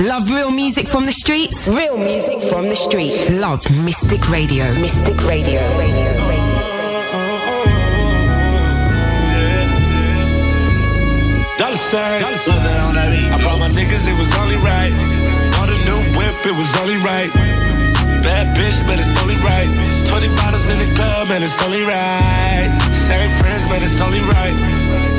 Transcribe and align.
Love 0.00 0.28
real 0.28 0.50
music 0.50 0.88
from 0.88 1.06
the 1.06 1.12
streets? 1.12 1.68
Real 1.68 1.96
music 1.96 2.42
from 2.42 2.68
the 2.68 2.74
streets. 2.74 3.30
Love 3.30 3.62
Mystic 3.86 4.28
Radio. 4.28 4.66
Mystic 4.74 5.14
Radio. 5.22 5.62
Dollar 11.62 11.76
sign. 11.78 12.24
I 12.26 13.38
brought 13.38 13.60
my 13.60 13.70
niggas, 13.70 14.10
it 14.10 14.18
was 14.18 14.34
only 14.42 14.56
right. 14.66 14.90
Bought 15.54 15.70
a 15.70 15.78
new 15.86 16.02
whip, 16.18 16.42
it 16.42 16.58
was 16.58 16.74
only 16.82 16.96
right. 16.98 17.30
Bad 18.26 18.50
bitch, 18.56 18.84
but 18.90 18.98
it's 18.98 19.14
only 19.22 19.36
right. 19.46 19.70
20 20.10 20.26
bottles 20.34 20.70
in 20.70 20.78
the 20.82 20.90
club, 20.98 21.30
and 21.30 21.44
it's 21.44 21.62
only 21.62 21.86
right. 21.86 22.66
Same 22.90 23.30
friends, 23.38 23.62
but 23.70 23.80
it's 23.80 24.00
only 24.00 24.26
right. 24.26 24.58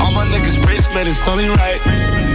All 0.04 0.12
my 0.12 0.26
niggas 0.28 0.60
rich, 0.68 0.84
but 0.92 1.08
it's 1.08 1.26
only 1.30 1.48
right. 1.48 1.80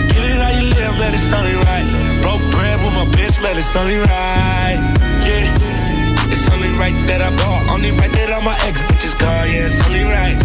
Get 0.08 0.24
it 0.24 0.40
how 0.40 0.48
you 0.56 0.72
live, 0.72 0.96
man, 0.96 1.12
it's 1.12 1.30
only 1.36 1.54
right. 1.68 2.09
Broke 2.22 2.44
bread 2.52 2.78
with 2.84 2.94
my 2.94 3.06
bitch, 3.16 3.40
man, 3.42 3.56
it's 3.56 3.74
only 3.76 3.96
right. 3.96 4.78
Yeah, 5.24 6.32
it's 6.32 6.46
only 6.52 6.70
right 6.76 6.94
that 7.08 7.20
I 7.22 7.30
bought. 7.36 7.70
Only 7.70 7.90
right 7.92 8.12
that 8.12 8.32
all 8.32 8.42
my 8.42 8.56
ex 8.68 8.82
bitches 8.82 9.16
call, 9.18 9.46
yeah, 9.46 9.66
it's 9.66 9.80
only 9.86 10.04
right. 10.04 10.36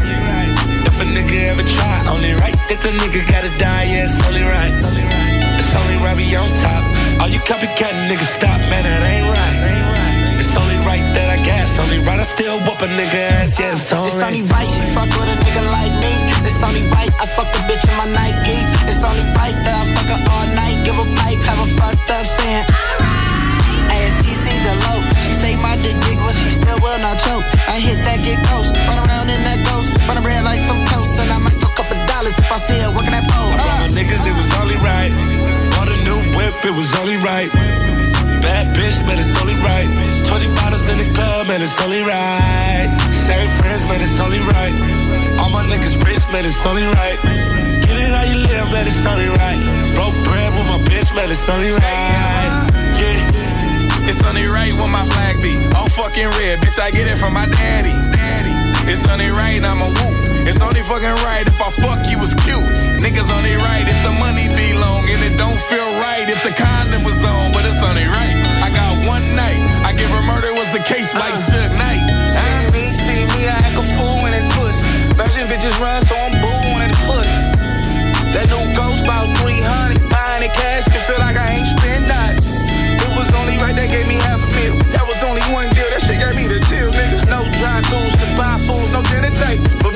If 0.88 0.96
a 1.02 1.06
nigga 1.06 1.52
ever 1.52 1.64
try, 1.68 2.06
only 2.08 2.34
right 2.34 2.56
that 2.70 2.80
the 2.80 2.92
nigga 2.96 3.28
gotta 3.28 3.52
die, 3.58 3.92
yeah, 3.92 4.08
it's 4.08 4.20
only 4.26 4.44
right. 4.44 4.72
It's 4.72 5.74
only 5.76 5.98
right 6.00 6.16
we 6.16 6.32
on 6.36 6.48
top. 6.56 6.84
All 7.20 7.28
you 7.28 7.40
copycat 7.44 8.08
niggas 8.08 8.32
stop, 8.32 8.60
man, 8.72 8.84
that 8.88 9.04
ain't 9.04 9.28
right. 9.28 10.40
It's 10.40 10.56
only 10.56 10.80
right 10.88 11.04
that 11.16 11.28
I 11.36 11.44
gas, 11.44 11.76
only 11.80 12.00
right 12.00 12.20
I 12.20 12.24
still 12.24 12.60
whoop 12.64 12.80
a 12.80 12.88
nigga 12.88 13.44
ass, 13.44 13.60
yeah, 13.60 13.76
it's 13.76 13.92
only 13.92 14.08
It's 14.08 14.24
only 14.24 14.44
right 14.48 14.72
she 14.72 14.88
fuck 14.96 15.12
with 15.12 15.28
a 15.28 15.36
nigga 15.44 15.64
like 15.76 15.92
me. 16.00 16.16
It's 16.48 16.64
only 16.64 16.88
right 16.96 17.12
I 17.20 17.28
fuck 17.36 17.52
the 17.52 17.60
bitch 17.68 17.84
in 17.84 17.96
my 18.00 18.08
Nikes. 18.16 18.72
It's 18.88 19.04
only 19.04 19.28
right 19.36 19.52
that 19.68 19.76
I 19.76 19.86
fuck 19.92 20.08
her 20.16 20.22
all 20.32 20.48
night, 20.48 20.55
fucked 21.78 22.10
up 22.12 22.26
saying. 22.26 22.66
ASTC 23.96 24.46
the 24.66 24.74
low. 24.88 25.00
She 25.24 25.32
say 25.34 25.56
my 25.56 25.76
dick 25.80 25.96
big, 26.06 26.18
but 26.20 26.36
she 26.36 26.50
still 26.50 26.80
will 26.82 27.00
not 27.00 27.18
choke. 27.20 27.46
I 27.68 27.80
hit 27.80 28.04
that 28.04 28.20
get 28.24 28.40
close, 28.48 28.70
run 28.88 29.00
around 29.00 29.28
in 29.30 29.42
that 29.48 29.64
ghost, 29.64 29.92
run 30.08 30.18
around 30.20 30.44
like 30.44 30.62
some 30.64 30.84
toast, 30.90 31.20
and 31.20 31.32
I 31.32 31.38
might 31.40 31.58
throw 31.60 31.72
a 31.72 31.78
couple 31.78 31.98
dollars 32.08 32.36
if 32.38 32.50
I 32.50 32.58
see 32.60 32.80
her 32.84 32.92
working 32.92 33.16
that 33.16 33.28
pole. 33.30 33.52
I 33.54 33.88
my 33.88 33.90
niggas, 33.94 34.24
it 34.28 34.36
was 34.36 34.50
only 34.62 34.78
right. 34.84 35.12
Bought 35.76 35.90
a 35.92 35.98
new 36.04 36.20
whip, 36.36 36.56
it 36.66 36.76
was 36.76 36.92
only 37.00 37.18
right. 37.22 37.50
Bad 38.42 38.76
bitch, 38.76 39.02
man, 39.08 39.18
it's 39.18 39.34
only 39.42 39.58
right. 39.66 39.88
20 40.26 40.48
bottles 40.56 40.86
in 40.90 40.98
the 40.98 41.10
club, 41.14 41.48
man, 41.48 41.62
it's 41.62 41.80
only 41.82 42.02
right. 42.02 42.90
Same 43.10 43.50
friends, 43.58 43.88
man, 43.90 44.02
it's 44.02 44.20
only 44.20 44.40
right. 44.40 44.74
All 45.40 45.50
my 45.50 45.64
niggas 45.66 45.98
rich, 46.04 46.26
man, 46.32 46.46
it's 46.46 46.66
only 46.66 46.86
right. 46.86 47.18
How 48.26 48.32
you 48.34 48.42
live, 48.42 48.74
man, 48.74 48.88
it's 48.90 49.06
only 49.06 49.30
right. 49.30 49.94
Broke 49.94 50.18
bread 50.26 50.50
with 50.58 50.66
my 50.66 50.82
bitch, 50.90 51.14
man, 51.14 51.30
it's 51.30 51.46
only 51.46 51.70
right. 51.70 52.50
Yeah. 52.98 54.10
It's 54.10 54.24
only 54.26 54.50
right 54.50 54.74
when 54.74 54.90
my 54.90 55.06
flag 55.06 55.42
be 55.42 55.62
all 55.78 55.90
fucking 55.90 56.34
red. 56.34 56.58
Bitch, 56.58 56.82
I 56.82 56.90
get 56.90 57.06
it 57.06 57.22
from 57.22 57.34
my 57.38 57.46
daddy. 57.46 57.94
Daddy. 58.18 58.54
It's 58.90 59.06
only 59.06 59.30
right, 59.30 59.62
I'm 59.62 59.78
a 59.78 59.90
whoop. 59.94 60.50
It's 60.50 60.58
only 60.58 60.82
fucking 60.82 61.18
right 61.22 61.46
if 61.46 61.62
I 61.62 61.70
fuck 61.70 62.10
you 62.10 62.18
was 62.18 62.34
cute. 62.42 62.66
Niggas 62.98 63.30
only 63.30 63.62
right 63.62 63.86
if 63.86 64.00
the 64.02 64.14
money 64.18 64.50
be 64.50 64.74
long 64.74 65.06
and 65.10 65.22
it 65.22 65.38
don't 65.38 65.62
feel 65.70 65.90
right 66.02 66.26
if 66.26 66.42
the 66.42 66.54
condom 66.54 67.06
was 67.06 67.22
on, 67.22 67.54
but 67.54 67.62
it's 67.66 67.82
only 67.86 68.10
right. 68.10 68.34
I 68.66 68.74
got 68.74 69.06
one 69.06 69.26
night. 69.38 69.62
I 69.86 69.94
give 69.94 70.10
her 70.10 70.26
murder 70.26 70.50
was 70.54 70.70
the 70.74 70.82
case 70.82 71.14
like 71.14 71.34
uh. 71.34 71.46
Suge 71.50 71.78
Knight. 71.78 72.02
See 72.30 72.74
me, 72.74 72.86
see 72.90 73.22
me, 73.38 73.42
I 73.46 73.70
act 73.70 73.78
a 73.78 73.86
fool 73.94 74.18
when 74.26 74.34
it 74.34 74.46
puss. 74.58 74.82
Virgin 75.14 75.46
bitches 75.46 75.78
run, 75.78 76.02
so 76.06 76.14
I'm 76.18 76.34
boo 76.42 76.42
when 76.42 76.42
it 76.42 76.42
puss. 76.42 76.55
That 78.36 78.52
new 78.52 78.68
ghost 78.76 79.08
about 79.08 79.32
300, 79.40 80.12
buying 80.12 80.44
it 80.44 80.52
cash, 80.52 80.92
can 80.92 81.00
feel 81.08 81.16
like 81.24 81.40
I 81.40 81.56
ain't 81.56 81.72
spend 81.72 82.12
that. 82.12 82.36
It 82.36 83.12
was 83.16 83.32
only 83.32 83.56
right 83.64 83.72
that 83.72 83.88
gave 83.88 84.12
me 84.12 84.20
half 84.20 84.44
a 84.44 84.50
meal. 84.60 84.76
That 84.92 85.08
was 85.08 85.24
only 85.24 85.40
one 85.56 85.72
deal, 85.72 85.88
that 85.88 86.04
shit 86.04 86.20
gave 86.20 86.36
me 86.36 86.52
the 86.52 86.60
deal, 86.68 86.92
nigga. 86.92 87.32
No 87.32 87.48
dry 87.56 87.80
goods 87.88 88.12
to 88.20 88.28
buy 88.36 88.60
fools, 88.68 88.92
no 88.92 89.00
dinner 89.08 89.32
tape. 89.32 89.64
But 89.80 89.95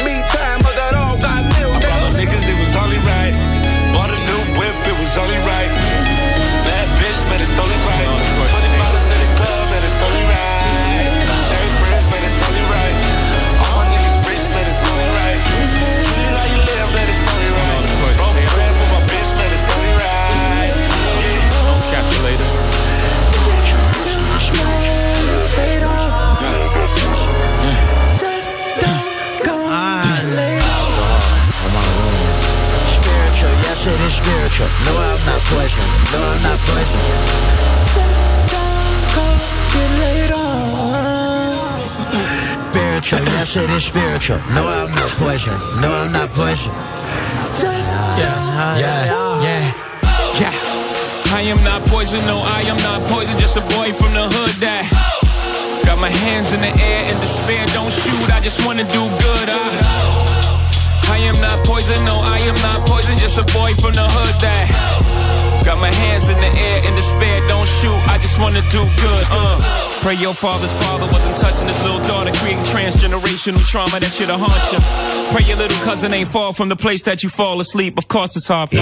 yes 34.09 34.19
it 34.19 34.25
is 34.25 34.25
spiritual. 34.25 34.67
No, 34.85 34.97
I'm 34.97 35.25
not 35.25 35.41
poison. 35.45 35.85
No, 36.11 36.19
I'm 36.21 36.41
not 36.43 36.59
poison. 36.65 36.99
Just 37.93 38.41
don't 38.49 39.01
go 39.15 39.25
get 39.73 39.91
laid. 40.01 40.29
Spiritual, 42.69 43.25
yes 43.25 43.55
it 43.55 43.69
is 43.69 43.85
spiritual. 43.85 44.39
No, 44.53 44.67
I'm 44.67 44.93
not 44.95 45.09
poison. 45.17 45.53
No, 45.81 45.91
I'm 45.91 46.11
not 46.11 46.29
poison. 46.29 46.73
Just 47.49 47.99
yeah, 48.17 48.77
yeah, 48.77 49.05
Yeah, 49.41 49.73
yeah. 50.39 50.53
I 51.31 51.41
am 51.41 51.63
not 51.63 51.81
poison, 51.87 52.25
no, 52.25 52.41
I 52.41 52.61
am 52.61 52.77
not 52.77 53.01
poison. 53.09 53.37
Just 53.37 53.57
a 53.57 53.61
boy 53.61 53.93
from 53.93 54.13
the 54.13 54.27
hood 54.29 54.55
that 54.61 54.85
got 55.85 55.99
my 55.99 56.09
hands 56.09 56.53
in 56.53 56.61
the 56.61 56.73
air 56.81 57.11
in 57.11 57.19
despair. 57.19 57.65
Don't 57.67 57.91
shoot, 57.91 58.29
I 58.29 58.39
just 58.41 58.65
wanna 58.65 58.83
do 58.83 59.09
good. 59.21 59.49
I, 59.49 60.38
I 61.09 61.17
am 61.17 61.39
not 61.41 61.65
poison, 61.65 61.97
no, 62.05 62.21
I 62.21 62.39
am 62.45 62.55
not 62.61 62.87
poison. 62.87 63.17
Just 63.17 63.37
a 63.37 63.45
boy 63.53 63.73
from 63.81 63.93
the 63.93 64.05
hood 64.05 64.35
that 64.41 65.65
got 65.65 65.77
my 65.79 65.91
hands 65.91 66.29
in 66.29 66.37
the 66.39 66.51
air 66.53 66.85
in 66.87 66.95
despair. 66.95 67.41
Don't 67.47 67.67
shoot, 67.67 67.99
I 68.07 68.17
just 68.21 68.39
wanna 68.39 68.61
do 68.69 68.85
good. 68.85 69.23
Uh. 69.29 69.88
Pray 70.01 70.15
your 70.15 70.33
father's 70.33 70.73
father 70.81 71.05
wasn't 71.11 71.37
touching 71.37 71.67
his 71.67 71.77
little 71.83 71.99
daughter, 72.07 72.31
creating 72.39 72.63
transgenerational 72.63 73.63
trauma 73.67 73.99
that 73.99 74.11
shit'll 74.11 74.39
haunt 74.39 74.63
you. 74.71 74.79
Pray 75.35 75.43
your 75.43 75.57
little 75.57 75.77
cousin 75.83 76.13
ain't 76.13 76.29
far 76.29 76.53
from 76.53 76.69
the 76.69 76.75
place 76.75 77.03
that 77.03 77.21
you 77.21 77.29
fall 77.29 77.59
asleep. 77.59 77.97
Of 77.97 78.07
course 78.07 78.35
it's 78.35 78.47
hard 78.47 78.69
for 78.69 78.75
you. 78.75 78.81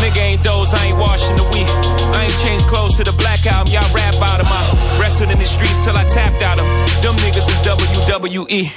Nigga 0.00 0.20
ain't 0.24 0.42
those, 0.42 0.72
I 0.72 0.86
ain't 0.88 0.98
washing 0.98 1.36
the 1.36 1.44
week. 1.52 1.68
I 2.16 2.24
ain't 2.24 2.38
changed 2.40 2.66
clothes 2.66 2.96
to 2.96 3.04
the 3.04 3.12
black 3.12 3.44
album, 3.46 3.72
y'all 3.74 3.86
rap 3.94 4.16
out 4.24 4.40
'em. 4.40 4.48
my 4.48 4.60
wrestled 4.98 5.30
in 5.30 5.38
the 5.38 5.44
streets 5.44 5.84
till 5.84 5.96
I 5.96 6.04
tapped 6.04 6.42
out 6.42 6.58
'em. 6.58 6.66
Them 7.04 7.14
niggas 7.20 7.46
is 7.46 7.60
WWE. 7.68 8.72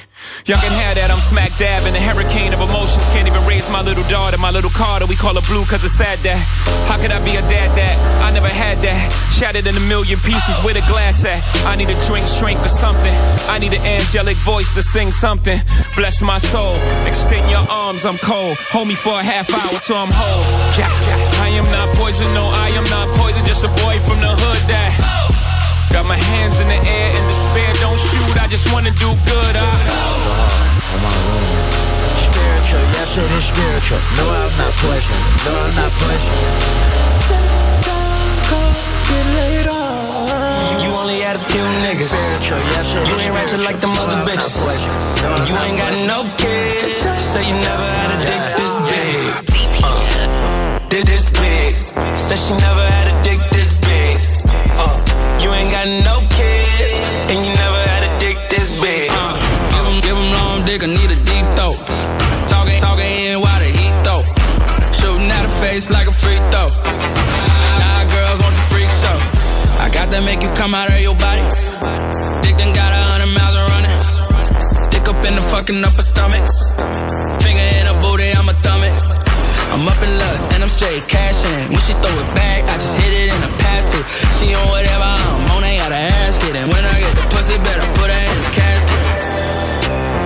Y'all 0.46 0.60
can 0.60 0.72
have 0.72 0.96
that, 0.96 1.10
I'm 1.10 1.20
smack 1.20 1.56
dab 1.58 1.88
in 1.88 1.96
a 1.96 2.02
hurricane 2.02 2.54
of 2.54 2.62
emotions. 2.62 3.08
Can't 3.16 3.28
even 3.28 3.44
raise 3.46 3.70
my 3.70 3.82
little 3.82 4.04
daughter, 4.10 4.38
my 4.38 4.52
little 4.52 4.70
Carter. 4.70 5.06
We 5.06 5.16
call 5.16 5.36
her 5.36 5.46
blue 5.48 5.66
cause 5.66 5.84
it's 5.84 5.96
sad 5.96 6.20
that. 6.24 6.40
How 6.88 6.98
could 7.00 7.12
I 7.12 7.20
be 7.24 7.36
a 7.36 7.42
dad 7.48 7.72
that? 7.80 7.96
I 8.24 8.32
never 8.32 8.50
had 8.50 8.82
that. 8.84 9.00
Shattered 9.32 9.68
in 9.68 9.76
a 9.76 9.80
million 9.80 10.20
pieces 10.20 10.56
with 10.64 10.76
a 10.76 10.86
glass 10.92 11.26
at. 11.30 11.42
I 11.70 11.76
need 11.78 11.90
a 11.90 12.00
drink, 12.10 12.26
shrink 12.28 12.60
or 12.66 12.74
something. 12.74 13.14
I 13.48 13.60
need 13.62 13.74
an 13.74 13.86
angelic 13.86 14.38
voice 14.42 14.74
to 14.74 14.82
sing 14.82 15.12
something. 15.12 15.58
Bless 15.96 16.22
my 16.22 16.38
soul. 16.38 16.76
Extend 17.06 17.46
your 17.50 17.66
arms, 17.70 18.06
I'm 18.06 18.18
cold. 18.18 18.58
Hold 18.74 18.88
me 18.88 18.96
for 18.96 19.14
a 19.20 19.24
half 19.24 19.48
hour 19.54 19.80
till 19.86 19.98
I'm 19.98 20.10
whole. 20.12 20.46
Yeah. 20.76 20.90
yeah. 20.90 21.46
I 21.46 21.50
am 21.54 21.68
not 21.70 21.88
poison, 21.96 22.28
no, 22.34 22.50
I 22.50 22.70
am 22.74 22.88
not 22.90 23.08
poison. 23.16 23.46
Just 23.46 23.64
a 23.64 23.72
boy 23.86 23.96
from 24.02 24.20
the 24.26 24.34
hood 24.34 24.62
that 24.74 24.92
got 25.94 26.06
my 26.06 26.18
hands 26.18 26.60
in 26.60 26.68
the 26.68 26.80
air 26.82 27.10
in 27.14 27.24
despair. 27.30 27.70
Don't 27.78 28.00
shoot, 28.00 28.42
I 28.42 28.48
just 28.48 28.72
wanna 28.74 28.92
do 28.92 29.10
good. 29.30 29.54
I, 29.56 29.70
spiritual, 32.26 32.86
yes 32.98 33.18
it 33.18 33.30
is 33.38 33.46
spiritual. 33.46 34.02
No, 34.18 34.26
I'm 34.26 34.54
not 34.58 34.74
poison. 34.82 35.20
No, 35.46 35.52
I'm 35.54 35.76
not 35.78 35.92
poison. 36.02 36.34
Just 37.30 37.78
don't 37.86 38.38
go 38.50 38.62
get 39.10 39.26
laid 39.38 39.68
on. 39.68 39.79
Only 41.10 41.22
had 41.26 41.38
a 41.38 41.46
few 41.50 41.66
niggas. 41.82 42.14
You 42.46 43.18
ain't 43.18 43.34
ratchet 43.34 43.66
like 43.66 43.82
them 43.82 43.94
No, 43.94 44.06
other 44.06 44.22
bitches. 44.30 44.62
You 45.50 45.56
ain't 45.66 45.78
got 45.82 45.90
no 46.06 46.22
kids. 46.38 47.02
Say 47.18 47.50
you 47.50 47.58
never 47.66 47.88
had 47.98 48.10
a 48.14 48.20
dick 48.30 48.44
this 48.54 48.76
big. 48.94 49.82
Uh, 49.82 50.88
did 50.88 51.08
this 51.08 51.32
big. 51.32 51.74
Said 52.14 52.38
she 52.38 52.54
never 52.62 52.86
had 52.94 53.08
a 53.10 53.16
dick 53.26 53.42
this 53.50 53.82
big. 53.82 54.22
Uh, 54.78 54.86
you 55.42 55.50
ain't 55.50 55.72
got 55.72 55.88
no 56.06 56.22
kids. 56.30 57.02
And 57.26 57.42
you 57.42 57.54
never 57.58 57.82
had 57.90 58.06
a 58.06 58.12
dick 58.20 58.38
this 58.54 58.70
big. 58.78 59.10
Uh, 59.10 59.34
Give 59.74 59.86
him, 59.90 60.02
give 60.06 60.16
him 60.16 60.30
long 60.32 60.64
dick, 60.64 60.84
I 60.84 60.94
need 60.94 61.09
that 70.20 70.26
make 70.28 70.44
you 70.44 70.52
come 70.56 70.76
out 70.76 70.92
of 70.92 71.00
your 71.00 71.16
body. 71.16 71.44
Dick 72.44 72.56
done 72.60 72.76
got 72.76 72.92
a 72.92 73.02
hundred 73.08 73.32
miles 73.32 73.56
of 73.56 73.64
running. 73.72 73.96
Dick 74.92 75.06
up 75.08 75.20
in 75.24 75.34
the 75.40 75.46
fucking 75.48 75.80
upper 75.80 76.04
stomach. 76.04 76.44
Finger 77.40 77.64
in 77.80 77.88
her 77.88 77.98
booty, 78.04 78.28
I'ma 78.36 78.52
thumb 78.60 78.84
it. 78.84 78.96
I'm 79.72 79.88
up 79.88 80.00
in 80.04 80.12
lust 80.20 80.52
and 80.52 80.60
I'm 80.64 80.72
straight 80.72 81.08
cashing. 81.08 81.72
When 81.72 81.80
she 81.80 81.96
throw 82.04 82.12
it 82.12 82.30
back, 82.36 82.68
I 82.68 82.76
just 82.76 82.96
hit 83.00 83.12
it 83.16 83.28
in 83.32 83.40
the 83.40 83.52
pass. 83.64 83.88
She 84.40 84.52
on 84.52 84.66
whatever 84.68 85.08
I'm 85.08 85.48
on, 85.56 85.64
I 85.64 85.80
gotta 85.80 86.02
ask 86.28 86.40
it. 86.44 86.56
And 86.58 86.68
when 86.68 86.84
I 86.84 86.96
get 87.00 87.14
the 87.16 87.26
pussy, 87.32 87.56
better 87.64 87.88
put 87.96 88.12
her 88.12 88.24
in 88.28 88.40
the 88.44 88.52
casket. 88.60 89.02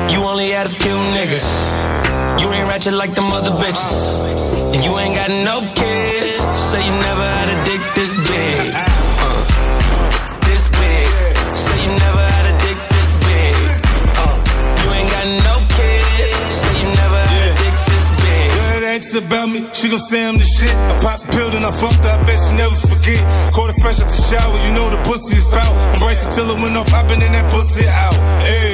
You 0.10 0.20
only 0.26 0.50
had 0.58 0.66
a 0.66 0.74
few 0.74 0.98
niggas. 1.14 1.48
You 2.42 2.50
ain't 2.50 2.66
ratchet 2.66 2.98
like 2.98 3.14
them 3.14 3.30
other 3.30 3.54
bitches. 3.62 4.26
And 4.74 4.82
you 4.82 4.98
ain't 4.98 5.14
got 5.14 5.30
no 5.30 5.62
kids. 5.78 6.42
Say 6.58 6.82
so 6.82 6.86
you 6.88 6.94
never 6.98 7.26
had 7.38 7.48
a 7.54 7.58
dick 7.68 7.82
this 7.94 8.14
big. 8.18 8.93
asked 19.14 19.26
about 19.26 19.50
me, 19.50 19.66
she 19.74 19.90
gon' 19.90 20.00
say 20.00 20.26
I'm 20.26 20.38
the 20.38 20.46
shit. 20.46 20.74
I 20.74 20.96
popped 20.98 21.26
the 21.26 21.38
pill, 21.38 21.50
I 21.54 21.72
fucked 21.78 22.06
her, 22.06 22.18
I 22.18 22.24
bet 22.26 22.38
she 22.38 22.54
never 22.58 22.74
forget. 22.74 23.22
Caught 23.54 23.70
her 23.70 23.78
fresh 23.82 24.00
at 24.02 24.10
the 24.10 24.22
shower, 24.30 24.58
you 24.66 24.72
know 24.74 24.90
the 24.90 25.02
pussy 25.06 25.38
is 25.38 25.46
foul. 25.54 25.74
Embrace 25.94 26.26
until 26.26 26.50
it 26.50 26.58
went 26.62 26.78
off, 26.78 26.90
I 26.94 27.06
been 27.06 27.22
in 27.22 27.32
that 27.34 27.50
pussy 27.52 27.86
out. 27.86 28.18
Hey, 28.42 28.74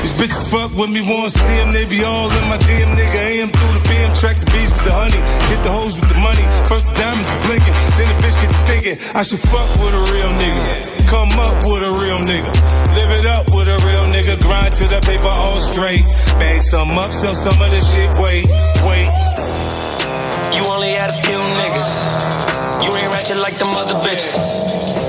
These 0.00 0.16
bitches 0.16 0.42
fuck 0.48 0.70
with 0.78 0.90
me, 0.90 1.02
wanna 1.02 1.30
see 1.30 1.56
them, 1.60 1.74
they 1.74 1.84
be 1.90 2.00
all 2.06 2.30
in 2.30 2.44
my 2.48 2.58
DM, 2.62 2.88
nigga. 2.94 3.18
AM 3.34 3.50
through 3.50 3.74
the 3.76 3.84
BM, 3.90 4.12
track 4.16 4.36
the 4.38 4.48
beats 4.54 4.70
with 4.70 4.84
the 4.86 4.94
honey. 4.94 5.20
Hit 5.50 5.60
the 5.66 5.72
hoes 5.72 5.98
with 5.98 6.08
the 6.08 6.20
money, 6.22 6.44
first 6.70 6.88
the 6.88 6.94
diamonds 6.96 7.28
blinking. 7.44 7.76
Then 7.98 8.06
the 8.08 8.16
bitch 8.22 8.36
get 8.40 8.50
to 8.50 8.60
thinking, 8.70 8.96
I 9.12 9.22
should 9.26 9.42
fuck 9.42 9.68
with 9.82 9.92
a 9.92 10.02
real 10.14 10.32
nigga. 10.38 10.62
Come 11.10 11.34
up 11.42 11.58
with 11.66 11.82
a 11.82 11.92
real 11.98 12.20
nigga. 12.22 12.52
Live 12.94 13.12
it 13.18 13.26
up 13.26 13.50
with 13.50 13.66
a 13.66 13.78
real 13.82 14.06
nigga. 14.14 14.38
Grind 14.38 14.72
to 14.78 14.86
the 14.86 15.02
paper 15.02 15.26
all 15.26 15.58
straight. 15.58 16.06
Bang 16.38 16.62
some 16.62 16.94
up, 16.94 17.10
sell 17.10 17.34
some 17.34 17.58
of 17.60 17.68
this 17.74 17.84
shit, 17.90 18.10
wait, 18.22 18.46
wait. 18.86 19.59
You 20.54 20.64
only 20.66 20.90
had 20.90 21.10
a 21.10 21.18
few 21.26 21.38
niggas. 21.60 22.84
You 22.84 22.96
ain't 22.96 23.10
ratchet 23.12 23.38
like 23.38 23.58
them 23.58 23.70
other 23.76 23.94
bitches. 24.06 24.64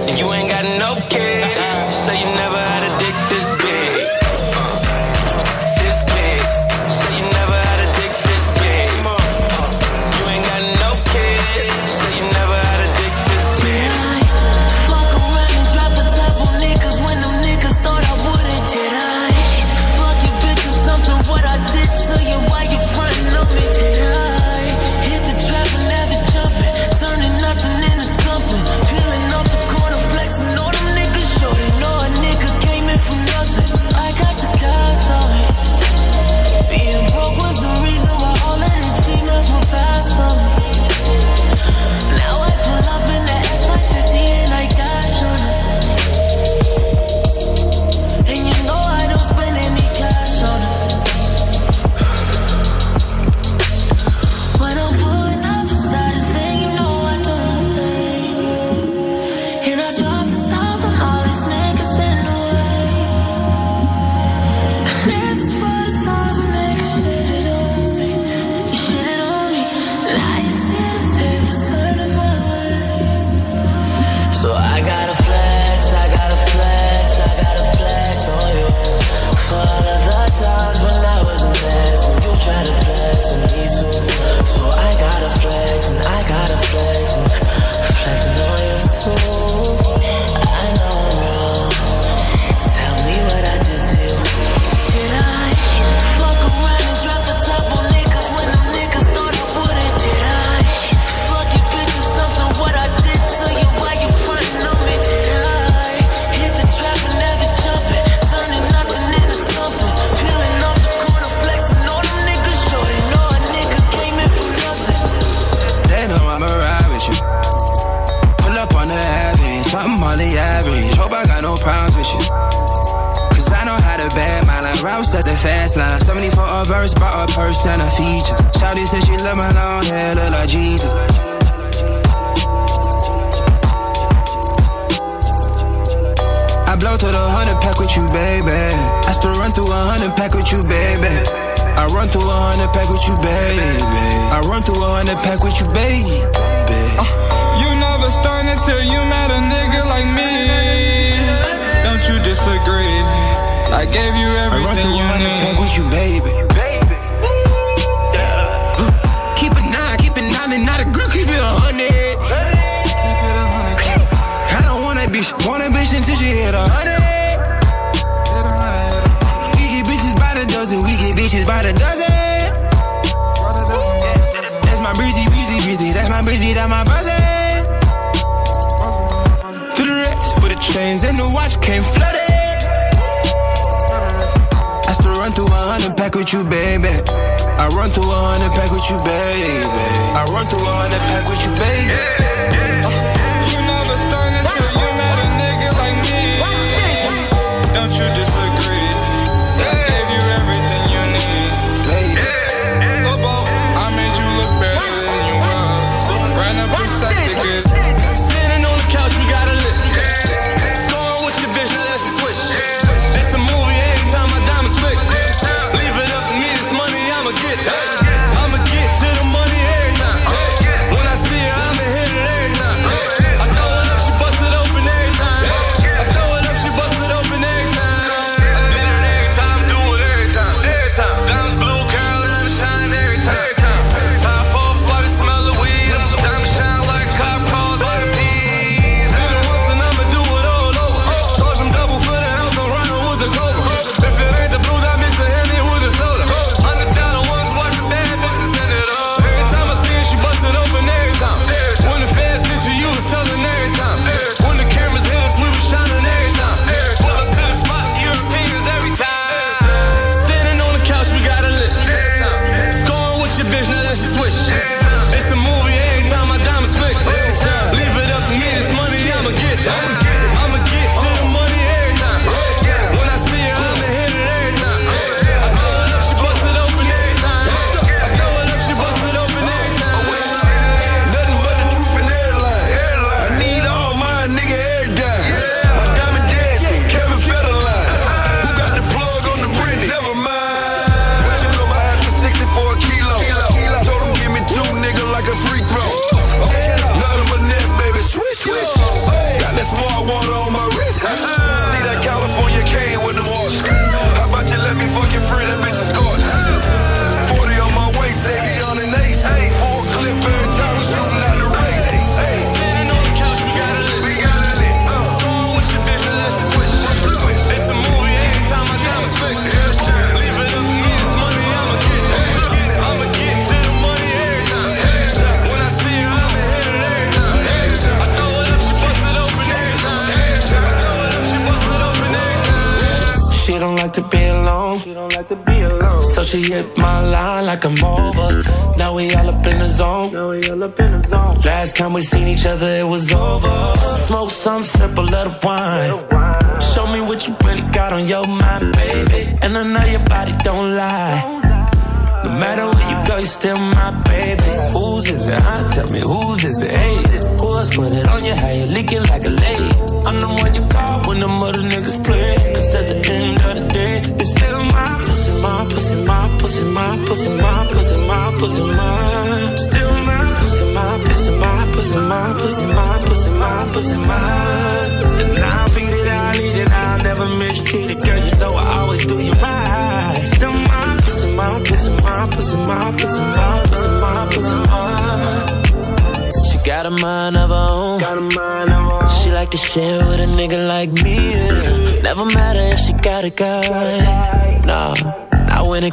And 0.10 0.20
you 0.20 0.32
ain't 0.34 0.50
got 0.50 0.64
no 0.78 0.96
kids. 1.10 1.96
So 1.96 2.12
you 2.14 2.26
never 2.36 2.58
had 2.58 2.84
a 2.90 3.00
dick. 3.00 3.21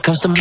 Comes 0.08 0.20
to 0.20 0.37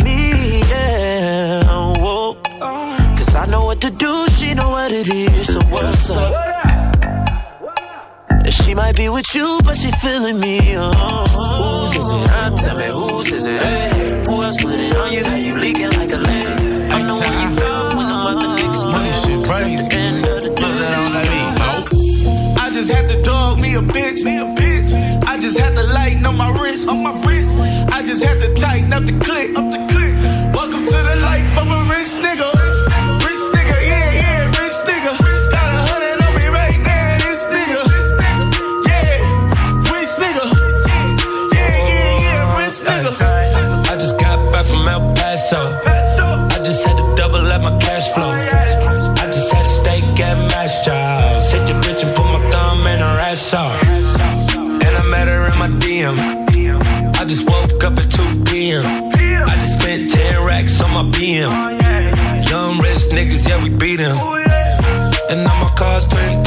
Cause. 65.78 66.37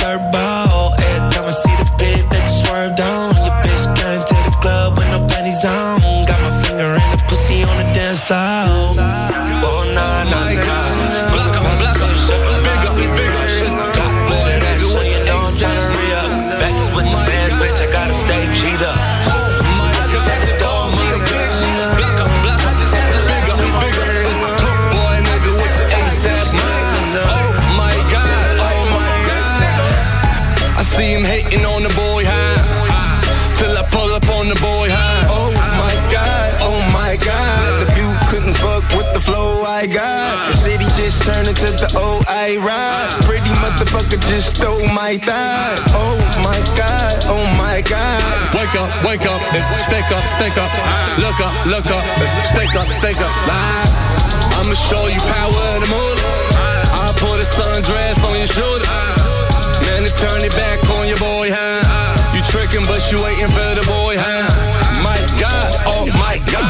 Stole 45.23 45.33
my. 45.33 45.75
Oh 45.93 46.17
my 46.43 46.59
god, 46.77 47.13
oh 47.29 47.45
my 47.57 47.81
god. 47.85 48.21
Wake 48.55 48.75
up, 48.75 48.89
wake 49.05 49.25
up, 49.25 49.41
it's 49.53 49.69
stake 49.83 50.09
up, 50.11 50.25
stake 50.27 50.57
up. 50.57 50.71
Look 51.19 51.39
up, 51.39 51.53
look 51.65 51.87
up, 51.87 52.05
it's 52.21 52.49
stake 52.49 52.73
up, 52.75 52.87
stake 52.87 53.21
up. 53.21 53.33
Live. 53.47 53.89
I'ma 54.57 54.73
show 54.73 55.07
you 55.07 55.19
power 55.19 55.63
of 55.73 55.79
the 55.81 55.89
moon. 55.89 56.17
I'll 57.01 57.13
put 57.17 57.37
a 57.39 57.47
sundress 57.47 58.21
on 58.25 58.37
your 58.37 58.47
shoulder. 58.49 58.85
Man, 59.85 60.05
to 60.05 60.13
turn 60.17 60.41
it 60.43 60.53
back 60.53 60.79
on 60.97 61.07
your 61.07 61.17
boy, 61.17 61.49
huh? 61.51 61.81
You 62.35 62.41
tricking, 62.45 62.85
but 62.85 63.01
you 63.11 63.21
waiting 63.21 63.49
for 63.49 63.71
the 63.73 63.85
boy, 63.85 64.15
huh? 64.17 64.45
My 65.01 65.17
God, 65.39 65.69
oh 65.87 66.05
my 66.17 66.37
God. 66.49 66.65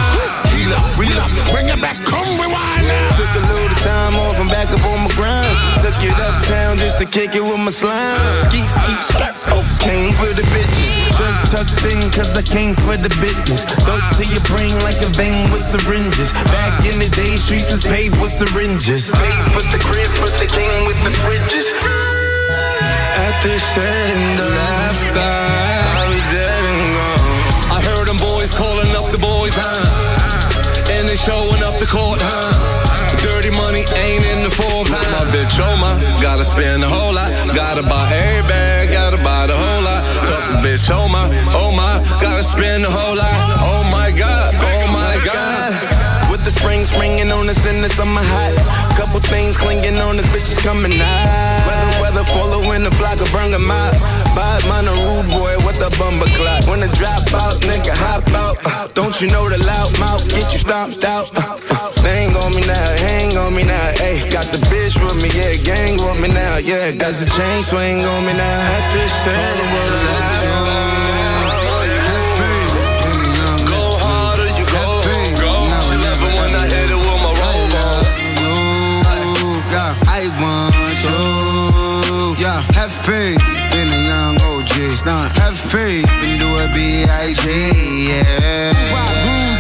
Reload, 0.56 0.88
reload, 0.96 1.32
bring 1.52 1.68
it 1.68 1.80
back, 1.82 2.00
come 2.06 2.28
rewind 2.40 2.88
now. 2.88 3.12
Took 3.18 3.32
a 3.36 3.44
little 3.44 3.78
time 3.84 4.16
off, 4.16 4.40
I'm 4.40 4.48
back 4.48 4.72
up 4.72 4.84
on 4.86 5.04
my 5.04 5.12
grind. 5.16 5.71
It 6.02 6.18
uptown 6.18 6.82
just 6.82 6.98
to 6.98 7.06
kick 7.06 7.36
it 7.38 7.44
with 7.46 7.62
my 7.62 7.70
slime. 7.70 8.42
Ski, 8.50 8.66
ski, 8.66 8.94
skirt, 9.06 9.38
oh, 9.54 9.62
came 9.78 10.10
for 10.18 10.34
the 10.34 10.42
bitches. 10.50 10.90
Shirt 11.14 11.38
tucked 11.54 11.86
in, 11.94 12.02
cause 12.10 12.34
I 12.34 12.42
came 12.42 12.74
for 12.74 12.98
the 12.98 13.14
business. 13.22 13.62
Go 13.86 13.94
to 14.18 14.24
your 14.26 14.42
brain 14.50 14.74
like 14.82 14.98
a 15.06 15.14
vein 15.14 15.46
with 15.54 15.62
syringes. 15.62 16.34
Back 16.50 16.90
in 16.90 16.98
the 16.98 17.06
day, 17.14 17.38
streets 17.38 17.70
was 17.70 17.86
paved 17.86 18.18
with 18.18 18.34
syringes. 18.34 19.14
Paid 19.14 19.46
for 19.54 19.62
the 19.70 19.78
crib, 19.78 20.10
but 20.18 20.34
the 20.42 20.50
king 20.50 20.90
with 20.90 20.98
the 21.06 21.14
fridges. 21.22 21.70
At 23.22 23.38
this 23.46 23.62
end 23.78 24.42
of 24.42 24.54
after, 24.82 25.22
I 25.22 26.02
was 26.10 26.24
dead 26.34 26.64
and 26.66 26.90
gone. 26.98 27.78
I 27.78 27.80
heard 27.94 28.08
them 28.10 28.18
boys 28.18 28.50
calling 28.58 28.90
up 28.98 29.06
the 29.14 29.22
boys, 29.22 29.54
huh? 29.54 29.86
And 30.98 31.08
they 31.08 31.16
showing 31.16 31.62
up 31.62 31.78
the 31.78 31.86
court, 31.86 32.18
huh? 32.26 32.71
Ain't 33.90 34.22
in 34.22 34.44
the 34.46 34.54
form, 34.54 34.86
huh? 34.86 35.02
My 35.10 35.26
bitch, 35.34 35.58
oh 35.58 35.74
my, 35.74 35.98
gotta 36.22 36.44
spend 36.44 36.84
a 36.84 36.88
whole 36.88 37.14
lot. 37.14 37.34
Gotta 37.56 37.82
buy 37.82 38.14
every 38.14 38.46
bag, 38.48 38.94
gotta 38.94 39.18
buy 39.18 39.48
the 39.48 39.58
whole 39.58 39.82
lot. 39.82 40.06
Talk 40.30 40.62
bitch, 40.62 40.86
oh 40.94 41.10
my, 41.10 41.26
oh 41.58 41.74
my, 41.74 41.98
gotta 42.22 42.44
spend 42.44 42.86
a 42.86 42.92
whole 42.92 43.18
lot. 43.18 43.34
Oh 43.66 43.82
my 43.90 44.14
god, 44.14 44.54
oh 44.54 44.86
my 44.86 45.18
god. 45.26 45.74
With 46.30 46.46
the 46.46 46.52
spring 46.54 46.86
springing 46.86 47.34
on 47.34 47.50
us 47.50 47.66
in 47.66 47.82
the 47.82 47.90
summer 47.90 48.22
hot. 48.22 48.54
Couple 48.96 49.20
things 49.20 49.58
clinging 49.58 49.98
on 49.98 50.16
us, 50.22 50.30
bitches 50.30 50.62
coming 50.62 50.94
out. 51.02 51.66
Weather, 51.66 52.22
weather, 52.22 52.26
following 52.38 52.84
the 52.86 52.94
flock 52.94 53.18
of 53.18 53.28
bring 53.34 53.52
'em 53.52 53.66
out. 53.66 53.98
Five 54.38 54.64
man 54.70 54.88
a 54.88 54.96
rude 55.10 55.28
boy 55.28 55.58
with 55.66 55.82
a 55.82 55.90
bumper 55.98 56.30
clock. 56.38 56.64
When 56.70 56.80
the 56.80 56.92
drop 56.96 57.26
out, 57.34 57.60
nigga 57.66 57.92
hop 57.92 58.24
out. 58.32 58.56
Uh, 58.64 58.88
don't 58.94 59.20
you 59.20 59.28
know 59.28 59.50
the 59.50 59.60
loud 59.66 59.92
mouth 60.00 60.24
get 60.30 60.54
you 60.54 60.60
stomped 60.60 61.04
out? 61.04 61.28
Uh, 61.36 61.51
hang 62.02 62.36
on 62.36 62.52
me 62.54 62.62
now, 62.66 62.98
hang 63.06 63.38
on 63.38 63.54
me 63.56 63.64
now. 63.64 63.92
Hey, 63.98 64.20
got 64.30 64.46
the 64.52 64.58
bitch 64.70 64.98
with 65.02 65.16
me, 65.22 65.30
yeah, 65.34 65.56
gang 65.62 65.98
with 65.98 66.20
me 66.22 66.28
now. 66.30 66.58
Yeah, 66.58 66.92
got 66.92 67.14
the 67.16 67.26
chain 67.26 67.64
swing 67.64 68.06
on 68.06 68.26
me 68.26 68.34
now. 68.34 68.92
This 68.94 69.12
side 69.24 69.60
of 69.62 69.70
the 69.72 69.82
Go 73.70 73.82
harder, 74.02 74.50
you 74.58 74.66
go, 74.66 75.02
go. 75.38 75.52
She 75.88 75.96
love 76.02 76.22
it 76.26 76.34
when 76.38 76.52
I 76.56 76.66
hit 76.68 76.90
it 76.90 76.98
with 76.98 77.20
my 77.24 77.32
robo. 77.42 77.86
Yeah, 79.72 79.94
I 80.08 80.28
want 80.42 80.76
you. 81.06 82.36
Yeah, 82.42 82.60
have 82.74 82.92
faith 82.92 83.42
in 83.78 83.88
a 83.88 84.00
young 84.12 84.42
OG. 84.42 84.74
Have 85.40 85.58
faith 85.58 86.08
and 86.10 86.40
do 86.40 86.48
a 86.58 86.68
B.I.G. 86.74 87.46
Yeah. 88.10 89.51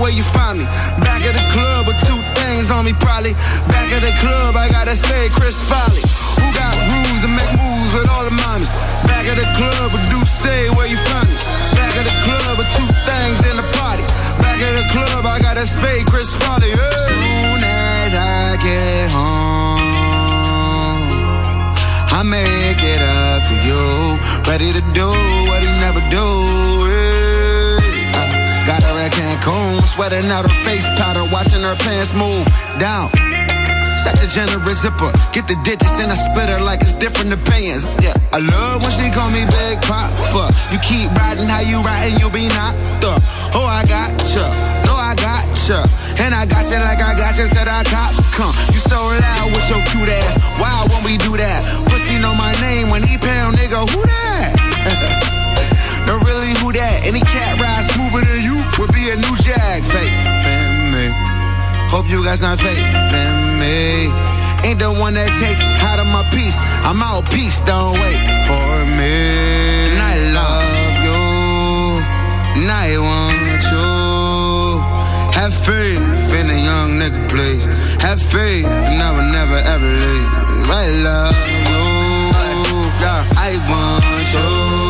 where 0.00 0.12
you 0.12 0.22
find 0.22 0.58
me. 0.58 0.64
Back 1.00 1.24
at 1.24 1.34
the 1.36 1.46
club 1.52 1.86
with 1.86 1.98
two 2.04 2.20
things 2.36 2.70
on 2.70 2.84
me, 2.84 2.92
probably. 3.00 3.34
Back 3.68 3.88
at 3.92 4.02
the 4.04 4.12
club, 4.20 4.56
I 4.56 4.68
got 4.68 4.86
that 4.86 4.96
spade, 4.96 5.32
Chris 5.32 5.60
Folly. 5.64 6.02
Who 6.36 6.46
got 6.52 6.72
rules 6.76 7.22
and 7.24 7.32
make 7.32 7.52
moves 7.56 7.92
with 7.96 8.08
all 8.08 8.24
the 8.24 8.34
mommies? 8.34 8.70
Back 9.08 9.26
at 9.26 9.36
the 9.40 9.48
club 9.56 9.92
with 9.92 10.04
Deuce, 10.08 10.74
where 10.76 10.88
you 10.88 10.98
find 11.08 11.28
me. 11.28 11.36
Back 11.76 11.96
at 11.96 12.04
the 12.04 12.16
club 12.24 12.58
with 12.60 12.70
two 12.76 12.88
things 13.08 13.38
in 13.48 13.56
the 13.56 13.66
party. 13.76 14.04
Back 14.40 14.60
at 14.60 14.74
the 14.80 14.86
club, 14.92 15.24
I 15.24 15.40
got 15.40 15.56
that 15.56 15.68
spade, 15.68 16.06
Chris 16.06 16.34
Folly. 16.34 16.68
Yeah. 16.68 16.96
Soon 17.08 17.60
as 17.64 18.12
I 18.12 18.56
get 18.60 19.10
home. 19.10 19.96
I 22.16 22.22
make 22.22 22.80
it 22.80 23.02
up 23.02 23.44
to 23.48 23.54
you. 23.68 23.82
Ready 24.48 24.72
to 24.72 24.82
do 24.92 25.08
what 25.48 25.62
you 25.62 25.72
never 25.84 26.00
do. 26.08 26.55
Sweating 30.16 30.30
out 30.30 30.48
her 30.48 30.64
face 30.64 30.88
powder, 30.96 31.24
watching 31.32 31.60
her 31.60 31.76
pants 31.76 32.14
move 32.14 32.46
down. 32.78 33.10
Set 34.00 34.16
the 34.16 34.28
generous 34.28 34.80
zipper, 34.80 35.10
get 35.32 35.48
the 35.48 35.56
digits 35.64 35.98
and 36.00 36.12
I 36.12 36.14
split 36.14 36.48
her 36.48 36.60
like 36.60 36.80
it's 36.80 36.92
different 36.92 37.32
opinions. 37.32 37.84
Yeah, 38.00 38.14
I 38.32 38.38
love 38.38 38.82
when 38.82 38.92
she 38.92 39.10
call 39.10 39.28
me 39.30 39.44
Big 39.44 39.82
Papa. 39.82 40.52
You 40.72 40.78
keep 40.80 41.10
riding 41.16 41.48
how 41.48 41.60
you 41.60 41.80
riding, 41.82 42.18
you'll 42.20 42.32
be 42.32 42.48
knocked 42.48 43.04
up. 43.04 43.20
Oh, 43.52 43.66
I 43.66 43.84
got 43.84 44.12
ya, 44.32 44.46
no, 44.86 44.94
I 44.94 45.12
got 45.16 45.48
ya. 45.68 45.84
And 46.16 46.32
I 46.34 46.46
got 46.46 46.64
you 46.70 46.80
like 46.80 47.02
I 47.02 47.16
got 47.16 47.36
you, 47.36 47.46
said 47.52 47.68
our 47.68 47.84
cops 47.84 48.24
come. 48.32 48.54
You 48.72 48.80
so 48.80 48.96
loud 48.96 49.52
with 49.52 49.68
your 49.68 49.82
cute 49.90 50.08
ass. 50.08 50.40
Why 50.60 50.86
won't 50.88 51.04
we 51.04 51.16
do 51.16 51.36
that? 51.36 51.60
Pussy 51.90 52.16
know 52.18 52.32
my 52.32 52.52
name 52.60 52.88
when 52.88 53.02
he 53.02 53.18
pound, 53.18 53.56
nigga, 53.56 53.84
who 53.90 54.00
that? 54.00 55.42
no, 56.06 56.18
really, 56.22 56.54
who 56.62 56.72
that? 56.72 57.02
Any 57.04 57.20
cat 57.20 57.58
ride 57.58 57.84
smoother 57.84 58.22
than 58.22 58.40
you 58.42 58.56
would 58.78 58.92
be 58.94 59.10
a 59.10 59.16
new 59.18 59.34
jag. 59.42 59.82
Fake, 59.82 60.14
fan 60.42 60.90
me. 60.94 61.10
Hope 61.90 62.08
you 62.08 62.22
guys 62.24 62.42
not 62.42 62.58
fake, 62.58 62.82
fan 63.10 63.58
me. 63.58 64.10
Ain't 64.66 64.78
the 64.78 64.90
one 64.90 65.14
that 65.14 65.30
take 65.38 65.58
out 65.82 65.98
of 65.98 66.06
my 66.06 66.22
piece. 66.30 66.58
I'm 66.82 67.02
out, 67.02 67.30
peace, 67.30 67.60
don't 67.60 67.94
wait 67.94 68.18
for 68.46 68.70
me. 68.98 69.14
And 69.90 70.00
I 70.02 70.14
love 70.34 70.94
you, 71.06 71.22
and 72.58 72.70
I 72.70 72.88
want 72.98 73.62
you. 73.70 74.16
Have 75.38 75.54
faith 75.54 76.02
in 76.38 76.50
a 76.50 76.58
young 76.58 76.98
nigga, 76.98 77.28
please. 77.28 77.66
Have 78.02 78.20
faith, 78.20 78.66
and 78.66 79.02
I 79.02 79.10
will 79.12 79.30
never 79.30 79.58
ever 79.58 79.90
leave. 80.02 80.30
I 80.70 80.86
love 81.02 81.36
you, 81.66 81.86
I 83.38 83.52
want 83.70 84.80
you. 84.80 84.85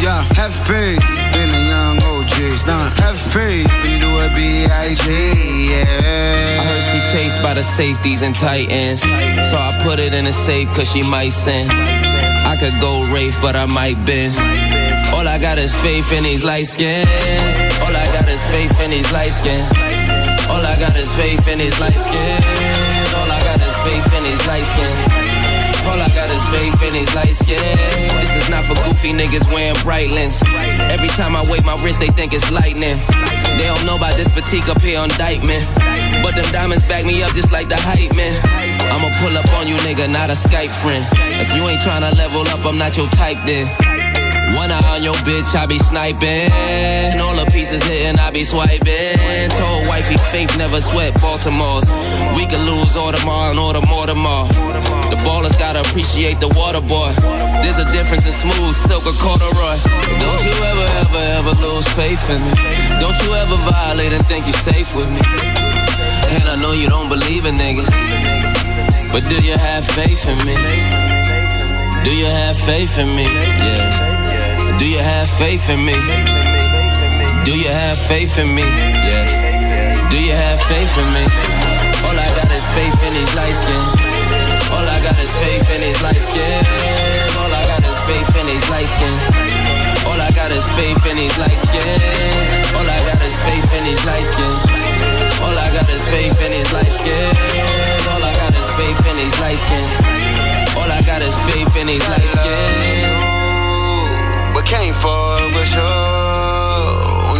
Yeah, 0.00 0.22
have 0.34 0.54
faith 0.54 1.02
in 1.34 1.50
a 1.50 1.62
young 1.66 2.02
OG. 2.02 2.30
Have 3.02 3.18
faith 3.18 3.66
do 4.00 4.10
a 4.18 4.28
B.I.G. 4.34 5.04
Yeah. 5.70 6.60
I 6.60 6.64
heard 6.64 6.84
she 6.90 7.00
tastes 7.12 7.38
by 7.42 7.54
the 7.54 7.62
safeties 7.62 8.22
and 8.22 8.34
titans. 8.34 9.02
So 9.50 9.56
I 9.58 9.78
put 9.82 9.98
it 9.98 10.14
in 10.14 10.26
a 10.26 10.32
safe 10.32 10.68
cause 10.74 10.90
she 10.90 11.02
might 11.02 11.30
sin. 11.30 11.68
I 11.70 12.56
could 12.56 12.80
go 12.80 13.04
Rafe, 13.12 13.40
but 13.40 13.56
I 13.56 13.66
might 13.66 13.98
Benz. 14.06 14.38
All 15.14 15.26
I 15.26 15.38
got 15.38 15.58
is 15.58 15.74
faith 15.74 16.12
in 16.12 16.22
these 16.22 16.44
light 16.44 16.66
skins. 16.66 17.08
All 17.82 17.94
I 17.94 18.06
got 18.14 18.28
is 18.28 18.44
faith 18.50 18.80
in 18.80 18.90
these 18.90 19.10
light 19.12 19.32
skins. 19.32 19.70
All 20.48 20.64
I 20.64 20.74
got 20.78 20.96
is 20.96 21.12
faith 21.16 21.46
in 21.48 21.58
these 21.58 21.78
light 21.80 21.98
skins. 21.98 22.44
All 23.14 23.30
I 23.30 23.40
got 23.42 23.60
is 23.60 23.76
faith 23.82 24.14
in 24.14 24.22
these 24.24 24.46
light 24.46 24.64
skins. 24.64 25.27
All 25.88 25.96
I 25.96 26.08
got 26.12 26.28
is 26.28 26.44
faith 26.52 26.82
in 26.84 26.92
these 26.92 27.14
light 27.14 27.34
skins. 27.34 27.64
This 28.20 28.44
is 28.44 28.48
not 28.50 28.64
for 28.68 28.76
goofy 28.84 29.16
niggas 29.16 29.48
wearing 29.48 29.74
bright 29.82 30.12
lens. 30.12 30.42
Every 30.92 31.08
time 31.16 31.34
I 31.34 31.42
wave 31.48 31.64
my 31.64 31.80
wrist, 31.82 32.00
they 32.00 32.12
think 32.12 32.34
it's 32.34 32.50
lightning. 32.52 32.96
They 33.56 33.64
don't 33.64 33.84
know 33.86 33.96
about 33.96 34.12
this 34.14 34.28
fatigue 34.28 34.68
up 34.68 34.82
here 34.82 35.00
on 35.00 35.08
Dyckman. 35.16 35.64
But 36.22 36.36
them 36.36 36.44
diamonds 36.52 36.86
back 36.88 37.04
me 37.06 37.22
up 37.22 37.32
just 37.32 37.52
like 37.52 37.68
the 37.68 37.80
hype 37.80 38.12
man. 38.14 38.36
I'ma 38.92 39.08
pull 39.20 39.32
up 39.36 39.48
on 39.56 39.66
you, 39.66 39.76
nigga, 39.86 40.12
not 40.12 40.28
a 40.28 40.36
Skype 40.36 40.72
friend. 40.84 41.04
If 41.40 41.48
you 41.56 41.62
ain't 41.64 41.80
tryna 41.80 42.16
level 42.16 42.42
up, 42.52 42.64
I'm 42.64 42.76
not 42.76 42.96
your 42.96 43.08
type 43.08 43.38
then. 43.46 43.66
One 44.56 44.70
eye 44.70 44.96
on 44.96 45.02
your 45.02 45.14
bitch, 45.28 45.54
I 45.54 45.66
be 45.66 45.78
sniping. 45.78 46.50
All 47.20 47.36
the 47.36 47.50
pieces 47.52 47.82
hitting, 47.84 48.18
I 48.18 48.30
be 48.30 48.44
swiping. 48.44 49.50
Told 49.50 49.88
wifey 49.88 50.16
faith 50.32 50.56
never 50.56 50.80
sweat 50.80 51.14
Baltimore's. 51.20 51.88
We 52.36 52.46
could 52.46 52.64
lose 52.64 52.96
all 52.96 53.12
tomorrow 53.12 53.50
and 53.50 53.58
the 53.76 53.86
more 53.86 54.06
tomorrow. 54.06 54.48
The 55.08 55.16
ballers 55.24 55.56
gotta 55.58 55.80
appreciate 55.80 56.40
the 56.40 56.48
water 56.48 56.80
boy. 56.80 57.12
There's 57.64 57.80
a 57.80 57.88
difference 57.88 58.26
in 58.28 58.32
smooth 58.32 58.74
silk 58.74 59.08
or 59.08 59.16
corduroy. 59.16 59.76
Don't 60.20 60.42
you 60.44 60.54
ever, 60.68 60.86
ever, 61.00 61.22
ever 61.40 61.54
lose 61.64 61.88
faith 61.96 62.20
in 62.28 62.40
me. 62.44 62.52
Don't 63.00 63.16
you 63.24 63.32
ever 63.32 63.56
violate 63.64 64.12
and 64.12 64.24
think 64.24 64.44
you're 64.44 64.60
safe 64.60 64.92
with 64.92 65.08
me. 65.16 65.24
And 66.36 66.44
I 66.52 66.56
know 66.60 66.72
you 66.72 66.88
don't 66.88 67.08
believe 67.08 67.46
in 67.46 67.54
niggas. 67.54 67.88
But 69.12 69.24
do 69.32 69.40
you 69.40 69.56
have 69.56 69.84
faith 69.96 70.20
in 70.28 70.38
me? 70.44 70.56
Do 72.04 72.12
you 72.12 72.26
have 72.26 72.56
faith 72.56 72.98
in 72.98 73.08
me? 73.16 73.24
Yeah. 73.24 74.76
Do 74.78 74.86
you 74.86 74.98
have 74.98 75.28
faith 75.28 75.68
in 75.70 75.84
me? 75.84 75.96
Do 77.44 77.58
you 77.58 77.70
have 77.72 77.98
faith 77.98 78.38
in 78.38 78.54
me? 78.54 78.62
Yeah. 78.62 80.08
Do 80.10 80.22
you 80.22 80.32
have 80.32 80.60
faith 80.60 80.98
in 81.00 81.08
me? 81.16 81.24
All 82.04 82.16
I 82.16 82.28
got 82.36 82.50
is 82.52 82.66
faith 82.76 83.02
in 83.06 83.14
these 83.14 83.34
light 83.34 83.52
skin. 83.52 84.17
All 84.74 84.86
I 84.86 84.98
got 85.00 85.18
is 85.18 85.32
faith 85.40 85.68
in 85.74 85.80
these 85.80 86.00
light 86.02 86.20
skin. 86.20 86.64
All 87.40 87.52
I 87.52 87.62
got 87.64 87.82
is 87.84 87.98
faith 88.08 88.32
in 88.36 88.46
these 88.46 88.68
light 88.68 88.88
skins. 88.88 89.24
All 90.06 90.20
I 90.20 90.30
got 90.32 90.50
is 90.52 90.66
faith 90.76 91.04
in 91.06 91.16
these 91.16 91.36
light 91.38 91.58
skins. 91.58 92.72
All 92.76 92.84
I 92.84 92.98
got 93.08 93.20
is 93.24 93.36
faith 93.46 93.70
in 93.72 93.84
these 93.84 94.04
light 94.04 94.26
skins. 94.26 94.60
All 95.40 95.56
I 95.56 95.68
got 95.72 95.88
is 95.88 96.04
faith 96.08 96.40
in 96.44 96.50
these 96.52 96.72
light 96.72 96.92
skins. 96.92 97.38
All 98.12 98.22
I 98.22 98.32
got 98.36 98.52
is 98.52 98.68
faith 98.76 99.02
in 99.08 99.16
these 99.16 99.38
light 99.40 99.58
skins. 99.58 99.96
All 100.76 100.90
I 100.90 101.00
got 101.02 101.22
is 101.22 101.36
faith 101.48 101.74
in 101.76 101.86
these 101.86 102.06
light 102.08 102.28
skins. 102.28 103.18
But 104.54 104.64
can't 104.66 104.96
fuck 104.96 105.54
with 105.54 105.72
you. 105.72 106.28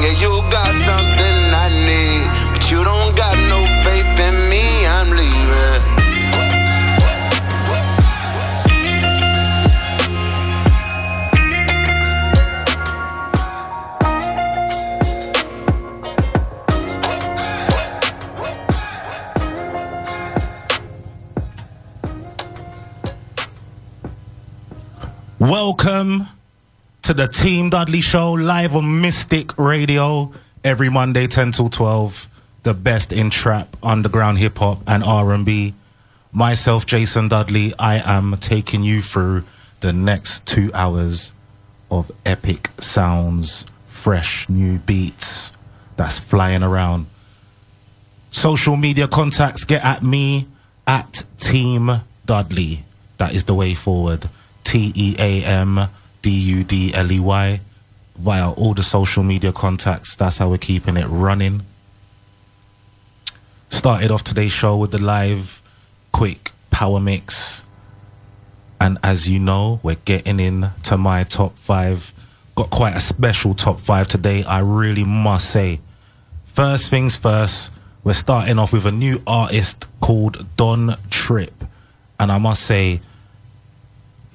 Yeah, 0.08 0.14
you 0.24 0.40
got 0.48 0.72
something 0.88 1.36
I 1.52 1.68
need, 1.84 2.24
but 2.54 2.70
you 2.70 2.84
don't 2.84 3.16
got 3.16 3.36
no 3.52 3.67
Welcome 25.48 26.26
to 27.00 27.14
the 27.14 27.26
Team 27.26 27.70
Dudley 27.70 28.02
Show 28.02 28.32
live 28.32 28.76
on 28.76 29.00
Mystic 29.00 29.56
Radio 29.56 30.30
every 30.62 30.90
Monday 30.90 31.26
10 31.26 31.52
till 31.52 31.70
12. 31.70 32.28
The 32.64 32.74
best 32.74 33.14
in 33.14 33.30
trap, 33.30 33.74
underground 33.82 34.36
hip 34.36 34.58
hop 34.58 34.82
and 34.86 35.02
R&B. 35.02 35.72
Myself 36.32 36.84
Jason 36.84 37.28
Dudley, 37.28 37.72
I 37.78 37.96
am 37.96 38.36
taking 38.38 38.82
you 38.82 39.00
through 39.00 39.44
the 39.80 39.94
next 39.94 40.44
2 40.44 40.70
hours 40.74 41.32
of 41.90 42.12
epic 42.26 42.68
sounds, 42.78 43.64
fresh 43.86 44.46
new 44.50 44.76
beats 44.76 45.54
that's 45.96 46.18
flying 46.18 46.62
around. 46.62 47.06
Social 48.30 48.76
media 48.76 49.08
contacts 49.08 49.64
get 49.64 49.82
at 49.82 50.02
me 50.02 50.46
at 50.86 51.24
Team 51.38 52.02
Dudley. 52.26 52.84
That 53.16 53.32
is 53.32 53.44
the 53.44 53.54
way 53.54 53.72
forward. 53.72 54.28
T 54.68 54.92
E 54.94 55.16
A 55.18 55.42
M 55.44 55.88
D 56.20 56.30
U 56.30 56.62
D 56.62 56.92
L 56.92 57.10
E 57.10 57.18
Y 57.18 57.60
via 58.18 58.50
all 58.50 58.74
the 58.74 58.82
social 58.82 59.22
media 59.22 59.50
contacts. 59.50 60.14
That's 60.14 60.36
how 60.36 60.50
we're 60.50 60.58
keeping 60.58 60.98
it 60.98 61.06
running. 61.06 61.62
Started 63.70 64.10
off 64.10 64.24
today's 64.24 64.52
show 64.52 64.76
with 64.76 64.90
the 64.90 64.98
live 64.98 65.62
quick 66.12 66.52
power 66.70 67.00
mix. 67.00 67.64
And 68.78 68.98
as 69.02 69.26
you 69.26 69.38
know, 69.38 69.80
we're 69.82 69.96
getting 70.04 70.38
in 70.38 70.68
to 70.82 70.98
my 70.98 71.24
top 71.24 71.56
five. 71.56 72.12
Got 72.54 72.68
quite 72.68 72.94
a 72.94 73.00
special 73.00 73.54
top 73.54 73.80
five 73.80 74.06
today, 74.06 74.44
I 74.44 74.58
really 74.58 75.04
must 75.04 75.50
say. 75.50 75.80
First 76.44 76.90
things 76.90 77.16
first, 77.16 77.70
we're 78.04 78.12
starting 78.12 78.58
off 78.58 78.74
with 78.74 78.84
a 78.84 78.92
new 78.92 79.22
artist 79.26 79.86
called 80.02 80.46
Don 80.58 80.98
Trip. 81.08 81.54
And 82.20 82.30
I 82.30 82.36
must 82.36 82.64
say, 82.64 83.00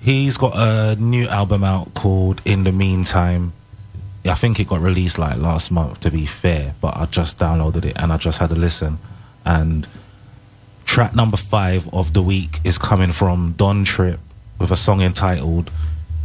He's 0.04 0.36
got 0.36 0.52
a 0.58 0.98
new 0.98 1.30
album 1.30 1.64
out 1.64 1.94
called 1.94 2.42
In 2.44 2.66
the 2.66 2.74
Meantime. 2.74 3.54
I 4.26 4.34
think 4.34 4.60
it 4.60 4.68
got 4.68 4.82
released 4.82 5.18
like 5.18 5.38
last 5.38 5.72
month, 5.72 6.02
to 6.02 6.12
be 6.12 6.26
fair, 6.26 6.76
but 6.82 6.98
I 6.98 7.06
just 7.06 7.40
downloaded 7.40 7.86
it 7.86 7.96
and 7.96 8.12
I 8.12 8.18
just 8.18 8.40
had 8.40 8.52
a 8.52 8.56
listen. 8.56 9.00
And 9.46 9.88
track 10.84 11.16
number 11.16 11.38
five 11.38 11.88
of 11.94 12.12
the 12.12 12.22
week 12.22 12.60
is 12.66 12.78
coming 12.78 13.14
from 13.14 13.54
Don 13.54 13.86
Trip 13.86 14.20
with 14.60 14.72
a 14.72 14.76
song 14.76 15.00
entitled 15.00 15.72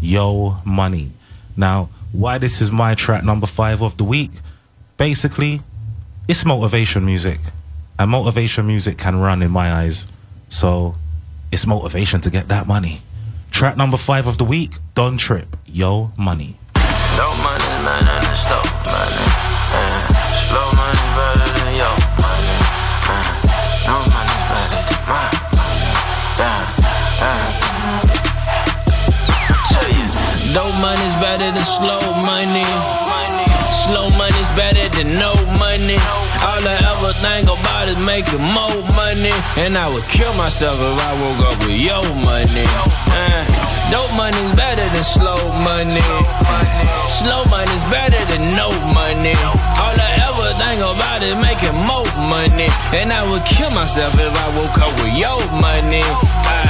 Yo 0.00 0.60
Money. 0.64 1.12
Now, 1.56 1.88
why 2.10 2.38
this 2.38 2.60
is 2.60 2.72
my 2.72 2.96
track 2.96 3.22
number 3.22 3.46
five 3.46 3.80
of 3.80 3.96
the 3.96 4.02
week? 4.02 4.32
Basically, 4.96 5.62
it's 6.26 6.44
motivation 6.44 7.04
music. 7.04 7.38
And 7.96 8.10
motivation 8.10 8.66
music 8.66 8.98
can 8.98 9.20
run 9.20 9.40
in 9.40 9.52
my 9.52 9.72
eyes. 9.72 10.08
So 10.48 10.96
it's 11.52 11.64
motivation 11.64 12.20
to 12.22 12.30
get 12.30 12.48
that 12.48 12.66
money. 12.66 13.02
Track 13.58 13.76
number 13.76 13.96
five 13.96 14.28
of 14.28 14.38
the 14.38 14.44
week, 14.44 14.70
Don 14.94 15.16
Trip, 15.16 15.56
Yo 15.66 16.12
Money. 16.16 16.54
Low 17.18 17.34
money, 17.42 17.66
man, 17.82 18.06
and 18.06 18.22
it's 18.30 18.46
slow 18.46 18.62
money. 18.86 19.26
Uh, 19.74 19.98
slow 20.46 20.70
money 20.78 21.02
better 21.18 21.50
than 21.58 21.74
yo 21.74 21.90
money. 22.22 22.54
Uh, 23.10 23.26
no 23.90 23.98
money 24.14 24.38
better 24.46 24.78
than 24.78 25.02
my 25.10 25.26
money. 25.58 25.90
Yeah, 26.38 26.54
uh. 27.26 27.50
Dope 30.54 30.78
money's 30.78 31.18
better 31.18 31.50
than 31.50 31.66
slow 31.66 31.98
money. 32.22 32.62
Slow 33.90 34.06
money's 34.14 34.50
better 34.54 34.86
than 34.94 35.10
no 35.18 35.34
money. 35.58 35.98
All 36.46 36.62
I 36.62 36.76
ever 36.94 37.12
think 37.18 37.46
about 37.50 37.88
is 37.88 37.98
making 38.06 38.42
more 38.54 38.78
money. 38.94 39.34
And 39.58 39.74
I 39.76 39.88
would 39.90 40.06
kill 40.06 40.30
myself 40.36 40.78
if 40.78 40.96
I 41.02 41.12
woke 41.18 41.42
up 41.50 41.58
with 41.66 41.78
your 41.78 42.02
money. 42.22 42.66
Uh, 43.10 43.42
dope 43.90 44.12
money's 44.14 44.54
better 44.54 44.86
than 44.94 45.04
slow 45.04 45.38
money. 45.64 46.04
Slow 47.18 47.42
money's 47.50 47.84
better 47.90 48.22
than 48.30 48.54
no 48.54 48.70
money. 48.94 49.34
All 49.82 49.96
I 49.96 50.10
ever 50.30 50.48
think 50.62 50.80
about 50.82 51.20
is 51.26 51.36
making 51.42 51.74
more 51.86 52.06
money. 52.30 52.70
And 52.94 53.12
I 53.12 53.26
would 53.26 53.44
kill 53.44 53.70
myself 53.74 54.14
if 54.14 54.30
I 54.30 54.48
woke 54.58 54.78
up 54.78 54.94
with 55.02 55.14
your 55.18 55.38
money. 55.58 56.04
I 56.46 56.67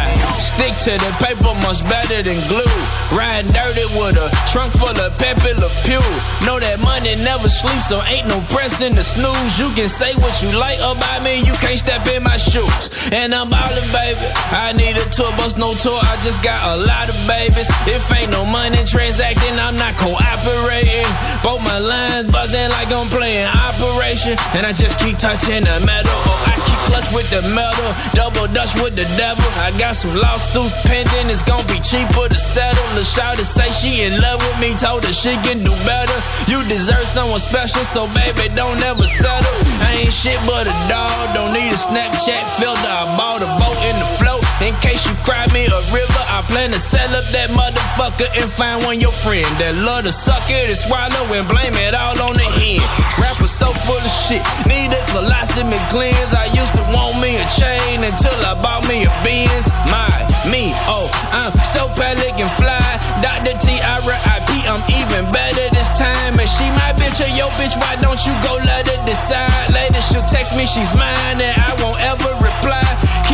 stick 0.59 0.75
to 0.75 0.93
the 0.99 1.13
paper 1.23 1.55
much 1.63 1.87
better 1.87 2.19
than 2.19 2.39
glue. 2.51 2.75
Riding 3.15 3.47
dirty 3.55 3.87
with 3.95 4.19
a 4.19 4.27
trunk 4.51 4.75
full 4.75 4.91
of 4.91 5.15
Pepe 5.15 5.55
Le 5.55 5.71
Pew. 5.87 6.03
Know 6.43 6.59
that 6.59 6.83
money 6.83 7.15
never 7.23 7.47
sleeps, 7.47 7.87
so 7.87 8.03
ain't 8.03 8.27
no 8.27 8.43
press 8.51 8.83
in 8.83 8.91
the 8.91 9.07
snooze. 9.07 9.55
You 9.55 9.71
can 9.79 9.87
say 9.87 10.11
what 10.19 10.35
you 10.43 10.51
like 10.59 10.83
about 10.83 11.23
me, 11.23 11.39
you 11.47 11.55
can't 11.63 11.79
step 11.79 12.03
in 12.11 12.27
my 12.27 12.37
shoes. 12.37 12.91
And 13.15 13.31
I'm 13.31 13.49
ballin', 13.49 13.87
baby. 13.95 14.27
I 14.51 14.75
need 14.75 14.99
a 14.99 15.07
tour 15.15 15.31
bus, 15.39 15.55
no 15.55 15.71
tour. 15.79 15.95
I 15.95 16.19
just 16.27 16.43
got 16.43 16.59
a 16.75 16.77
lot 16.83 17.07
of 17.07 17.17
babies. 17.31 17.71
If 17.87 18.11
ain't 18.11 18.35
no 18.35 18.43
money 18.43 18.83
transacting, 18.83 19.55
I'm 19.63 19.79
not 19.79 19.95
cooperating. 19.95 21.07
Both 21.47 21.63
my 21.63 21.79
lines 21.79 22.35
buzzing 22.35 22.71
like 22.75 22.91
I'm 22.91 23.07
playing 23.15 23.47
Operation. 23.47 24.35
And 24.59 24.67
I 24.67 24.75
just 24.75 24.99
keep 24.99 25.23
touching 25.23 25.63
the 25.63 25.77
metal. 25.87 26.19
Oh, 26.27 26.51
I 26.51 26.59
keep 26.67 26.81
clutch 26.91 27.09
with 27.15 27.29
the 27.31 27.43
metal. 27.55 27.91
Double 28.11 28.51
dutch 28.51 28.75
with 28.83 28.99
the 28.99 29.07
devil. 29.15 29.47
I 29.63 29.71
got 29.79 29.95
some 29.95 30.19
lawsuits 30.49 30.75
pending. 30.87 31.31
It's 31.31 31.43
gonna 31.43 31.65
be 31.65 31.81
cheaper 31.81 32.29
to 32.29 32.35
settle. 32.35 32.85
The 32.95 33.05
shout 33.05 33.37
to 33.37 33.45
say 33.45 33.71
she 33.71 34.05
in 34.05 34.21
love 34.21 34.41
with 34.41 34.61
me. 34.61 34.75
Told 34.75 35.05
her 35.05 35.13
she 35.13 35.37
can 35.45 35.63
do 35.63 35.71
better. 35.85 36.19
You 36.49 36.67
deserve 36.69 37.07
someone 37.07 37.41
special, 37.41 37.85
so 37.85 38.07
baby, 38.15 38.55
don't 38.55 38.81
ever 38.83 39.05
settle. 39.05 39.55
I 39.83 40.05
ain't 40.05 40.13
shit 40.13 40.41
but 40.47 40.67
a 40.67 40.75
dog. 40.89 41.35
Don't 41.35 41.53
need 41.53 41.73
a 41.73 41.77
Snapchat 41.77 42.45
filter. 42.59 42.89
I 42.89 43.05
bought 43.17 43.43
a 43.43 43.51
boat 43.61 43.79
in 43.85 43.97
the 43.99 44.09
float. 44.19 44.38
In 44.59 44.75
case 44.83 45.07
you 45.07 45.15
cry 45.23 45.47
me 45.55 45.71
a 45.71 45.81
river, 45.95 46.23
I 46.35 46.43
plan 46.51 46.75
to 46.75 46.83
sell 46.83 47.07
up 47.15 47.23
that 47.31 47.47
motherfucker 47.55 48.27
and 48.43 48.51
find 48.51 48.83
one 48.83 48.99
your 48.99 49.15
friend 49.15 49.47
that 49.63 49.71
love 49.87 50.03
to 50.03 50.11
suck 50.11 50.43
it 50.51 50.67
and 50.67 50.75
swallow 50.75 51.31
and 51.31 51.47
blame 51.47 51.79
it 51.79 51.95
all 51.95 52.19
on 52.19 52.35
the 52.35 52.49
end. 52.59 52.83
Rappers 53.23 53.55
so 53.55 53.71
full 53.87 54.03
of 54.03 54.15
shit, 54.27 54.43
need 54.67 54.91
a 54.91 54.99
colostomy 55.15 55.79
cleanse. 55.95 56.35
I 56.35 56.51
used 56.51 56.75
to 56.75 56.83
want 56.91 57.23
me 57.23 57.39
a 57.39 57.47
chain 57.55 58.03
until 58.03 58.35
I 58.43 58.59
bought 58.59 58.83
me 58.91 59.07
a 59.07 59.13
Benz. 59.23 59.71
My, 59.95 60.11
me, 60.51 60.75
oh, 60.91 61.07
I'm 61.31 61.55
so 61.63 61.87
pelican 61.95 62.51
fly. 62.59 62.83
Dr. 63.23 63.55
T, 63.63 63.79
I 63.79 64.03
R.I.P. 64.03 64.51
I'm 64.67 64.83
even 64.91 65.23
better 65.31 65.71
this 65.71 65.91
time. 65.95 66.35
And 66.35 66.51
she 66.51 66.67
my 66.75 66.91
bitch 66.99 67.23
or 67.23 67.31
your 67.39 67.51
bitch, 67.63 67.79
why 67.79 67.95
don't 68.03 68.19
you 68.27 68.35
go 68.43 68.59
let 68.59 68.91
her 68.91 69.01
decide? 69.07 69.71
Later 69.71 70.03
she'll 70.03 70.27
text 70.27 70.59
me 70.59 70.67
she's 70.67 70.91
mine 70.99 71.39
and 71.39 71.55
I 71.63 71.79
won't 71.79 72.03
ever 72.03 72.35
reply. 72.43 72.83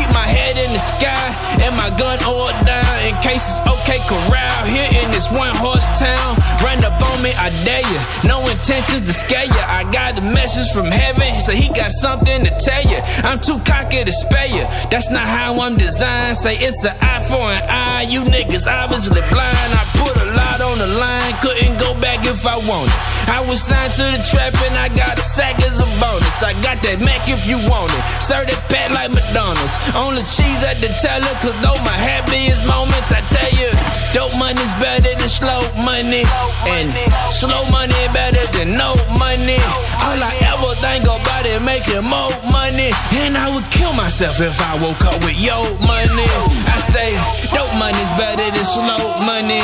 Keep 0.04 0.12
my 0.12 0.28
head 0.28 0.60
in 0.60 0.70
the 0.70 0.78
sky 0.78 1.24
and 1.64 1.72
my 1.80 1.88
gun 1.96 2.18
oiled 2.28 2.60
down 2.66 2.94
in 3.08 3.14
case 3.24 3.40
it's 3.40 3.64
okay. 3.64 3.96
Corral 4.04 4.64
here 4.68 5.00
in 5.00 5.10
this 5.16 5.30
one 5.32 5.56
horse 5.56 5.88
town. 5.96 6.36
Run 6.60 6.84
up 6.84 7.00
on 7.00 7.22
me, 7.22 7.32
I 7.32 7.48
dare 7.64 7.80
you. 7.80 8.28
No 8.28 8.44
intentions 8.44 9.08
to 9.08 9.14
scare 9.14 9.46
ya. 9.48 9.64
I 9.64 9.88
got 9.90 10.18
a 10.18 10.20
message 10.20 10.68
from 10.76 10.92
heaven, 10.92 11.40
so 11.40 11.52
he 11.52 11.68
got 11.72 11.90
something 11.90 12.44
to 12.44 12.50
tell 12.60 12.82
ya. 12.84 13.00
I'm 13.24 13.40
too 13.40 13.58
cocky 13.64 14.04
to 14.04 14.12
spare 14.12 14.48
ya. 14.48 14.68
That's 14.90 15.08
not 15.08 15.24
how 15.24 15.60
I'm 15.60 15.76
designed. 15.78 16.36
Say 16.36 16.56
it's 16.56 16.84
eye 16.84 17.13
for 17.28 17.46
an 17.50 17.64
eye. 17.68 18.06
You 18.08 18.22
niggas 18.24 18.66
obviously 18.66 19.20
blind. 19.32 19.70
I 19.72 19.84
put 20.00 20.14
a 20.14 20.26
lot 20.36 20.58
on 20.60 20.76
the 20.78 20.90
line, 20.98 21.32
couldn't 21.40 21.76
go 21.78 21.94
back 22.00 22.26
if 22.26 22.44
I 22.46 22.56
wanted. 22.68 22.94
I 23.28 23.40
was 23.40 23.60
signed 23.62 23.92
to 23.96 24.04
the 24.04 24.20
trap 24.28 24.52
and 24.68 24.76
I 24.76 24.88
got 24.92 25.18
a 25.18 25.24
sack 25.24 25.56
as 25.62 25.80
a 25.80 25.88
bonus. 26.00 26.42
I 26.42 26.52
got 26.60 26.80
that 26.84 27.00
Mac 27.04 27.24
if 27.28 27.48
you 27.48 27.56
want 27.70 27.92
it. 27.92 28.04
Serve 28.20 28.46
that 28.48 28.60
pat 28.68 28.92
like 28.92 29.10
McDonald's. 29.12 29.74
On 29.96 30.12
the 30.14 30.24
cheese 30.24 30.60
at 30.64 30.76
the 30.80 30.90
teller, 31.00 31.34
cause 31.40 31.56
those 31.64 31.80
my 31.88 31.96
happiest 31.96 32.66
moments. 32.68 33.10
I 33.12 33.20
tell 33.32 33.52
you, 33.56 33.70
dope 34.12 34.36
money's 34.36 34.74
better 34.76 35.14
than 35.16 35.30
slow 35.30 35.60
money. 35.84 36.24
And 36.68 36.88
slow 37.32 37.64
money 37.72 37.96
better 38.12 38.44
than 38.52 38.76
no 38.76 38.92
money. 39.16 39.60
All 40.04 40.20
I 40.20 40.32
ever 40.52 40.72
think 40.84 41.04
about 41.08 41.46
is 41.48 41.60
making 41.64 42.04
more 42.04 42.32
money. 42.52 42.92
And 43.24 43.36
I 43.36 43.48
would 43.48 43.64
kill 43.72 43.92
myself 43.96 44.40
if 44.40 44.52
I 44.60 44.76
woke 44.84 45.00
up 45.08 45.18
with 45.24 45.38
your 45.40 45.64
money. 45.88 46.28
I 46.68 46.78
say, 46.78 47.08
dope 47.56 47.72
money's 47.80 48.12
better 48.20 48.48
than 48.52 48.66
slow 48.68 49.00
money. 49.24 49.62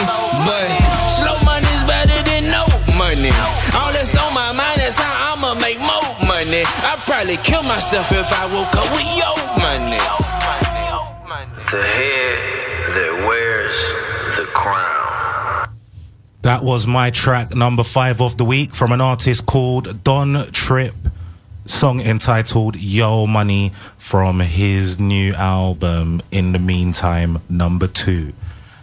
But 0.49 0.69
slow 1.21 1.37
money's 1.45 1.85
better 1.85 2.19
than 2.25 2.49
no 2.49 2.65
money. 2.97 3.33
All 3.77 3.93
that's 3.93 4.17
on 4.17 4.33
my 4.33 4.53
mind 4.57 4.81
is 4.81 4.97
how 4.97 5.37
I'ma 5.37 5.61
make 5.61 5.79
more 5.85 6.09
money. 6.25 6.65
I'd 6.89 7.01
probably 7.05 7.37
kill 7.45 7.63
myself 7.69 8.09
if 8.11 8.29
I 8.33 8.45
woke 8.57 8.75
up 8.81 8.89
with 8.97 9.11
your 9.21 9.37
money. 9.61 10.01
The 11.71 11.83
head 11.85 12.39
that 12.97 13.13
wears 13.29 13.79
the 14.37 14.47
crown. 14.57 15.69
That 16.43 16.65
was 16.65 16.87
my 16.87 17.11
track 17.11 17.55
number 17.55 17.85
five 17.85 18.23
of 18.23 18.39
the 18.39 18.47
week 18.47 18.75
from 18.75 18.93
an 18.93 19.01
artist 19.03 19.45
called 19.45 20.03
Don 20.03 20.51
Trip. 20.53 20.95
Song 21.67 22.01
entitled 22.01 22.77
Yo 22.77 23.27
Money 23.27 23.73
from 23.99 24.41
his 24.41 24.99
new 24.99 25.35
album, 25.35 26.23
In 26.31 26.53
the 26.53 26.59
Meantime, 26.59 27.43
number 27.51 27.87
two. 27.87 28.33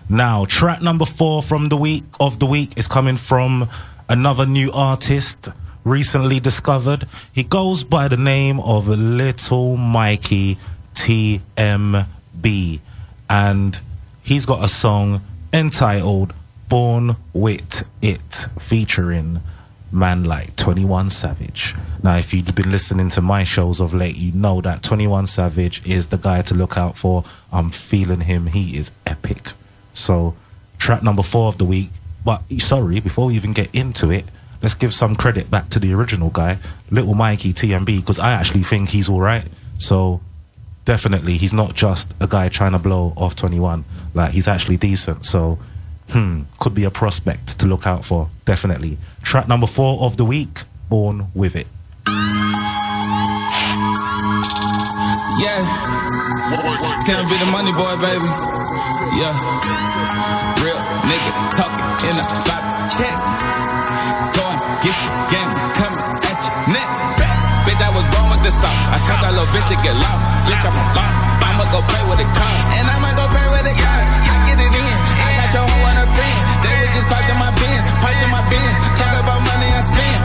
Now, 0.08 0.46
track 0.46 0.84
number 0.84 1.06
four 1.06 1.42
from 1.42 1.70
the 1.70 1.78
week 1.78 2.04
of 2.20 2.38
the 2.38 2.46
week 2.46 2.78
is 2.78 2.88
coming 2.88 3.18
from 3.18 3.68
another 4.08 4.46
new 4.46 4.72
artist 4.72 5.50
recently 5.84 6.40
discovered. 6.40 7.08
He 7.34 7.44
goes 7.44 7.84
by 7.84 8.08
the 8.08 8.18
name 8.18 8.60
of 8.60 8.88
Little 8.88 9.78
Mikey 9.78 10.60
TMB, 10.94 12.80
and 13.28 13.82
he's 14.22 14.46
got 14.46 14.64
a 14.64 14.68
song 14.68 15.22
entitled 15.52 16.36
Born 16.70 17.16
With 17.34 17.86
It, 18.02 18.48
featuring 18.60 19.42
man 19.92 20.26
like 20.26 20.56
21 20.58 21.10
Savage. 21.10 21.74
Now, 22.04 22.18
if 22.18 22.34
you've 22.34 22.54
been 22.54 22.72
listening 22.72 23.10
to 23.12 23.22
my 23.22 23.44
shows 23.46 23.80
of 23.80 23.94
late, 23.94 24.18
you 24.18 24.34
know 24.34 24.60
that 24.62 24.84
21 24.84 25.28
Savage 25.28 25.86
is 25.88 26.08
the 26.08 26.18
guy 26.18 26.42
to 26.44 26.54
look 26.54 26.78
out 26.78 26.98
for. 26.98 27.24
I'm 27.54 27.72
feeling 27.72 28.22
him. 28.22 28.48
He 28.48 28.78
is 28.78 28.92
epic. 29.06 29.52
So, 29.94 30.36
track 30.78 31.04
number 31.04 31.24
four 31.24 31.48
of 31.48 31.58
the 31.58 31.66
week. 31.66 31.90
But 32.26 32.42
sorry, 32.58 33.00
before 33.00 33.28
we 33.28 33.36
even 33.36 33.54
get 33.54 33.74
into 33.74 34.12
it, 34.12 34.26
let's 34.62 34.76
give 34.76 34.94
some 34.94 35.16
credit 35.16 35.50
back 35.50 35.70
to 35.70 35.80
the 35.80 35.94
original 35.94 36.30
guy, 36.30 36.58
Little 36.92 37.16
Mikey 37.16 37.54
TMB, 37.54 37.86
because 37.86 38.20
I 38.20 38.32
actually 38.32 38.64
think 38.64 38.90
he's 38.90 39.08
all 39.08 39.22
right. 39.22 39.46
So, 39.80 40.20
definitely, 40.84 41.38
he's 41.38 41.54
not 41.54 41.76
just 41.76 42.14
a 42.20 42.28
guy 42.28 42.50
trying 42.50 42.74
to 42.74 42.80
blow 42.80 43.14
off 43.16 43.38
21. 43.38 43.86
Like, 44.14 44.32
he's 44.32 44.50
actually 44.50 44.76
decent. 44.76 45.26
So, 45.26 45.60
hmm, 46.10 46.44
could 46.60 46.74
be 46.74 46.84
a 46.84 46.92
prospect 46.92 47.60
to 47.60 47.66
look 47.66 47.86
out 47.86 48.06
for. 48.06 48.30
Definitely. 48.46 48.98
Track 49.24 49.48
number 49.48 49.68
four 49.68 50.02
of 50.02 50.18
the 50.18 50.26
week, 50.26 50.64
Born 50.90 51.28
With 51.34 51.56
It. 51.56 51.68
Yeah. 55.38 55.62
Tim 57.06 57.22
be 57.30 57.38
the 57.38 57.50
money 57.54 57.72
boy, 57.76 57.94
baby. 58.02 58.26
Yeah. 59.20 59.36
Real 60.64 60.80
nigga 61.06 61.32
talking 61.54 61.88
in 62.10 62.16
a 62.18 62.26
vibe 62.48 62.68
check. 62.96 63.16
Going, 64.34 64.60
get 64.82 64.96
the 64.98 65.12
game 65.30 65.52
coming 65.78 66.02
at 66.26 66.38
your 66.42 66.58
neck. 66.74 66.90
Bitch, 67.68 67.82
I 67.84 67.92
was 67.94 68.06
born 68.16 68.32
with 68.32 68.44
the 68.48 68.52
sauce. 68.52 68.72
I 68.90 68.98
cut 69.06 69.20
that 69.22 69.36
little 69.36 69.46
bitch 69.54 69.68
to 69.70 69.78
get 69.84 69.94
lost. 70.00 70.26
Bitch, 70.48 70.64
I'm 70.64 70.74
a 70.74 70.84
boss. 70.96 71.18
I'ma 71.44 71.66
go 71.70 71.84
play 71.86 72.04
with 72.08 72.18
the 72.18 72.28
cost. 72.34 72.64
And 72.80 72.88
I'ma 72.88 73.12
go 73.20 73.28
play 73.28 73.48
with 73.52 73.66
the 73.68 73.76
cost. 73.76 74.27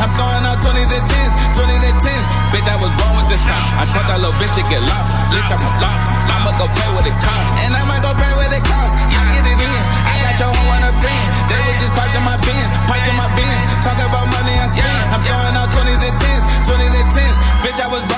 I'm 0.00 0.11
throwing 0.16 0.44
out 0.48 0.59
20s 0.64 0.88
and 0.88 1.05
10s. 1.05 1.33
20s 1.57 1.85
and 1.88 1.98
10s. 2.00 2.26
Bitch, 2.55 2.68
I 2.68 2.76
was 2.81 2.92
born 2.96 3.14
with 3.20 3.28
the 3.28 3.38
sauce. 3.40 3.72
I 3.76 3.85
taught 3.92 4.07
that 4.09 4.20
little 4.22 4.37
bitch 4.40 4.55
to 4.57 4.64
get 4.70 4.81
lost. 4.85 5.12
Bitch, 5.33 5.50
I'm 5.52 5.61
a 5.61 5.72
boss. 5.83 6.05
I'ma 6.33 6.50
go 6.57 6.66
play 6.72 6.90
with 6.96 7.07
the 7.09 7.14
cost. 7.20 7.50
And 7.66 7.72
I'ma 7.76 7.96
go 8.00 8.12
play 8.16 8.33
with 8.38 8.50
the 8.52 8.62
cost. 8.64 8.92
I 9.12 9.22
get 9.37 9.44
it 9.44 9.59
in. 9.59 9.83
I 10.09 10.14
got 10.24 10.35
your 10.40 10.50
hoe 10.52 10.72
on 10.72 10.81
her 10.87 10.94
friend. 11.02 11.24
They 11.50 11.61
was 11.66 11.76
just 11.81 11.92
piped 11.96 12.16
in 12.16 12.24
my 12.24 12.37
bins. 12.40 12.70
Piped 12.88 13.09
in 13.09 13.16
my 13.18 13.28
bins. 13.37 13.62
Talk 13.85 13.98
about 14.00 14.26
money 14.33 14.55
I 14.57 14.66
spend. 14.70 14.96
I'm 15.12 15.22
throwing 15.24 15.57
out 15.57 15.68
20s 15.74 16.00
and 16.00 16.16
10s. 16.16 16.44
20s 16.68 16.94
and 16.96 17.11
10s. 17.12 17.31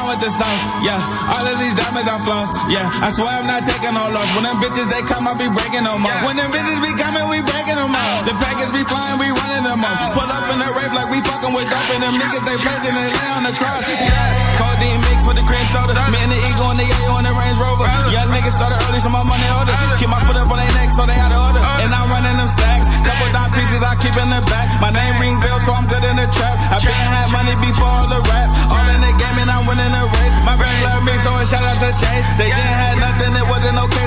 Born 0.05 0.13
with 0.13 0.21
the 0.21 0.33
sauce. 0.37 0.65
Yeah. 0.85 1.01
All 1.33 1.41
of 1.41 1.57
these 1.57 1.73
diamonds 1.73 2.05
I 2.05 2.21
floss. 2.29 2.53
Yeah. 2.69 2.85
I 3.01 3.09
swear 3.09 3.33
I'm 3.33 3.49
not 3.49 3.65
taking 3.65 3.97
no 3.97 4.05
loss. 4.13 4.29
When 4.37 4.45
them 4.45 4.61
bitches 4.61 4.93
they 4.93 5.01
come, 5.01 5.25
I 5.25 5.33
be 5.41 5.49
breaking 5.49 5.81
them 5.81 6.05
off. 6.05 6.21
When 6.29 6.37
them 6.37 6.53
bitches 6.53 6.81
be 6.85 6.93
coming, 7.01 7.25
we 7.33 7.41
breaking 7.41 7.81
them 7.81 7.89
off. 7.89 8.21
The 8.29 8.37
packets 8.37 8.69
be 8.69 8.85
flying, 8.85 9.17
we 9.17 9.33
running 9.33 9.65
them 9.65 9.81
off. 9.81 10.13
Pull 10.13 10.29
up 10.29 10.45
in 10.53 10.61
the 10.61 10.69
rave 10.77 10.93
like 10.93 11.09
we 11.09 11.25
fucking 11.25 11.57
with 11.57 11.73
dope. 11.73 11.89
And 11.97 12.05
them 12.05 12.15
niggas 12.21 12.45
they 12.45 12.57
blazing 12.61 12.93
and 12.93 13.09
lay 13.17 13.29
on 13.33 13.43
the 13.49 13.55
cross. 13.57 13.81
Yeah. 13.89 14.61
Codeine 14.61 15.01
mixed 15.75 15.87
with 15.87 15.99
the 15.99 15.99
cream 15.99 16.07
soda. 16.07 16.11
Me 16.11 16.19
and 16.23 16.31
the 16.31 16.41
eagle 16.47 16.71
and 16.71 16.79
the 16.79 16.87
yayo 16.87 17.11
on 17.19 17.25
the 17.25 17.33
Range 17.35 17.59
Rover. 17.59 17.87
Young 18.15 18.29
niggas 18.31 18.55
started 18.55 18.79
early, 18.87 19.01
so 19.03 19.11
my 19.11 19.23
money 19.27 19.47
older. 19.59 19.75
Keep 19.99 20.11
my 20.11 20.21
foot 20.23 20.39
up 20.39 20.51
on 20.51 20.59
their 20.59 20.73
neck, 20.79 20.91
so 20.95 21.03
they 21.07 21.17
out 21.19 21.35
of 21.35 21.41
order. 21.51 21.63
And 21.83 21.91
I'm 21.91 22.09
running 22.11 22.37
them 22.39 22.49
stacks. 22.49 22.87
Couple 23.03 23.29
dime 23.35 23.51
pieces 23.51 23.83
I 23.83 23.95
keep 23.99 24.15
in 24.15 24.29
the 24.31 24.43
back. 24.51 24.71
My 24.79 24.91
name 24.95 25.15
ring 25.19 25.37
bells, 25.43 25.67
so 25.67 25.75
I'm 25.75 25.87
good 25.91 26.05
in 26.05 26.17
the 26.17 26.29
trap. 26.31 26.57
I 26.71 26.79
been 26.79 26.95
had 26.95 27.29
money 27.35 27.55
before 27.59 27.91
all 27.91 28.09
the 28.09 28.21
rap. 28.31 28.49
All 28.71 28.87
in 28.87 29.01
the 29.03 29.13
game 29.19 29.37
and 29.43 29.51
I'm 29.51 29.65
winning 29.67 29.93
the 29.93 30.05
race. 30.07 30.35
My 30.47 30.55
brain 30.55 30.79
love 30.87 31.03
me, 31.03 31.15
so 31.19 31.31
a 31.35 31.43
shout 31.47 31.65
out 31.67 31.79
to 31.83 31.91
Chase. 31.99 32.29
They 32.39 32.51
didn't 32.51 32.79
have 32.79 32.97
nothing, 33.03 33.33
it 33.35 33.47
wasn't 33.51 33.79
okay. 33.89 34.04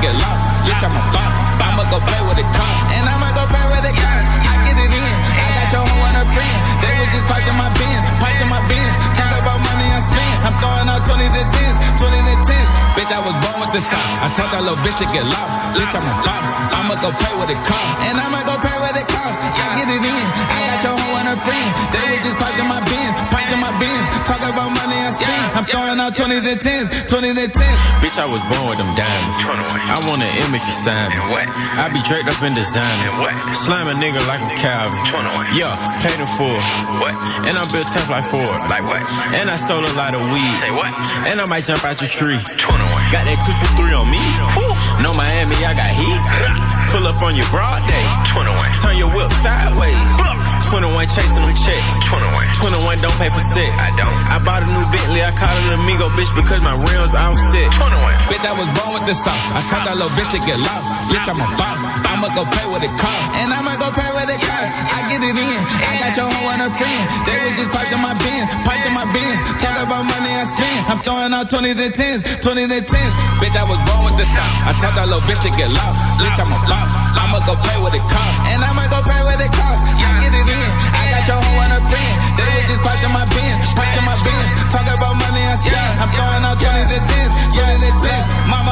Get 0.00 0.16
lost. 0.16 0.64
Bitch, 0.64 0.80
I'm 0.80 0.96
a 0.96 1.02
boss. 1.12 1.36
I'ma 1.60 1.84
go 1.92 2.00
play 2.00 2.22
with 2.24 2.40
it 2.40 2.48
costs. 2.56 2.88
And 2.96 3.04
I'ma 3.04 3.28
go 3.36 3.44
play 3.52 3.66
with 3.68 3.84
it 3.84 3.96
costs. 4.00 4.26
I 4.48 4.54
get 4.64 4.76
it 4.80 4.88
in. 4.88 5.12
I 5.36 5.48
got 5.60 5.68
your 5.76 5.84
hoe 5.84 6.04
and 6.08 6.16
her 6.24 6.28
friend. 6.32 6.58
They 6.80 6.92
was 6.96 7.08
just 7.12 7.26
piping 7.28 7.58
my 7.60 7.68
bins, 7.76 8.02
piping 8.16 8.48
my 8.48 8.62
bins. 8.64 8.94
Talk 9.12 9.32
about 9.36 9.60
money 9.60 9.88
I 9.92 10.00
spend. 10.00 10.36
I'm 10.48 10.56
throwing 10.56 10.88
out 10.88 11.04
20s 11.04 11.36
and 11.36 11.48
10s, 11.52 11.76
20s 12.00 12.28
and 12.32 12.42
10s. 12.48 12.70
Bitch, 12.96 13.12
I 13.12 13.20
was 13.20 13.36
born 13.44 13.58
with 13.60 13.72
the 13.76 13.82
sauce. 13.84 14.16
I 14.24 14.26
taught 14.40 14.50
that 14.56 14.64
little 14.64 14.80
bitch 14.80 14.96
to 15.04 15.06
get 15.12 15.24
lost. 15.28 15.54
Bitch, 15.76 15.92
I'm 15.92 16.04
a 16.04 16.14
boss. 16.24 16.48
I'ma 16.72 16.96
go 17.04 17.12
play 17.20 17.34
with 17.36 17.52
it 17.52 17.60
costs. 17.68 18.00
And 18.08 18.16
I'ma 18.16 18.40
go 18.48 18.56
play 18.56 18.78
with 18.80 18.96
it 18.96 19.08
costs. 19.12 19.36
I 19.36 19.84
get 19.84 19.88
it 19.92 20.00
in. 20.00 20.24
I 20.48 20.58
got 20.64 20.80
your 20.80 20.96
hoe 20.96 21.16
and 21.20 21.28
her 21.28 21.40
friend. 21.44 21.68
They 21.92 22.04
was 22.08 22.20
just 22.24 22.36
piping 22.40 22.68
my 22.72 22.79
Talk 24.30 24.46
about 24.46 24.70
money 24.70 24.94
I 24.94 25.10
spend. 25.10 25.58
I'm 25.58 25.66
throwing 25.66 25.98
out 25.98 26.14
20s 26.14 26.46
and 26.46 26.62
10s, 26.62 26.86
20s 27.10 27.34
and 27.34 27.50
10s. 27.50 27.78
Bitch, 27.98 28.14
I 28.14 28.30
was 28.30 28.38
born 28.46 28.70
with 28.70 28.78
them 28.78 28.86
diamonds. 28.94 29.42
I 29.90 29.98
want 30.06 30.22
an 30.22 30.30
image 30.46 30.62
you 30.70 30.76
sign 30.86 31.10
me. 31.10 31.18
I 31.18 31.90
be 31.90 31.98
draped 32.06 32.30
up 32.30 32.38
in 32.46 32.54
designer. 32.54 33.10
Slam 33.50 33.90
a 33.90 33.94
nigga 33.98 34.22
like 34.30 34.38
a 34.46 34.54
Calvin. 34.54 35.02
Yeah, 35.50 35.74
paid 35.98 36.22
him 36.22 36.30
for 36.38 36.46
it. 36.46 36.62
What? 37.02 37.10
And 37.42 37.58
I'm 37.58 37.66
built 37.74 37.90
tough 37.90 38.06
like 38.06 38.22
Ford. 38.22 38.46
Like 38.70 38.86
what? 38.86 39.02
And 39.34 39.50
I 39.50 39.58
sold 39.58 39.82
a 39.82 39.94
lot 39.98 40.14
of 40.14 40.22
weed. 40.30 40.54
Say 40.62 40.70
what? 40.70 40.94
And 41.26 41.42
I 41.42 41.46
might 41.50 41.66
jump 41.66 41.82
out 41.82 41.98
your 41.98 42.06
tree. 42.06 42.38
21. 42.38 42.86
Got 43.10 43.26
that 43.26 43.42
223 43.42 43.90
on 43.90 44.06
me. 44.06 44.22
Ooh. 44.62 44.74
No 45.02 45.10
Miami, 45.18 45.58
I 45.66 45.74
got 45.74 45.90
heat. 45.90 46.22
Pull 46.94 47.10
up 47.10 47.18
on 47.26 47.34
your 47.34 47.46
broad 47.50 47.82
day. 47.90 48.06
21. 48.30 48.54
Turn 48.78 48.94
your 48.94 49.10
whip 49.10 49.26
sideways. 49.42 49.98
21 50.70 50.94
chasing 51.10 51.42
them 51.42 51.50
checks. 51.58 51.90
21. 52.06 52.70
21 52.70 53.02
don't 53.02 53.18
pay 53.18 53.26
for 53.26 53.42
sex. 53.42 53.74
I 53.82 53.90
don't. 53.98 54.14
I 54.30 54.38
bought 54.46 54.62
a 54.62 54.68
new 54.70 54.86
Bentley. 54.94 55.26
I 55.26 55.34
call 55.34 55.50
it 55.50 55.74
an 55.74 55.82
amigo 55.82 56.06
bitch 56.14 56.30
because 56.38 56.62
my 56.62 56.70
rims 56.86 57.10
all 57.18 57.34
set. 57.50 57.66
21. 57.74 58.30
Bitch, 58.30 58.46
I 58.46 58.54
was 58.54 58.70
born 58.78 58.94
with 58.94 59.02
the 59.10 59.16
sauce. 59.18 59.42
I 59.58 59.60
taught 59.66 59.90
that 59.90 59.98
little 59.98 60.14
bitch 60.14 60.30
to 60.30 60.40
get 60.46 60.54
lost. 60.62 61.10
Bitch, 61.10 61.26
I'm 61.26 61.34
a 61.34 61.48
boss. 61.58 61.82
I'ma 62.06 62.30
go 62.38 62.46
pay 62.46 62.66
with 62.70 62.86
it 62.86 62.94
costs. 62.94 63.34
And 63.42 63.50
I'ma 63.50 63.74
go 63.82 63.90
pay 63.90 64.10
with 64.14 64.30
it 64.30 64.38
costs. 64.38 64.70
I 64.70 65.10
get 65.10 65.18
it 65.18 65.34
in. 65.34 65.60
I 65.82 65.98
got 65.98 66.14
your 66.14 66.30
hoe 66.30 66.54
and 66.54 66.62
her 66.62 66.72
friend. 66.78 67.02
They 67.26 67.42
was 67.42 67.58
just 67.58 67.74
piping 67.74 67.98
my 67.98 68.14
bins, 68.22 68.46
piping 68.62 68.69
my 69.00 69.08
bins. 69.16 69.40
Talk 69.56 69.72
about 69.80 70.04
money 70.04 70.32
I 70.36 70.44
spend. 70.44 70.80
I'm 70.92 71.00
throwing 71.00 71.32
out 71.32 71.48
20s 71.48 71.80
and 71.80 71.94
10s, 71.96 72.20
20s 72.44 72.68
and 72.68 72.84
10s. 72.84 73.14
Bitch, 73.40 73.56
I 73.56 73.64
was 73.64 73.80
born 73.88 74.02
with 74.04 74.16
the 74.20 74.28
sauce. 74.28 74.68
I 74.68 74.76
taught 74.76 74.92
that 75.00 75.08
little 75.08 75.24
bitch 75.24 75.40
to 75.48 75.50
get 75.56 75.72
lost. 75.72 76.04
Bitch, 76.20 76.36
I'm 76.36 76.52
a 76.52 76.58
boss. 76.68 76.92
I'ma 77.16 77.40
go 77.48 77.56
pay 77.64 77.78
with 77.80 77.96
it 77.96 78.04
costs. 78.04 78.40
And 78.52 78.60
I'ma 78.60 78.84
go 78.92 79.00
pay 79.00 79.22
with 79.24 79.40
it 79.40 79.52
costs. 79.56 79.80
I 79.88 80.08
get 80.20 80.32
it 80.36 80.44
in. 80.44 80.70
I 80.92 81.02
got 81.16 81.22
your 81.24 81.40
hoe 81.40 81.64
and 81.64 81.72
a 81.76 81.82
friend. 81.88 82.14
They 82.36 82.48
was 82.52 82.64
just 82.68 82.82
piping 82.84 83.14
my 83.16 83.24
bins, 83.32 83.56
piping 83.72 84.04
my 84.04 84.16
bins. 84.20 84.50
Talk 84.68 84.84
about 84.84 85.16
money 85.16 85.42
I 85.48 85.56
spend. 85.56 85.92
I'm 85.96 86.10
throwing 86.12 86.44
out 86.44 86.60
20s 86.60 86.92
and 86.92 87.04
10s, 87.08 87.32
20s 87.56 87.80
and 87.88 87.96
10s. 88.04 88.26
Mama 88.52 88.69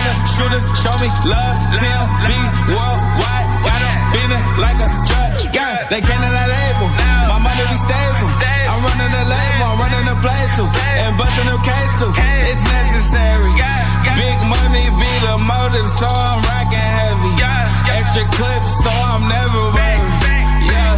All 0.00 0.16
shooters 0.32 0.64
show 0.80 0.94
me 1.02 1.08
love. 1.28 1.56
TLB 1.76 2.30
worldwide. 2.72 3.48
Got 3.66 3.80
'em 3.84 3.96
feeling 4.12 4.44
like 4.56 4.78
a 4.80 4.88
drug. 5.08 5.30
Yeah, 5.52 5.84
they 5.90 6.00
can't 6.00 6.24
label. 6.24 6.88
My 7.28 7.38
money 7.44 7.64
be 7.68 7.76
stable. 7.76 8.30
I'm 8.70 8.80
running 8.80 9.12
the 9.12 9.24
label, 9.28 9.66
I'm 9.68 9.78
running 9.82 10.06
the 10.08 10.16
place 10.24 10.50
too. 10.56 10.68
And 11.04 11.12
busting 11.18 11.48
the 11.52 11.58
case 11.60 11.92
too. 12.00 12.12
It's 12.48 12.64
necessary. 12.64 13.52
Big 14.16 14.38
money 14.48 14.84
be 15.00 15.12
the 15.20 15.36
motive, 15.36 15.88
so 15.88 16.08
I'm 16.08 16.40
rocking 16.48 16.90
heavy. 17.00 17.34
Extra 17.98 18.24
clips, 18.36 18.70
so 18.84 18.90
I'm 18.90 19.28
never 19.28 19.62
worried. 19.76 20.64
Yeah. 20.64 20.96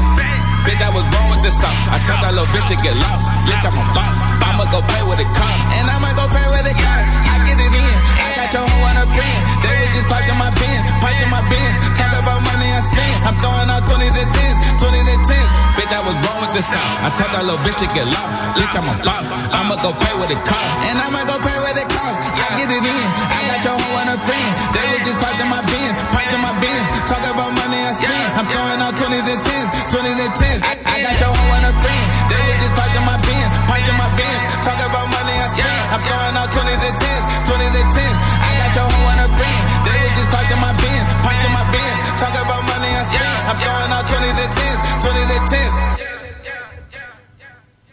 Bitch, 0.65 0.79
I 0.79 0.91
was 0.95 1.03
born 1.11 1.27
with 1.35 1.43
the 1.43 1.51
sauce. 1.51 1.75
I 1.91 1.99
taught 2.07 2.23
that 2.23 2.35
little 2.39 2.47
bitch 2.55 2.67
to 2.71 2.77
get 2.87 2.95
lost. 3.03 3.27
Bitch, 3.51 3.67
I'm 3.67 3.75
a 3.75 3.85
boss. 3.99 4.17
I'ma 4.47 4.65
go 4.71 4.79
pay 4.95 5.03
with 5.03 5.19
it 5.19 5.31
costs. 5.35 5.67
And 5.75 5.91
I'ma 5.91 6.15
go 6.15 6.25
pay 6.31 6.47
with 6.55 6.67
it 6.71 6.79
costs. 6.79 7.11
I 7.33 7.35
get 7.47 7.59
it 7.59 7.75
in. 7.75 7.97
I 8.23 8.32
your 8.53 8.69
hoe 8.69 8.89
and 8.93 8.99
her 9.01 9.09
friend. 9.17 9.41
They 9.65 9.75
was 9.81 9.91
just 9.97 10.09
piping 10.13 10.37
my 10.37 10.53
bins, 10.61 10.85
piping 11.01 11.31
my 11.33 11.41
bins. 11.49 11.77
Talk 11.97 12.13
about 12.21 12.41
money 12.45 12.69
I 12.69 12.81
spend. 12.85 13.17
I'm 13.25 13.37
throwing 13.41 13.69
out 13.73 13.81
20s 13.89 14.13
and 14.13 14.29
10s, 14.29 14.57
20s 14.77 15.09
and 15.09 15.23
10s. 15.25 15.51
Bitch, 15.81 15.93
I 15.93 16.01
was 16.05 16.17
born 16.21 16.39
with 16.45 16.53
the 16.53 16.61
sauce. 16.61 16.97
I 17.01 17.09
taught 17.17 17.33
that 17.33 17.49
little 17.49 17.61
bitch 17.65 17.81
to 17.81 17.89
get 17.97 18.05
lost. 18.13 18.37
Bitch, 18.53 18.77
I'm 18.77 18.85
a 18.85 18.97
boss. 19.01 19.33
I'ma 19.57 19.81
go 19.81 19.97
pay 19.97 20.13
with 20.21 20.29
it 20.29 20.43
costs. 20.45 20.79
And 20.85 21.01
I'ma 21.01 21.25
go 21.25 21.41
pay 21.41 21.59
with 21.65 21.81
it 21.81 21.89
costs. 21.97 22.21
I 22.21 22.47
get 22.61 22.69
it 22.69 22.85
in. 22.85 23.07
I 23.33 23.41
got 23.49 23.61
your 23.65 23.77
hoe 23.81 23.97
and 24.05 24.09
her 24.13 24.21
friend. 24.21 24.49
They 24.77 24.85
was 24.93 25.01
just 25.01 25.19
piping 25.25 25.49
my 25.49 25.63
bins, 25.73 25.97
piping 26.13 26.43
my 26.45 26.53
bins. 26.61 26.87
Talk 27.09 27.25
about 27.25 27.57
money 27.57 27.81
I 27.81 27.93
spend. 27.97 28.29
I'm 28.37 28.47
throwing 28.53 28.81
out 28.85 28.95
20s 29.01 29.33
and 29.33 29.41
10s, 29.49 29.69
20s 29.97 30.21
and 30.29 30.35
10s. 30.37 30.61
I, 30.61 31.01
got 31.01 31.17
your 31.17 31.33
hoe 31.33 31.57
and 31.57 31.65
her 31.73 31.77
friend. 31.81 32.05
They 32.29 32.41
was 32.53 32.59
just 32.69 32.75
piping 32.77 33.07
my 33.09 33.17
bins, 33.25 33.51
piping 33.65 33.97
my 33.97 34.11
bins. 34.13 34.43
Talk 34.61 34.77
about 34.77 35.09
money 35.09 35.37
I 35.41 35.49
spend. 35.49 35.83
I'm 35.97 36.03
throwing 36.05 36.37
out 36.37 36.49
20s 36.53 36.83
and 36.85 36.97
10s, 37.01 37.25
20s 37.49 37.77
and 37.81 37.91
10s. 37.97 38.42
I 38.73 38.81
your 38.81 38.89
hoe 38.89 39.09
and 39.13 39.21
her 39.21 39.33
friend. 39.37 39.63
They 39.85 39.97
was 40.01 40.13
just 40.17 40.31
piping 40.33 40.61
my 40.65 40.73
bins, 40.81 41.05
piping 41.21 41.53
my 41.53 41.65
bins. 41.69 41.99
Talk 42.17 42.33
about 42.33 42.63
money 42.65 42.89
I 42.89 43.05
spend. 43.05 43.29
I'm 43.45 43.59
throwing 43.61 43.93
out 43.93 44.05
20s 44.09 44.39
and 44.41 44.53
10s, 44.57 44.81
20s 45.05 45.31
and 45.37 45.47
10s. 45.49 46.03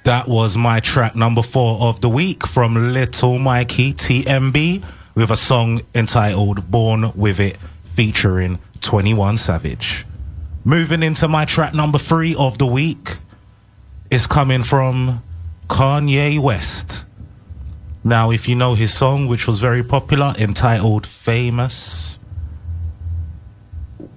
That 0.05 0.27
was 0.27 0.57
my 0.57 0.79
track 0.79 1.15
number 1.15 1.43
four 1.43 1.81
of 1.81 1.99
the 1.99 2.07
week 2.09 2.47
from 2.47 2.93
Little 2.93 3.37
Mikey 3.39 3.93
TMB 3.93 4.83
with 5.15 5.29
a 5.29 5.35
song 5.35 5.81
entitled 5.93 6.71
Born 6.71 7.11
With 7.13 7.39
It 7.41 7.57
featuring 7.93 8.59
21 8.79 9.37
Savage. 9.37 10.05
Moving 10.63 11.03
into 11.03 11.27
my 11.27 11.43
track 11.43 11.73
number 11.73 11.97
three 11.97 12.35
of 12.35 12.57
the 12.57 12.65
week 12.65 13.17
is 14.09 14.27
coming 14.27 14.63
from 14.63 15.21
Kanye 15.67 16.39
West. 16.39 17.03
Now, 18.03 18.31
if 18.31 18.47
you 18.47 18.55
know 18.55 18.75
his 18.75 18.93
song, 18.93 19.27
which 19.27 19.45
was 19.45 19.59
very 19.59 19.83
popular, 19.83 20.33
entitled 20.37 21.05
Famous, 21.05 22.17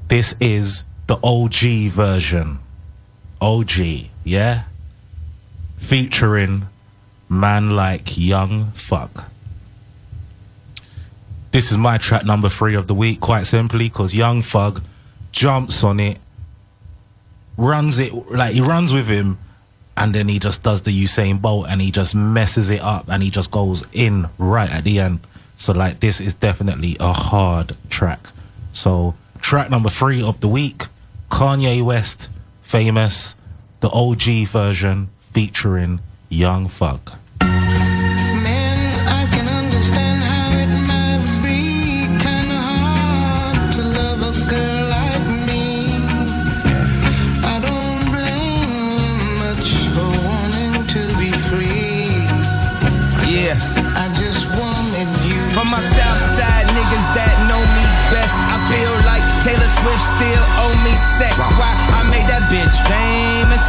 this 0.09 0.35
is 0.41 0.85
the 1.09 1.19
OG 1.23 1.91
version. 1.91 2.61
OG, 3.41 3.71
yeah? 4.25 4.65
Featuring 5.79 6.67
Man 7.29 7.75
Like 7.75 8.17
Young 8.17 8.71
Thug. 8.73 9.25
This 11.51 11.73
is 11.73 11.77
my 11.77 11.99
track 11.99 12.25
number 12.25 12.49
three 12.49 12.77
of 12.77 12.87
the 12.87 12.95
week, 12.95 13.21
quite 13.21 13.47
simply, 13.47 13.89
because 13.89 14.15
Young 14.15 14.43
Thug 14.43 14.83
jumps 15.33 15.83
on 15.83 15.99
it, 15.99 16.19
runs 17.57 17.99
it, 17.99 18.13
like 18.31 18.55
he 18.55 18.61
runs 18.61 18.93
with 18.93 19.09
him, 19.09 19.39
and 19.97 20.15
then 20.15 20.29
he 20.29 20.39
just 20.39 20.63
does 20.63 20.83
the 20.83 21.05
Usain 21.05 21.41
Bolt 21.41 21.67
and 21.69 21.81
he 21.81 21.91
just 21.91 22.15
messes 22.15 22.71
it 22.71 22.81
up 22.81 23.07
and 23.09 23.23
he 23.23 23.31
just 23.31 23.51
goes 23.51 23.85
in 23.93 24.29
right 24.39 24.71
at 24.71 24.85
the 24.85 25.01
end. 25.01 25.21
So, 25.57 25.73
like, 25.73 26.01
this 26.01 26.21
is 26.21 26.35
definitely 26.35 26.97
a 26.99 27.13
hard 27.13 27.77
track. 27.91 28.27
So, 28.73 29.15
track 29.41 29.71
number 29.71 29.91
three 29.91 30.23
of 30.23 30.41
the 30.41 30.49
week 30.49 30.87
Kanye 31.31 31.83
West, 31.83 32.31
famous, 32.63 33.37
the 33.81 33.89
OG 33.91 34.49
version 34.49 35.11
featuring 35.33 36.01
Young 36.29 36.69
Thug. 36.69 37.13
Sex. 61.23 61.39
Why 61.39 61.71
I 61.71 62.03
made 62.11 62.27
that 62.27 62.51
bitch 62.51 62.75
famous. 62.91 63.65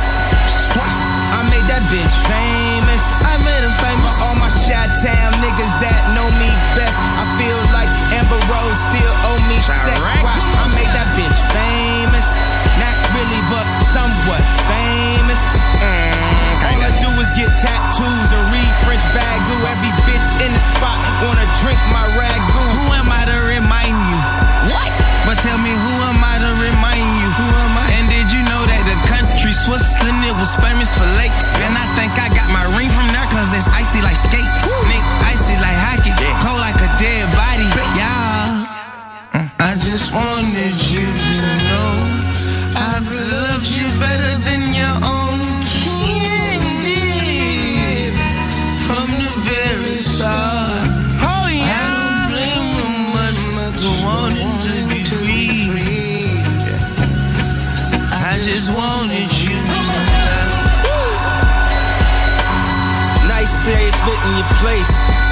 I 0.74 1.46
made 1.54 1.66
that 1.70 1.86
bitch 1.94 2.16
famous. 2.26 3.04
I 3.22 3.38
made 3.46 3.62
her 3.62 3.76
famous. 3.78 4.10
For 4.10 4.26
all 4.26 4.38
my 4.42 4.50
shot 4.50 4.90
town 5.06 5.38
niggas 5.38 5.74
that 5.82 6.18
know 6.18 6.26
me 6.42 6.50
best, 6.74 6.98
I 6.98 7.26
feel 7.38 7.60
like 7.74 7.90
Amber 8.18 8.42
Rose 8.50 8.82
still 8.90 9.14
owe 9.30 9.42
me 9.46 9.62
sex. 9.62 10.02
Why 10.26 10.34
I 10.34 10.66
made 10.74 10.90
that 10.98 11.10
bitch 11.14 11.40
famous. 11.54 12.28
Not 12.82 12.96
really, 13.14 13.42
but 13.54 13.66
somewhat 13.86 14.42
famous. 14.66 15.42
Mm, 15.78 16.58
all 16.66 16.80
I 16.82 16.92
do 16.98 17.10
is 17.22 17.30
get 17.38 17.54
tattoos 17.62 18.30
and 18.34 18.44
read 18.50 18.72
French 18.82 19.06
bagu. 19.14 19.56
Every 19.70 19.94
bitch 20.10 20.26
in 20.42 20.50
the 20.50 20.64
spot 20.74 20.98
wanna 21.22 21.46
drink 21.62 21.78
my 21.94 22.13
was 30.44 30.60
famous 30.60 30.92
for 31.00 31.08
late. 31.16 31.32
And 31.64 31.72
I 31.72 31.88
think 31.96 32.12
I 32.20 32.28
got 32.36 32.52
my 32.52 32.68
ring 32.76 32.92
from 32.92 33.08
there, 33.16 33.24
cause 33.32 33.56
it's 33.56 33.72
icy 33.72 34.04
like 34.04 34.20
skates. 34.20 34.68
Nick, 34.92 35.00
icy 35.32 35.56
like 35.64 35.80
hockey, 35.80 36.12
cold 36.44 36.60
like 36.60 36.76
a 36.84 36.90
dead 37.00 37.32
body. 37.32 37.64
Yeah. 37.96 38.68
Mm. 39.40 39.48
I 39.64 39.72
just 39.80 40.12
wanted 40.12 40.76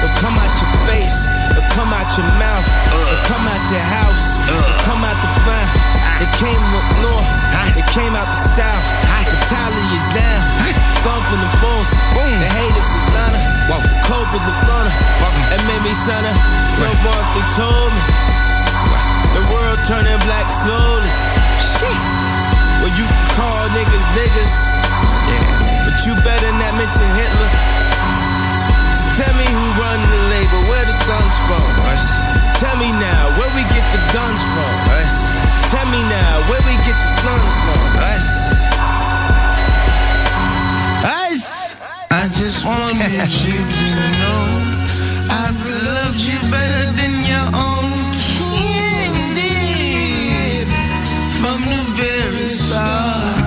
It'll 0.02 0.18
come 0.18 0.34
out 0.34 0.50
your 0.58 0.72
face. 0.90 1.30
It'll 1.54 1.62
come 1.78 1.94
out 1.94 2.10
your 2.18 2.26
mouth. 2.34 2.66
It'll 2.90 3.22
come 3.30 3.46
out 3.46 3.62
your 3.70 3.86
house. 3.86 4.34
It'll 4.50 4.78
come 4.82 4.98
out 5.06 5.14
the 5.14 5.30
mouth. 5.46 5.72
It 6.18 6.30
came 6.42 6.58
up 6.58 6.86
north. 7.06 7.30
It 7.78 7.86
came 7.94 8.18
out 8.18 8.26
the 8.26 8.42
south. 8.58 8.82
The 9.30 9.38
tally 9.46 9.86
is 9.94 10.06
down. 10.10 10.42
Thumping 11.06 11.38
the 11.38 11.52
bulls. 11.62 11.86
The 12.18 12.50
haters 12.50 12.90
Atlanta. 12.98 13.42
Cope 14.02 14.26
with 14.34 14.42
the 14.42 14.56
runner. 14.66 14.90
It 15.54 15.62
made 15.70 15.82
me 15.86 15.94
sign 15.94 16.26
a 16.26 16.34
jump 16.74 17.06
off. 17.06 17.26
They 17.38 17.46
told 17.54 17.90
me. 17.94 18.02
The 19.38 19.42
world 19.54 19.80
turning 19.86 20.18
black 20.26 20.50
slowly. 20.50 21.10
Shit. 21.62 21.94
Well, 22.82 22.90
you 22.98 23.06
can 23.06 23.26
call 23.38 23.70
niggas 23.70 24.06
niggas. 24.18 24.54
But 25.86 25.94
you 26.02 26.12
better 26.26 26.50
not 26.58 26.74
mention 26.74 27.06
Hitler. 27.14 27.81
Tell 29.12 29.34
me 29.36 29.44
who 29.44 29.66
run 29.76 30.00
the 30.08 30.20
label, 30.32 30.60
where 30.72 30.86
the 30.88 30.96
guns 31.04 31.36
from? 31.44 31.68
Us. 31.92 32.04
Tell 32.58 32.76
me 32.80 32.88
now, 32.96 33.28
where 33.36 33.52
we 33.52 33.60
get 33.76 33.84
the 33.92 34.00
guns 34.08 34.40
from? 34.56 34.72
Us. 35.00 35.12
Tell 35.70 35.84
me 35.92 36.00
now, 36.08 36.40
where 36.48 36.62
we 36.64 36.74
get 36.88 36.96
the 36.96 37.12
guns 37.20 37.52
from? 37.60 37.82
Us. 38.08 38.28
Us. 41.04 41.76
I 42.10 42.28
just 42.40 42.64
wanted 42.64 43.28
you 43.44 43.60
to 43.92 44.00
know 44.16 44.72
I've 45.28 45.60
loved 45.60 46.20
you 46.20 46.38
better 46.48 46.84
than 46.96 47.12
your 47.28 47.48
own 47.52 47.92
kin 48.32 49.12
did 49.36 50.68
from 51.36 51.60
the 51.60 51.84
very 52.00 52.48
start. 52.48 53.41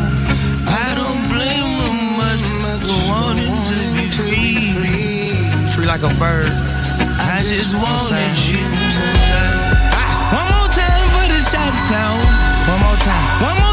Like 5.95 6.11
a 6.11 6.19
bird. 6.19 6.47
I 7.23 7.39
just 7.47 7.73
wanted 7.73 8.35
you 8.51 8.59
to 8.59 9.05
know. 9.31 9.95
Ah, 9.95 10.35
One 10.35 10.47
more 10.51 10.67
time 10.67 11.07
for 11.15 11.23
the 11.31 11.39
shot 11.39 11.71
town. 11.87 12.19
One 12.67 12.81
more 12.83 12.99
time. 12.99 13.27
One 13.47 13.55
more 13.63 13.64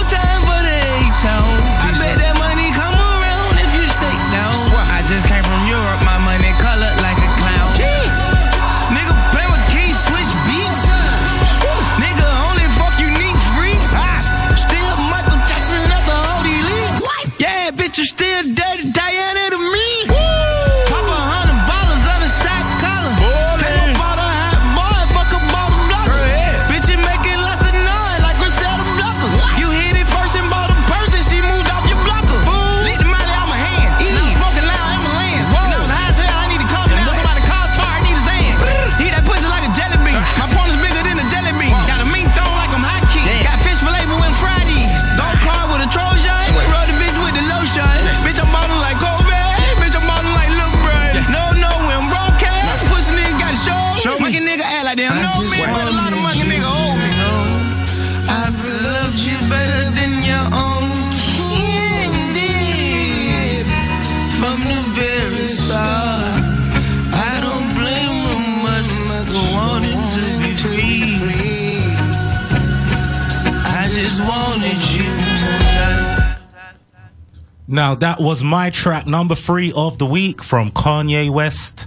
that 78.12 78.20
was 78.20 78.44
my 78.44 78.68
track 78.68 79.06
number 79.06 79.34
three 79.34 79.72
of 79.74 79.96
the 79.96 80.04
week 80.04 80.42
from 80.42 80.70
Kanye 80.70 81.30
West, 81.30 81.86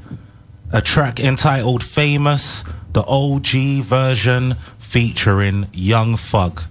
a 0.71 0.81
track 0.81 1.19
entitled 1.19 1.83
"Famous," 1.83 2.63
the 2.93 3.03
OG 3.03 3.83
version 3.83 4.55
featuring 4.79 5.67
Young 5.71 6.17
Thug. 6.17 6.63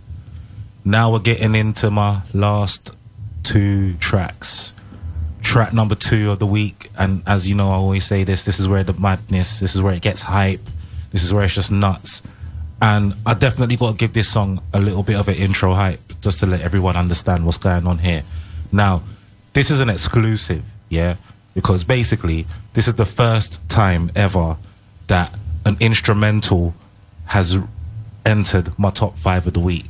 Now 0.84 1.12
we're 1.12 1.20
getting 1.20 1.54
into 1.54 1.88
my 1.88 2.22
last 2.32 2.96
two 3.44 3.94
tracks. 3.98 4.74
Track 5.40 5.72
number 5.72 5.94
two 5.94 6.32
of 6.32 6.40
the 6.40 6.46
week, 6.46 6.90
and 6.98 7.22
as 7.24 7.48
you 7.48 7.54
know, 7.54 7.70
I 7.70 7.74
always 7.74 8.04
say 8.04 8.24
this: 8.24 8.42
this 8.42 8.58
is 8.58 8.66
where 8.66 8.82
the 8.82 8.94
madness, 8.94 9.60
this 9.60 9.76
is 9.76 9.80
where 9.80 9.94
it 9.94 10.02
gets 10.02 10.24
hype, 10.24 10.66
this 11.12 11.22
is 11.22 11.32
where 11.32 11.44
it's 11.44 11.54
just 11.54 11.70
nuts. 11.70 12.22
And 12.82 13.14
I 13.24 13.34
definitely 13.34 13.76
got 13.76 13.92
to 13.92 13.96
give 13.96 14.14
this 14.14 14.26
song 14.28 14.60
a 14.72 14.80
little 14.80 15.04
bit 15.04 15.14
of 15.14 15.28
an 15.28 15.36
intro 15.36 15.74
hype 15.74 16.20
just 16.22 16.40
to 16.40 16.46
let 16.46 16.62
everyone 16.62 16.96
understand 16.96 17.46
what's 17.46 17.58
going 17.58 17.86
on 17.86 17.98
here. 17.98 18.24
Now, 18.72 19.04
this 19.54 19.70
is 19.70 19.80
an 19.80 19.88
exclusive, 19.88 20.64
yeah, 20.88 21.16
because 21.54 21.84
basically, 21.84 22.46
this 22.74 22.86
is 22.86 22.94
the 22.94 23.06
first 23.06 23.66
time 23.68 24.10
ever 24.14 24.56
that 25.06 25.34
an 25.64 25.76
instrumental 25.80 26.74
has 27.26 27.56
entered 28.26 28.78
my 28.78 28.90
top 28.90 29.16
five 29.16 29.46
of 29.46 29.54
the 29.54 29.60
week. 29.60 29.86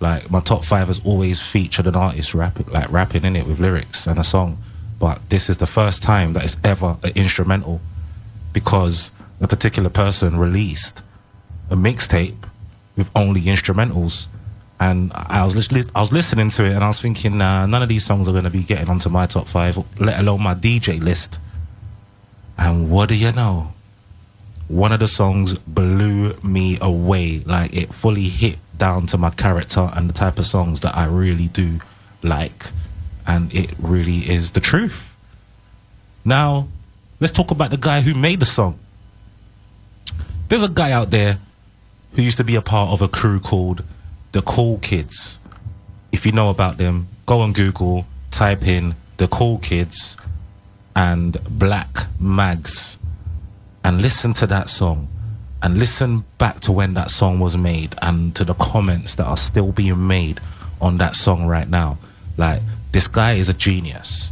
Like 0.00 0.30
my 0.30 0.40
top 0.40 0.64
five 0.64 0.86
has 0.86 1.00
always 1.04 1.42
featured 1.42 1.86
an 1.86 1.94
artist 1.94 2.34
rapping, 2.34 2.66
like 2.66 2.90
rapping 2.90 3.24
in 3.24 3.36
it 3.36 3.46
with 3.46 3.60
lyrics 3.60 4.06
and 4.06 4.18
a 4.18 4.24
song, 4.24 4.58
but 4.98 5.28
this 5.28 5.50
is 5.50 5.58
the 5.58 5.66
first 5.66 6.02
time 6.02 6.32
that 6.34 6.44
it's 6.44 6.56
ever 6.64 6.96
an 7.02 7.12
instrumental 7.14 7.80
because 8.52 9.12
a 9.40 9.48
particular 9.48 9.90
person 9.90 10.38
released 10.38 11.02
a 11.68 11.76
mixtape 11.76 12.48
with 12.96 13.10
only 13.14 13.42
instrumentals. 13.42 14.26
And 14.80 15.12
I 15.14 15.44
was 15.44 15.54
literally, 15.54 15.84
I 15.94 16.00
was 16.00 16.10
listening 16.10 16.48
to 16.48 16.64
it, 16.64 16.72
and 16.72 16.82
I 16.82 16.88
was 16.88 17.00
thinking, 17.00 17.36
none 17.36 17.74
of 17.74 17.88
these 17.90 18.04
songs 18.04 18.26
are 18.28 18.32
going 18.32 18.44
to 18.44 18.50
be 18.50 18.62
getting 18.62 18.88
onto 18.88 19.10
my 19.10 19.26
top 19.26 19.46
five, 19.46 19.78
let 20.00 20.18
alone 20.18 20.42
my 20.42 20.54
DJ 20.54 21.02
list. 21.02 21.38
And 22.56 22.90
what 22.90 23.10
do 23.10 23.14
you 23.14 23.30
know? 23.32 23.74
One 24.68 24.92
of 24.92 25.00
the 25.00 25.08
songs 25.08 25.58
blew 25.58 26.32
me 26.42 26.78
away. 26.80 27.40
Like 27.40 27.74
it 27.74 27.92
fully 27.92 28.24
hit 28.24 28.58
down 28.78 29.06
to 29.08 29.18
my 29.18 29.28
character 29.30 29.90
and 29.94 30.08
the 30.08 30.14
type 30.14 30.38
of 30.38 30.46
songs 30.46 30.80
that 30.80 30.96
I 30.96 31.04
really 31.06 31.48
do 31.48 31.80
like. 32.22 32.68
And 33.26 33.54
it 33.54 33.74
really 33.78 34.30
is 34.30 34.52
the 34.52 34.60
truth. 34.60 35.14
Now, 36.24 36.68
let's 37.18 37.32
talk 37.32 37.50
about 37.50 37.70
the 37.70 37.76
guy 37.76 38.00
who 38.00 38.14
made 38.14 38.40
the 38.40 38.46
song. 38.46 38.78
There's 40.48 40.62
a 40.62 40.68
guy 40.68 40.92
out 40.92 41.10
there 41.10 41.38
who 42.14 42.22
used 42.22 42.38
to 42.38 42.44
be 42.44 42.54
a 42.54 42.62
part 42.62 42.90
of 42.90 43.02
a 43.02 43.08
crew 43.08 43.40
called 43.40 43.84
the 44.32 44.42
Cool 44.42 44.78
Kids. 44.78 45.40
If 46.12 46.26
you 46.26 46.32
know 46.32 46.50
about 46.50 46.76
them, 46.76 47.08
go 47.26 47.40
on 47.40 47.52
Google, 47.52 48.06
type 48.30 48.66
in 48.66 48.94
the 49.16 49.28
Cool 49.28 49.58
Kids 49.58 50.16
and 50.94 51.36
Black 51.48 52.06
Mags 52.18 52.98
and 53.84 54.00
listen 54.02 54.32
to 54.34 54.46
that 54.46 54.68
song 54.68 55.08
and 55.62 55.78
listen 55.78 56.24
back 56.38 56.60
to 56.60 56.72
when 56.72 56.94
that 56.94 57.10
song 57.10 57.38
was 57.38 57.56
made 57.56 57.94
and 58.00 58.34
to 58.36 58.44
the 58.44 58.54
comments 58.54 59.14
that 59.16 59.24
are 59.24 59.36
still 59.36 59.72
being 59.72 60.06
made 60.06 60.40
on 60.80 60.98
that 60.98 61.14
song 61.14 61.46
right 61.46 61.68
now. 61.68 61.98
Like, 62.36 62.62
this 62.92 63.06
guy 63.08 63.32
is 63.34 63.48
a 63.48 63.54
genius. 63.54 64.30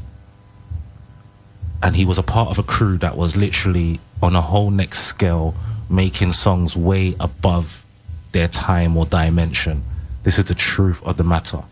And 1.83 1.95
he 1.95 2.05
was 2.05 2.19
a 2.19 2.23
part 2.23 2.51
of 2.51 2.59
a 2.59 2.63
crew 2.63 2.97
that 2.99 3.17
was 3.17 3.37
literally 3.37 4.01
on 4.23 4.35
a 4.35 4.41
whole 4.41 4.71
next 4.71 5.01
scale 5.01 5.55
making 5.91 6.33
songs 6.33 6.77
way 6.77 7.15
above 7.21 7.85
their 8.33 8.49
time 8.49 8.97
or 8.97 9.07
dimension. 9.07 9.83
This 10.23 10.39
is 10.39 10.47
the 10.47 10.55
truth 10.55 11.03
of 11.03 11.17
the 11.17 11.25
matter. 11.25 11.63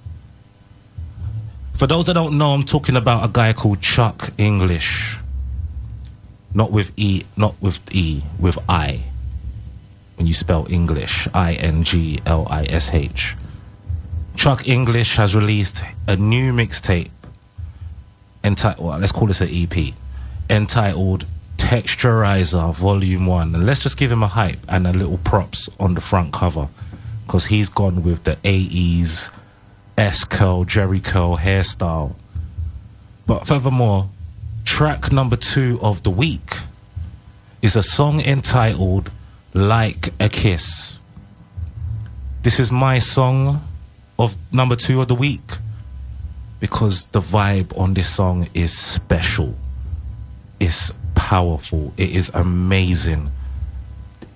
For 1.75 1.87
those 1.87 2.07
that 2.07 2.15
don't 2.15 2.39
know, 2.39 2.53
I'm 2.53 2.63
talking 2.63 2.97
about 2.97 3.25
a 3.25 3.29
guy 3.31 3.53
called 3.53 3.83
Chuck 3.83 4.33
English. 4.39 5.19
Not 6.55 6.73
with 6.73 6.93
E, 6.97 7.25
not 7.37 7.55
with 7.61 7.81
E, 7.95 8.23
with 8.39 8.59
I. 8.69 9.03
When 10.17 10.27
you 10.27 10.33
spell 10.33 10.67
English, 10.71 11.29
I 11.35 11.53
N 11.55 11.85
G 11.85 12.21
L 12.25 12.47
I 12.49 12.65
S 12.65 12.95
H. 12.95 13.37
Chuck 14.37 14.67
English 14.67 15.17
has 15.17 15.35
released 15.35 15.83
a 16.07 16.17
new 16.17 16.53
mixtape 16.53 17.11
entitled, 18.43 18.87
well, 18.87 18.99
let's 18.99 19.13
call 19.13 19.27
this 19.29 19.41
an 19.43 19.51
EP, 19.51 19.93
entitled 20.49 21.27
Texturizer 21.67 22.73
Volume 22.75 23.27
1. 23.27 23.53
And 23.57 23.67
let's 23.67 23.83
just 23.83 23.97
give 23.97 24.13
him 24.13 24.23
a 24.23 24.29
hype 24.29 24.61
and 24.69 24.87
a 24.87 24.93
little 24.93 25.19
props 25.19 25.69
on 25.81 25.95
the 25.95 26.01
front 26.01 26.33
cover 26.33 26.69
because 27.27 27.47
he's 27.47 27.69
gone 27.69 28.05
with 28.05 28.23
the 28.23 28.37
80s 28.45 29.31
S 29.99 30.25
curl, 30.25 30.63
Jerry 30.63 31.01
curl 31.01 31.37
hairstyle. 31.39 32.15
But 33.27 33.49
furthermore, 33.49 34.09
track 34.65 35.11
number 35.11 35.35
two 35.35 35.81
of 35.83 36.05
the 36.05 36.11
week 36.11 36.59
is 37.63 37.75
a 37.75 37.83
song 37.83 38.21
entitled 38.21 39.11
Like 39.53 40.11
a 40.21 40.29
Kiss. 40.29 41.01
This 42.45 42.61
is 42.61 42.71
my 42.71 43.01
song 43.01 43.67
of 44.21 44.37
number 44.53 44.77
two 44.77 45.01
of 45.01 45.09
the 45.09 45.17
week 45.17 45.51
because 46.61 47.07
the 47.07 47.21
vibe 47.21 47.77
on 47.77 47.95
this 47.95 48.09
song 48.09 48.47
is 48.55 48.73
special. 48.79 49.57
It's 50.61 50.93
powerful. 51.27 51.93
It 51.97 52.11
is 52.11 52.31
amazing. 52.35 53.33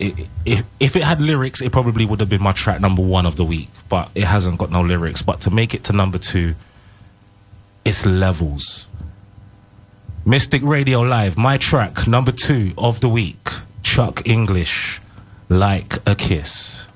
It, 0.00 0.26
if, 0.44 0.64
if 0.80 0.96
it 0.96 1.04
had 1.04 1.20
lyrics, 1.20 1.62
it 1.62 1.70
probably 1.70 2.04
would 2.04 2.18
have 2.18 2.28
been 2.28 2.42
my 2.42 2.50
track 2.50 2.80
number 2.80 3.00
one 3.00 3.26
of 3.26 3.36
the 3.36 3.44
week, 3.44 3.68
but 3.88 4.10
it 4.16 4.24
hasn't 4.24 4.58
got 4.58 4.72
no 4.72 4.82
lyrics. 4.82 5.22
But 5.22 5.40
to 5.42 5.50
make 5.52 5.72
it 5.72 5.84
to 5.84 5.92
number 5.92 6.18
two, 6.18 6.56
it's 7.84 8.04
levels. 8.04 8.88
Mystic 10.26 10.62
Radio 10.64 11.02
Live, 11.02 11.38
my 11.38 11.58
track 11.58 12.08
number 12.08 12.32
two 12.32 12.72
of 12.76 12.98
the 12.98 13.08
week, 13.08 13.48
Chuck 13.84 14.26
English, 14.26 15.00
Like 15.48 15.98
a 16.08 16.16
Kiss. 16.16 16.88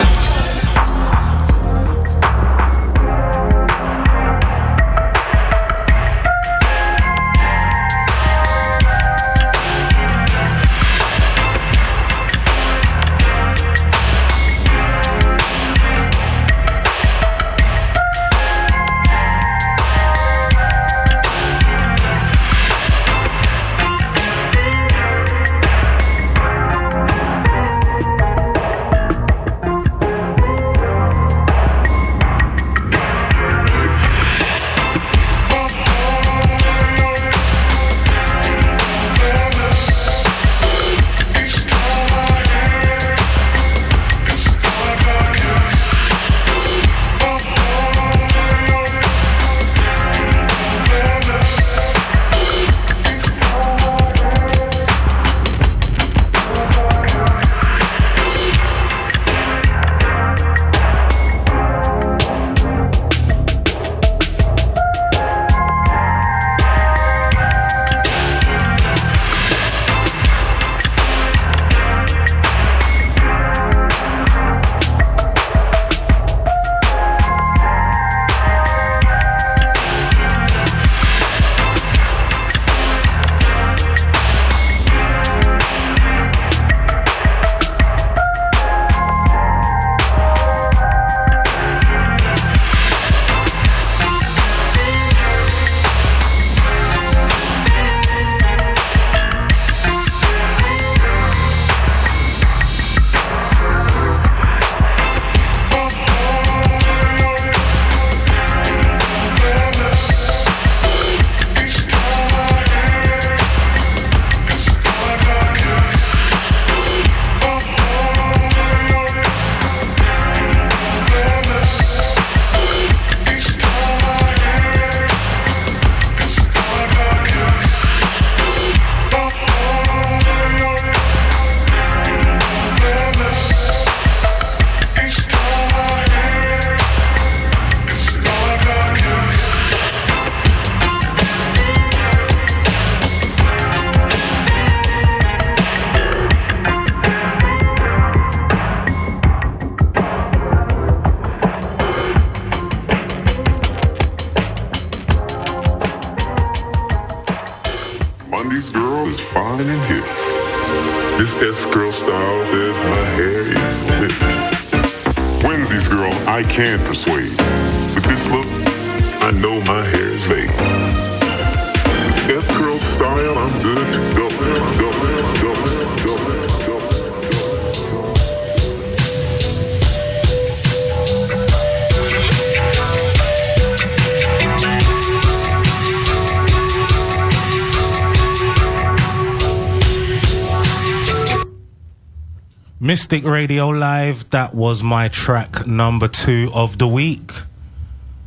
Mystic 192.95 193.25
Radio 193.25 193.71
Live, 193.71 194.31
that 194.31 194.55
was 194.55 194.85
my 194.85 195.09
track 195.09 195.67
number 195.67 196.07
two 196.07 196.49
of 196.55 196.79
the 196.79 196.87
week. 196.87 197.33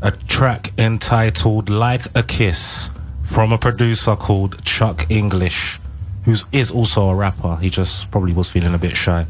A 0.02 0.12
track 0.12 0.74
entitled 0.78 1.70
Like 1.70 2.06
a 2.18 2.22
Kiss 2.22 2.90
from 3.24 3.54
a 3.54 3.58
producer 3.58 4.18
called 4.18 4.62
Chuck 4.66 5.10
English, 5.10 5.80
who 6.26 6.36
is 6.52 6.70
also 6.70 7.04
a 7.04 7.16
rapper. 7.16 7.56
He 7.56 7.70
just 7.70 8.12
probably 8.12 8.34
was 8.34 8.50
feeling 8.50 8.74
a 8.74 8.78
bit 8.78 8.98
shy. 8.98 9.26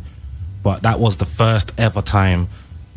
But 0.63 0.81
that 0.81 0.99
was 0.99 1.17
the 1.17 1.27
first 1.27 1.71
ever 1.77 2.01
time 2.01 2.47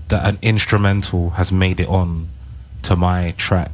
that 0.08 0.26
an 0.26 0.38
instrumental 0.40 1.28
has 1.36 1.52
made 1.52 1.78
it 1.78 1.88
on 1.88 2.28
to 2.84 2.96
my 2.96 3.34
track 3.36 3.72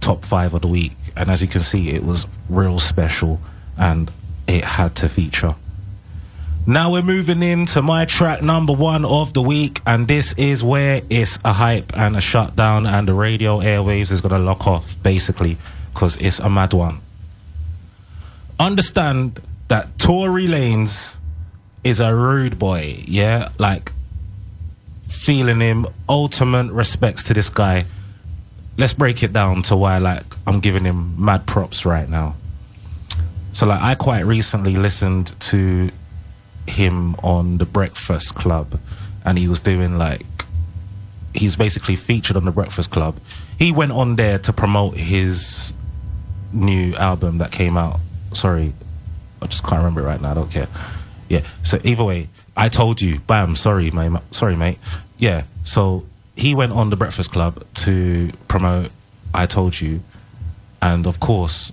top 0.00 0.26
five 0.26 0.52
of 0.52 0.60
the 0.60 0.68
week. 0.68 0.92
And 1.16 1.30
as 1.30 1.40
you 1.40 1.48
can 1.48 1.62
see, 1.62 1.88
it 1.88 2.04
was 2.04 2.26
real 2.50 2.78
special 2.78 3.40
and 3.78 4.10
it 4.46 4.62
had 4.62 4.94
to 4.96 5.08
feature. 5.08 5.54
Now 6.64 6.92
we're 6.92 7.02
moving 7.02 7.42
into 7.42 7.82
my 7.82 8.04
track 8.04 8.40
number 8.40 8.72
one 8.72 9.04
of 9.04 9.32
the 9.32 9.42
week, 9.42 9.80
and 9.84 10.06
this 10.06 10.32
is 10.34 10.62
where 10.62 11.02
it's 11.10 11.40
a 11.44 11.52
hype 11.52 11.96
and 11.96 12.14
a 12.14 12.20
shutdown, 12.20 12.86
and 12.86 13.08
the 13.08 13.14
radio 13.14 13.58
airwaves 13.58 14.12
is 14.12 14.20
gonna 14.20 14.38
lock 14.38 14.68
off 14.68 14.94
basically 15.02 15.56
because 15.92 16.16
it's 16.18 16.38
a 16.38 16.48
mad 16.48 16.72
one. 16.72 17.00
Understand 18.60 19.40
that 19.66 19.98
Tory 19.98 20.46
Lanez 20.46 21.16
is 21.82 21.98
a 21.98 22.14
rude 22.14 22.60
boy, 22.60 23.02
yeah, 23.06 23.48
like 23.58 23.90
feeling 25.08 25.58
him 25.58 25.86
ultimate 26.08 26.70
respects 26.70 27.24
to 27.24 27.34
this 27.34 27.50
guy. 27.50 27.86
Let's 28.78 28.92
break 28.92 29.24
it 29.24 29.32
down 29.32 29.62
to 29.62 29.76
why, 29.76 29.98
like, 29.98 30.24
I'm 30.46 30.60
giving 30.60 30.84
him 30.84 31.22
mad 31.22 31.44
props 31.44 31.84
right 31.84 32.08
now. 32.08 32.36
So, 33.52 33.66
like, 33.66 33.82
I 33.82 33.96
quite 33.96 34.20
recently 34.20 34.76
listened 34.76 35.38
to 35.40 35.90
him 36.66 37.14
on 37.16 37.58
the 37.58 37.64
Breakfast 37.64 38.34
Club, 38.34 38.78
and 39.24 39.38
he 39.38 39.48
was 39.48 39.60
doing 39.60 39.98
like 39.98 40.26
he's 41.34 41.56
basically 41.56 41.96
featured 41.96 42.36
on 42.36 42.44
the 42.44 42.52
Breakfast 42.52 42.90
Club. 42.90 43.16
He 43.58 43.72
went 43.72 43.92
on 43.92 44.16
there 44.16 44.38
to 44.40 44.52
promote 44.52 44.96
his 44.96 45.72
new 46.52 46.94
album 46.96 47.38
that 47.38 47.52
came 47.52 47.76
out. 47.76 48.00
Sorry, 48.32 48.72
I 49.40 49.46
just 49.46 49.64
can't 49.64 49.78
remember 49.78 50.02
it 50.02 50.04
right 50.04 50.20
now. 50.20 50.32
I 50.32 50.34
don't 50.34 50.50
care. 50.50 50.68
Yeah. 51.28 51.42
So 51.62 51.80
either 51.84 52.04
way, 52.04 52.28
I 52.56 52.68
told 52.68 53.00
you. 53.00 53.20
Bam. 53.20 53.56
Sorry, 53.56 53.90
mate. 53.90 54.12
Sorry, 54.30 54.56
mate. 54.56 54.78
Yeah. 55.18 55.44
So 55.64 56.04
he 56.36 56.54
went 56.54 56.72
on 56.72 56.90
the 56.90 56.96
Breakfast 56.96 57.32
Club 57.32 57.64
to 57.74 58.32
promote 58.48 58.90
I 59.34 59.46
Told 59.46 59.80
You, 59.80 60.02
and 60.80 61.06
of 61.06 61.20
course, 61.20 61.72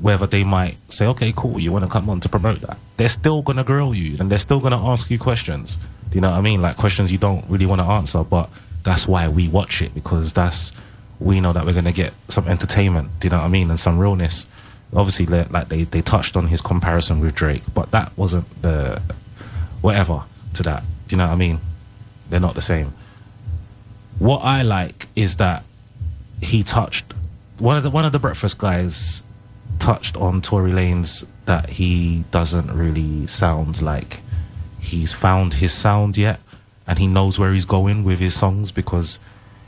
whether 0.00 0.26
they 0.26 0.44
might 0.44 0.76
say, 0.88 1.06
"Okay, 1.06 1.32
cool, 1.36 1.58
you 1.58 1.72
want 1.72 1.84
to 1.84 1.90
come 1.90 2.08
on 2.10 2.20
to 2.20 2.28
promote 2.28 2.60
that," 2.62 2.78
they're 2.96 3.08
still 3.08 3.42
gonna 3.42 3.64
grill 3.64 3.94
you 3.94 4.16
and 4.18 4.30
they're 4.30 4.38
still 4.38 4.60
gonna 4.60 4.84
ask 4.92 5.10
you 5.10 5.18
questions. 5.18 5.78
Do 6.10 6.16
you 6.16 6.20
know 6.20 6.30
what 6.30 6.38
I 6.38 6.42
mean? 6.42 6.62
Like 6.62 6.76
questions 6.76 7.10
you 7.12 7.18
don't 7.18 7.44
really 7.48 7.66
want 7.66 7.80
to 7.80 7.86
answer, 7.86 8.24
but 8.24 8.48
that's 8.82 9.08
why 9.08 9.28
we 9.28 9.48
watch 9.48 9.82
it 9.82 9.94
because 9.94 10.32
that's 10.32 10.72
we 11.20 11.40
know 11.40 11.52
that 11.52 11.64
we're 11.64 11.72
gonna 11.74 11.92
get 11.92 12.12
some 12.28 12.46
entertainment. 12.48 13.08
Do 13.20 13.26
you 13.26 13.30
know 13.30 13.38
what 13.38 13.46
I 13.46 13.48
mean? 13.48 13.70
And 13.70 13.78
some 13.78 13.98
realness. 13.98 14.46
Obviously, 14.94 15.26
like 15.26 15.50
like 15.50 15.68
they 15.68 15.84
they 15.84 16.02
touched 16.02 16.36
on 16.36 16.48
his 16.48 16.60
comparison 16.60 17.20
with 17.20 17.34
Drake, 17.34 17.62
but 17.72 17.90
that 17.90 18.12
wasn't 18.16 18.46
the 18.62 19.00
whatever 19.80 20.22
to 20.54 20.62
that. 20.62 20.84
Do 21.08 21.14
you 21.14 21.18
know 21.18 21.26
what 21.26 21.32
I 21.32 21.36
mean? 21.36 21.60
They're 22.30 22.40
not 22.40 22.54
the 22.54 22.60
same. 22.60 22.92
What 24.18 24.38
I 24.44 24.62
like 24.62 25.08
is 25.16 25.36
that 25.36 25.64
he 26.40 26.62
touched 26.62 27.12
one 27.58 27.76
of 27.76 27.82
the 27.82 27.90
one 27.90 28.04
of 28.04 28.12
the 28.12 28.18
breakfast 28.18 28.58
guys 28.58 29.22
touched 29.84 30.16
on 30.16 30.40
Tory 30.40 30.72
Lanez 30.72 31.26
that 31.44 31.68
he 31.68 32.24
doesn't 32.30 32.72
really 32.72 33.26
sound 33.26 33.82
like 33.82 34.20
he's 34.80 35.12
found 35.12 35.52
his 35.52 35.74
sound 35.74 36.16
yet 36.16 36.40
and 36.86 36.98
he 36.98 37.06
knows 37.06 37.38
where 37.38 37.52
he's 37.52 37.66
going 37.66 38.02
with 38.02 38.18
his 38.18 38.34
songs 38.34 38.72
because 38.72 39.20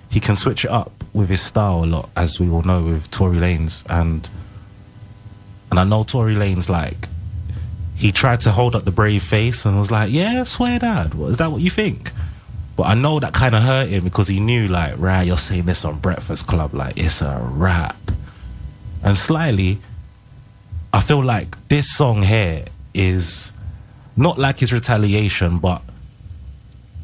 he 0.09 0.19
can 0.19 0.35
switch 0.35 0.65
it 0.65 0.71
up 0.71 1.05
with 1.13 1.29
his 1.29 1.43
style 1.43 1.85
a 1.85 1.87
lot 1.87 2.09
as 2.17 2.41
we 2.41 2.49
all 2.49 2.63
know 2.63 2.83
with 2.83 3.11
Tory 3.11 3.37
Lanez 3.37 3.85
and 3.91 4.27
and 5.71 5.79
I 5.79 5.85
know 5.85 6.03
Tory 6.03 6.35
Lanez 6.35 6.71
like 6.71 7.09
he 7.95 8.11
tried 8.11 8.41
to 8.41 8.51
hold 8.51 8.75
up 8.75 8.87
the 8.87 8.91
brave 8.91 9.23
face 9.23 9.67
and 9.67 9.79
was 9.79 9.91
like, 9.91 10.11
"Yeah, 10.11 10.45
swear 10.45 10.79
that. 10.79 11.15
What 11.15 11.33
is 11.33 11.37
that? 11.37 11.53
What 11.53 11.61
you 11.61 11.71
think?" 11.71 12.13
But 12.75 12.85
I 12.85 12.95
know 12.95 13.21
that 13.21 13.35
kind 13.35 13.55
of 13.55 13.63
hurt 13.63 13.89
him 13.89 14.05
because 14.05 14.29
he 14.29 14.39
knew, 14.39 14.69
like, 14.69 14.95
right, 14.99 15.27
you're 15.27 15.39
saying 15.39 15.65
this 15.65 15.85
on 15.85 15.99
Breakfast 15.99 16.47
Club, 16.47 16.75
like 16.75 16.97
it's 16.97 17.23
a 17.23 17.39
rap. 17.43 17.97
And 19.03 19.17
slightly, 19.17 19.79
I 20.97 21.03
feel 21.03 21.23
like 21.23 21.69
this 21.69 21.95
song 21.95 22.23
here 22.23 22.65
is 22.95 23.53
not 24.17 24.39
like 24.39 24.61
his 24.61 24.73
retaliation, 24.73 25.59
but 25.59 25.83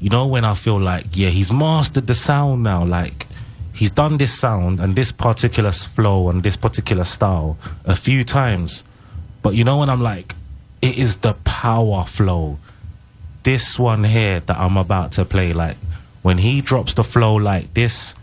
you 0.01 0.09
know 0.09 0.27
when 0.29 0.47
I 0.47 0.55
feel 0.55 0.81
like, 0.81 1.09
yeah, 1.13 1.29
he's 1.29 1.53
mastered 1.53 2.07
the 2.07 2.15
sound 2.15 2.63
now. 2.63 2.87
Like 2.87 3.27
he's 3.75 3.91
done 3.91 4.17
this 4.17 4.33
sound 4.33 4.81
and 4.81 4.97
this 4.97 5.13
particular 5.13 5.73
flow 5.73 6.31
and 6.31 6.43
this 6.43 6.57
particular 6.57 7.05
style 7.05 7.59
a 7.85 7.95
few 7.95 8.25
times. 8.25 8.83
But 9.43 9.57
you 9.57 9.63
know 9.63 9.77
when 9.77 9.91
I'm 9.91 10.01
like, 10.01 10.35
it 10.81 10.97
is 10.97 11.19
the 11.19 11.35
power 11.45 12.05
flow. 12.05 12.57
This 13.43 13.79
one 13.79 14.05
here 14.05 14.41
that 14.41 14.57
I'm 14.57 14.79
about 14.79 15.13
to 15.13 15.27
play, 15.27 15.53
like 15.53 15.77
when 16.23 16.39
he 16.39 16.63
drops 16.63 16.95
the 16.95 17.05
flow 17.05 17.35
like 17.35 17.75
this, 17.75 18.15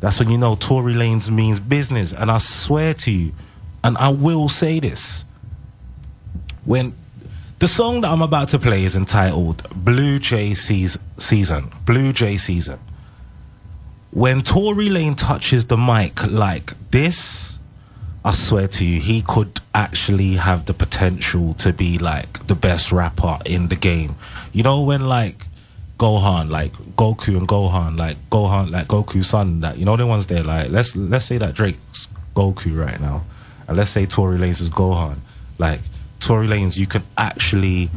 that's 0.00 0.18
when 0.20 0.30
you 0.30 0.38
know 0.38 0.54
Tory 0.54 0.94
Lanez 0.94 1.30
means 1.30 1.60
business. 1.60 2.14
And 2.14 2.30
I 2.30 2.38
swear 2.38 2.94
to 2.94 3.10
you, 3.10 3.32
and 3.84 3.96
I 3.98 4.10
will 4.10 4.48
say 4.48 4.80
this, 4.80 5.24
when 6.64 6.94
the 7.58 7.68
song 7.68 8.00
that 8.00 8.10
I'm 8.10 8.22
about 8.22 8.48
to 8.50 8.58
play 8.58 8.84
is 8.84 8.96
entitled 8.96 9.68
Blue 9.84 10.18
Jay 10.18 10.52
Season. 10.54 11.70
Blue 11.84 12.12
Jay 12.12 12.36
Season. 12.36 12.78
When 14.10 14.42
Tory 14.42 14.88
Lane 14.88 15.14
touches 15.14 15.66
the 15.66 15.76
mic 15.76 16.22
like 16.24 16.72
this, 16.90 17.58
I 18.24 18.32
swear 18.32 18.68
to 18.68 18.84
you, 18.84 19.00
he 19.00 19.22
could 19.22 19.60
actually 19.74 20.34
have 20.34 20.66
the 20.66 20.74
potential 20.74 21.54
to 21.54 21.72
be 21.72 21.98
like 21.98 22.46
the 22.46 22.54
best 22.54 22.92
rapper 22.92 23.38
in 23.46 23.68
the 23.68 23.76
game. 23.76 24.16
You 24.52 24.64
know, 24.64 24.82
when 24.82 25.06
like 25.06 25.46
Gohan, 25.98 26.50
like 26.50 26.72
Goku 26.96 27.36
and 27.36 27.46
Gohan, 27.46 27.96
like 27.96 28.16
Gohan, 28.28 28.70
like 28.70 28.88
Goku's 28.88 29.28
son, 29.28 29.60
that 29.60 29.78
you 29.78 29.84
know 29.84 29.96
the 29.96 30.06
ones 30.06 30.26
there. 30.26 30.42
Like 30.42 30.70
let's 30.70 30.96
let's 30.96 31.26
say 31.26 31.38
that 31.38 31.54
Drake's 31.54 32.08
Goku 32.34 32.76
right 32.76 33.00
now, 33.00 33.24
and 33.68 33.76
let's 33.76 33.90
say 33.90 34.06
Tory 34.06 34.38
Lanez 34.38 34.60
is 34.60 34.70
Gohan. 34.70 35.16
Like 35.58 35.80
Tory 36.20 36.46
Lanez, 36.46 36.76
you 36.76 36.86
can 36.86 37.02
actually 37.16 37.90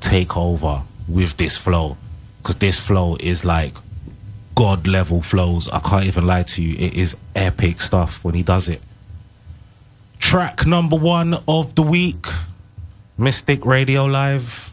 take 0.00 0.36
over 0.36 0.82
with 1.08 1.36
this 1.36 1.56
flow, 1.56 1.96
because 2.38 2.56
this 2.56 2.78
flow 2.80 3.16
is 3.20 3.44
like 3.44 3.74
god 4.54 4.86
level 4.86 5.22
flows. 5.22 5.68
I 5.68 5.80
can't 5.80 6.04
even 6.04 6.26
lie 6.26 6.44
to 6.44 6.62
you. 6.62 6.76
It 6.78 6.94
is 6.94 7.16
epic 7.34 7.80
stuff 7.80 8.22
when 8.22 8.34
he 8.34 8.42
does 8.42 8.68
it. 8.68 8.80
Track 10.18 10.66
number 10.66 10.96
one 10.96 11.34
of 11.46 11.74
the 11.74 11.82
week, 11.82 12.26
Mystic 13.18 13.66
Radio 13.66 14.06
Live, 14.06 14.72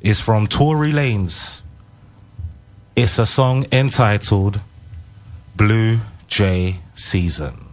is 0.00 0.20
from 0.20 0.46
Tory 0.46 0.92
Lanez. 0.92 1.62
It's 2.96 3.18
a 3.18 3.24
song 3.24 3.66
entitled 3.72 4.60
Blue 5.56 6.00
Jay 6.28 6.80
Season. 6.94 7.69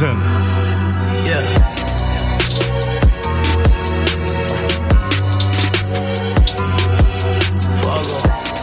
Season. 0.00 0.18
Yeah. 1.26 1.44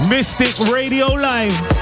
Mystic 0.09 0.57
Radio 0.71 1.13
Live. 1.13 1.76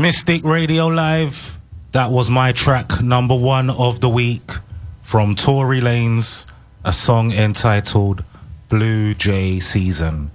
Mystic 0.00 0.44
Radio 0.44 0.86
Live. 0.86 1.58
That 1.90 2.12
was 2.12 2.30
my 2.30 2.52
track 2.52 3.02
number 3.02 3.34
one 3.34 3.68
of 3.68 4.00
the 4.00 4.08
week 4.08 4.48
from 5.02 5.34
Tory 5.34 5.80
Lanez, 5.80 6.46
a 6.84 6.92
song 6.92 7.32
entitled 7.32 8.22
Blue 8.68 9.14
Jay 9.14 9.58
Season. 9.58 10.30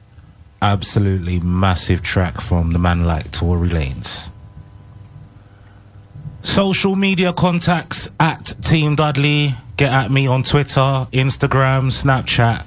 Absolutely 0.62 1.40
massive 1.40 2.02
track 2.02 2.42
from 2.42 2.74
the 2.74 2.80
man 2.80 3.06
like 3.06 3.32
Tory 3.32 3.70
Lanez. 3.70 4.30
Social 6.42 6.98
media 6.98 7.32
contacts 7.32 8.12
at 8.20 8.56
Team 8.62 8.98
Dudley. 8.98 9.56
Get 9.78 9.94
at 9.94 10.12
me 10.12 10.28
on 10.28 10.44
Twitter, 10.44 11.08
Instagram, 11.14 11.88
Snapchat, 11.90 12.66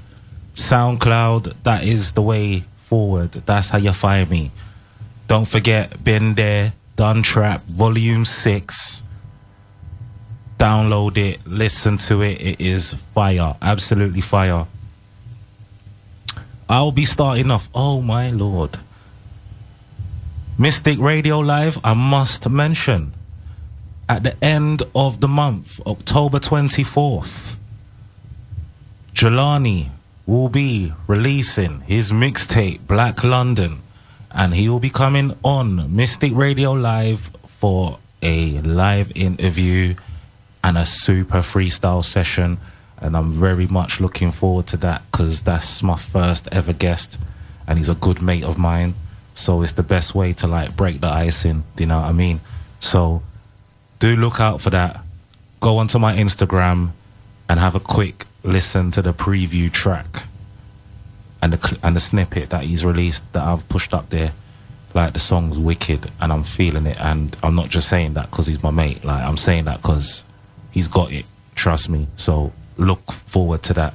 SoundCloud. 0.55 1.53
That 1.61 1.83
is 1.83 2.13
the 2.13 2.23
way 2.23 2.63
forward. 2.85 3.33
That's 3.45 3.69
how 3.69 3.77
you 3.77 3.93
find 3.93 4.27
me. 4.31 4.49
Don't 5.27 5.47
forget, 5.47 6.03
been 6.03 6.35
there, 6.35 6.71
done 6.97 7.21
trap, 7.23 7.63
volume 7.65 8.25
six. 8.25 9.03
Download 10.57 11.15
it, 11.15 11.45
listen 11.45 11.97
to 11.97 12.21
it. 12.23 12.41
It 12.41 12.59
is 12.59 12.95
fire, 13.13 13.55
absolutely 13.61 14.21
fire. 14.21 14.65
I'll 16.67 16.91
be 16.91 17.05
starting 17.05 17.51
off. 17.51 17.69
Oh 17.73 18.01
my 18.01 18.31
lord. 18.31 18.77
Mystic 20.57 20.97
Radio 20.97 21.37
Live, 21.37 21.77
I 21.83 21.93
must 21.93 22.49
mention, 22.49 23.13
at 24.09 24.23
the 24.23 24.35
end 24.43 24.81
of 24.95 25.19
the 25.19 25.27
month, 25.27 25.79
October 25.85 26.39
24th, 26.39 27.57
Jelani 29.13 29.91
will 30.25 30.49
be 30.49 30.93
releasing 31.05 31.81
his 31.81 32.11
mixtape, 32.11 32.87
Black 32.87 33.23
London, 33.23 33.81
and 34.37 34.53
he 34.53 34.69
will 34.69 34.79
be 34.79 34.91
coming 34.91 35.35
on 35.43 35.95
Mystic 35.95 36.31
Radio 36.35 36.71
Live 36.73 37.31
for 37.47 37.97
a 38.21 38.61
live 38.61 39.11
interview 39.15 39.95
and 40.63 40.77
a 40.77 40.85
super 40.85 41.39
freestyle 41.39 42.05
session. 42.05 42.59
And 42.99 43.17
I'm 43.17 43.31
very 43.31 43.65
much 43.65 43.99
looking 43.99 44.31
forward 44.31 44.67
to 44.67 44.77
that 44.77 45.01
because 45.11 45.41
that's 45.41 45.81
my 45.81 45.97
first 45.97 46.47
ever 46.51 46.71
guest, 46.71 47.19
and 47.67 47.79
he's 47.79 47.89
a 47.89 47.95
good 47.95 48.21
mate 48.21 48.43
of 48.43 48.59
mine. 48.59 48.93
So 49.33 49.63
it's 49.63 49.71
the 49.71 49.83
best 49.83 50.13
way 50.13 50.33
to 50.33 50.45
like 50.45 50.75
break 50.75 51.01
the 51.01 51.07
ice 51.07 51.43
in. 51.43 51.63
You 51.75 51.87
know 51.87 52.01
what 52.01 52.09
I 52.09 52.13
mean? 52.13 52.39
So 52.79 53.23
do 53.97 54.15
look 54.15 54.39
out 54.39 54.61
for 54.61 54.69
that. 54.69 55.01
Go 55.61 55.79
onto 55.79 55.97
my 55.97 56.15
Instagram 56.15 56.91
and 57.49 57.59
have 57.59 57.73
a 57.73 57.79
quick 57.79 58.25
listen 58.43 58.91
to 58.91 59.01
the 59.01 59.13
preview 59.13 59.71
track 59.71 60.26
and 61.41 61.53
the 61.53 61.77
and 61.83 61.95
the 61.95 61.99
snippet 61.99 62.49
that 62.49 62.63
he's 62.63 62.83
released 62.83 63.31
that 63.33 63.43
I've 63.43 63.67
pushed 63.69 63.93
up 63.93 64.09
there. 64.09 64.31
Like 64.93 65.13
the 65.13 65.19
song's 65.19 65.59
wicked 65.59 66.09
and 66.19 66.31
I'm 66.31 66.43
feeling 66.43 66.85
it, 66.85 66.99
and 66.99 67.35
I'm 67.43 67.55
not 67.55 67.69
just 67.69 67.87
saying 67.89 68.13
that 68.13 68.31
because 68.31 68.47
he's 68.47 68.63
my 68.63 68.71
mate. 68.71 69.03
Like 69.03 69.23
I'm 69.23 69.37
saying 69.37 69.65
that 69.65 69.81
because 69.81 70.23
he's 70.71 70.87
got 70.87 71.11
it. 71.11 71.25
Trust 71.55 71.89
me. 71.89 72.07
So 72.15 72.53
look 72.77 73.11
forward 73.11 73.63
to 73.63 73.73
that. 73.73 73.93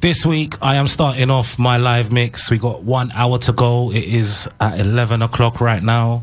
This 0.00 0.24
week, 0.24 0.54
I 0.62 0.76
am 0.76 0.86
starting 0.86 1.28
off 1.28 1.58
my 1.58 1.76
live 1.76 2.12
mix. 2.12 2.50
We 2.50 2.58
got 2.58 2.84
one 2.84 3.10
hour 3.12 3.38
to 3.38 3.52
go. 3.52 3.90
It 3.90 4.04
is 4.04 4.48
at 4.60 4.78
11 4.78 5.22
o'clock 5.22 5.60
right 5.60 5.82
now. 5.82 6.22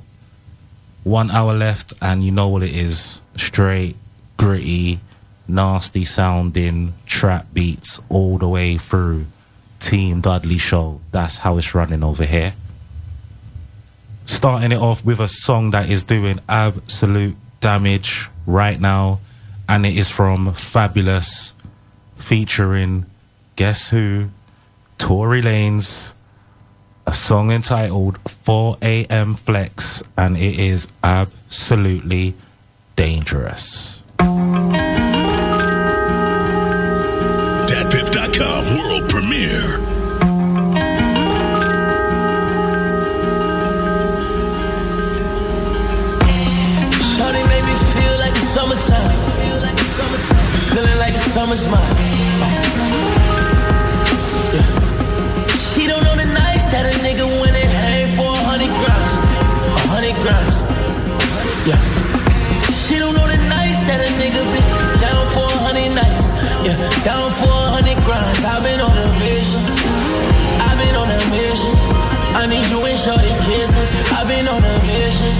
One 1.03 1.29
hour 1.29 1.53
left, 1.53 1.91
and 2.01 2.23
you 2.23 2.31
know 2.31 2.47
what 2.47 2.63
it 2.63 2.73
is 2.73 3.19
straight, 3.36 3.97
gritty, 4.38 5.01
nasty 5.47 6.05
sounding 6.05 6.93
trap 7.05 7.47
beats 7.53 7.99
all 8.09 8.37
the 8.37 8.47
way 8.47 8.77
through. 8.77 9.25
Team 9.79 10.21
Dudley 10.21 10.57
Show. 10.57 11.01
That's 11.11 11.39
how 11.39 11.57
it's 11.57 11.75
running 11.75 12.03
over 12.03 12.25
here. 12.25 12.53
Starting 14.25 14.71
it 14.71 14.79
off 14.79 15.05
with 15.05 15.19
a 15.19 15.27
song 15.27 15.71
that 15.71 15.89
is 15.89 16.03
doing 16.03 16.39
absolute 16.49 17.35
damage 17.59 18.29
right 18.47 18.79
now, 18.79 19.19
and 19.69 19.85
it 19.85 19.95
is 19.95 20.09
from 20.09 20.47
Fabolous 20.53 21.53
featuring 22.15 23.05
Guess 23.55 23.89
Who? 23.89 24.29
Tory 24.97 25.41
Lanez. 25.41 26.13
A 27.05 27.13
song 27.13 27.51
entitled 27.51 28.17
4 28.27 28.77
AM 28.81 29.35
Flex, 29.35 30.01
and 30.17 30.35
it 30.35 30.57
is 30.57 30.87
absolutely 31.03 32.33
dangerous. 32.95 34.01
Summer's 51.55 51.71
mine. 51.71 51.95
She 55.55 55.87
don't 55.87 56.03
know 56.03 56.15
the 56.15 56.27
nights 56.33 56.67
that 56.71 56.83
a 56.83 56.93
nigga 56.99 57.25
went 57.39 57.55
and 57.55 57.71
hang 57.71 58.07
for 58.15 58.27
a 58.27 58.43
hundred 58.43 58.71
grams. 58.83 59.15
A 59.63 59.87
hundred 59.87 60.15
grams. 60.23 60.67
Yeah. 61.63 61.79
She 62.71 62.99
don't 62.99 63.15
know 63.15 63.27
the 63.27 63.39
nights 63.47 63.87
that 63.87 63.99
a 64.03 64.09
nigga 64.19 64.41
been 64.51 64.67
down 64.99 65.23
for 65.31 65.47
a 65.47 65.59
hundred 65.63 65.95
nights. 65.95 66.27
Yeah, 66.65 66.75
down 67.07 67.31
for 67.39 67.51
a 67.51 67.69
hundred 67.79 68.03
grinds. 68.03 68.43
I've 68.43 68.63
been 68.63 68.81
on 68.81 68.91
a 68.91 69.07
mission. 69.19 69.63
I've 70.59 70.77
been 70.77 70.95
on 70.95 71.07
a 71.07 71.19
mission. 71.31 71.73
I 72.35 72.47
need 72.47 72.67
you 72.67 72.83
and 72.83 72.99
Shorty 72.99 73.31
kissing. 73.47 73.87
I've 74.11 74.27
been 74.27 74.47
on 74.47 74.59
a 74.59 74.75
mission. 74.91 75.31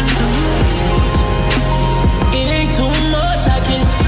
It 2.36 2.48
ain't 2.48 2.72
too 2.76 2.92
much 3.12 3.44
I 3.52 3.60
can. 3.68 4.05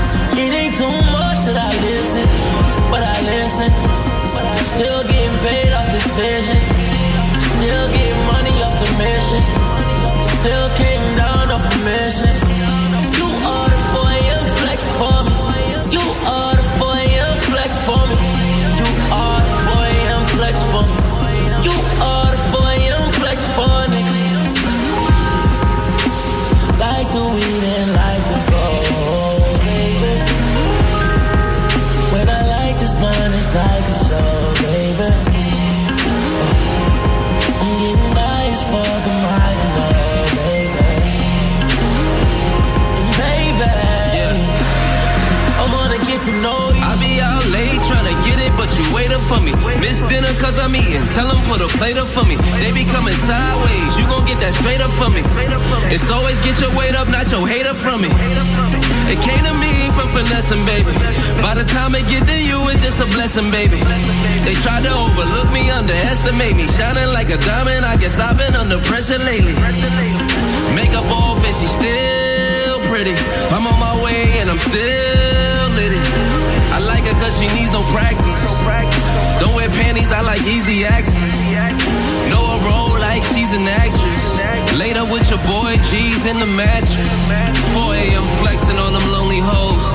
For 49.27 49.43
me. 49.43 49.51
Miss 49.83 49.99
dinner 50.07 50.31
cause 50.39 50.55
I'm 50.57 50.71
eating. 50.71 51.03
Tell 51.11 51.27
them 51.27 51.43
put 51.51 51.59
a 51.59 51.67
plate 51.77 51.99
up 51.99 52.07
for 52.07 52.23
me. 52.23 52.39
They 52.63 52.71
be 52.71 52.87
coming 52.87 53.13
sideways. 53.27 53.91
You 53.99 54.07
gon' 54.07 54.23
get 54.23 54.39
that 54.39 54.55
straight 54.55 54.79
up 54.79 54.91
for 54.95 55.11
me. 55.11 55.21
It's 55.91 56.07
always 56.09 56.39
get 56.41 56.55
your 56.63 56.71
weight 56.73 56.95
up, 56.95 57.11
not 57.11 57.27
your 57.29 57.43
hater 57.43 57.75
from 57.75 58.01
me. 58.01 58.11
It 59.11 59.19
came 59.19 59.43
to 59.43 59.53
me 59.59 59.91
from 59.91 60.07
finessing, 60.15 60.63
baby. 60.63 60.91
By 61.43 61.59
the 61.59 61.67
time 61.67 61.93
it 61.95 62.07
get 62.07 62.23
to 62.27 62.37
you, 62.39 62.57
it's 62.71 62.81
just 62.81 63.03
a 63.03 63.07
blessing, 63.11 63.51
baby. 63.51 63.79
They 64.47 64.55
tried 64.63 64.87
to 64.87 64.91
overlook 64.95 65.51
me, 65.51 65.67
underestimate 65.69 66.55
me. 66.55 66.65
Shining 66.79 67.11
like 67.11 67.27
a 67.27 67.39
diamond, 67.43 67.83
I 67.83 67.99
guess 67.99 68.19
I've 68.19 68.39
been 68.39 68.55
under 68.55 68.79
pressure 68.87 69.19
lately. 69.19 69.55
Makeup 70.71 71.07
off 71.11 71.43
and 71.43 71.55
she 71.55 71.67
still 71.67 72.79
pretty. 72.87 73.15
I'm 73.51 73.67
on 73.67 73.77
my 73.79 73.95
way 74.03 74.39
and 74.39 74.49
I'm 74.49 74.59
still 74.59 75.67
litty. 75.75 75.99
I 76.71 76.79
like 76.79 77.03
her 77.03 77.15
cause 77.19 77.35
she 77.39 77.47
needs 77.55 77.71
no 77.73 77.83
practice. 77.91 79.06
Don't 79.39 79.55
wear 79.55 79.69
panties, 79.69 80.11
I 80.11 80.21
like 80.21 80.41
easy 80.43 80.85
access. 80.85 81.35
Know 82.29 82.41
a 82.41 82.57
role 82.69 82.99
like 82.99 83.23
she's 83.23 83.53
an 83.53 83.67
actress. 83.67 84.25
Laid 84.77 84.97
up 84.97 85.11
with 85.11 85.29
your 85.29 85.41
boy 85.45 85.77
G's 85.89 86.25
in 86.25 86.39
the 86.39 86.49
mattress. 86.57 87.25
4 87.73 87.95
a.m. 87.95 88.25
flexing 88.39 88.77
on 88.77 88.93
them 88.93 89.07
lonely 89.11 89.39
hoes. 89.41 89.85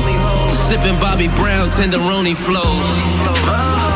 Sipping 0.69 0.99
Bobby 1.01 1.29
Brown 1.29 1.71
tenderoni 1.71 2.37
flows. 2.37 2.89
my 3.27 3.92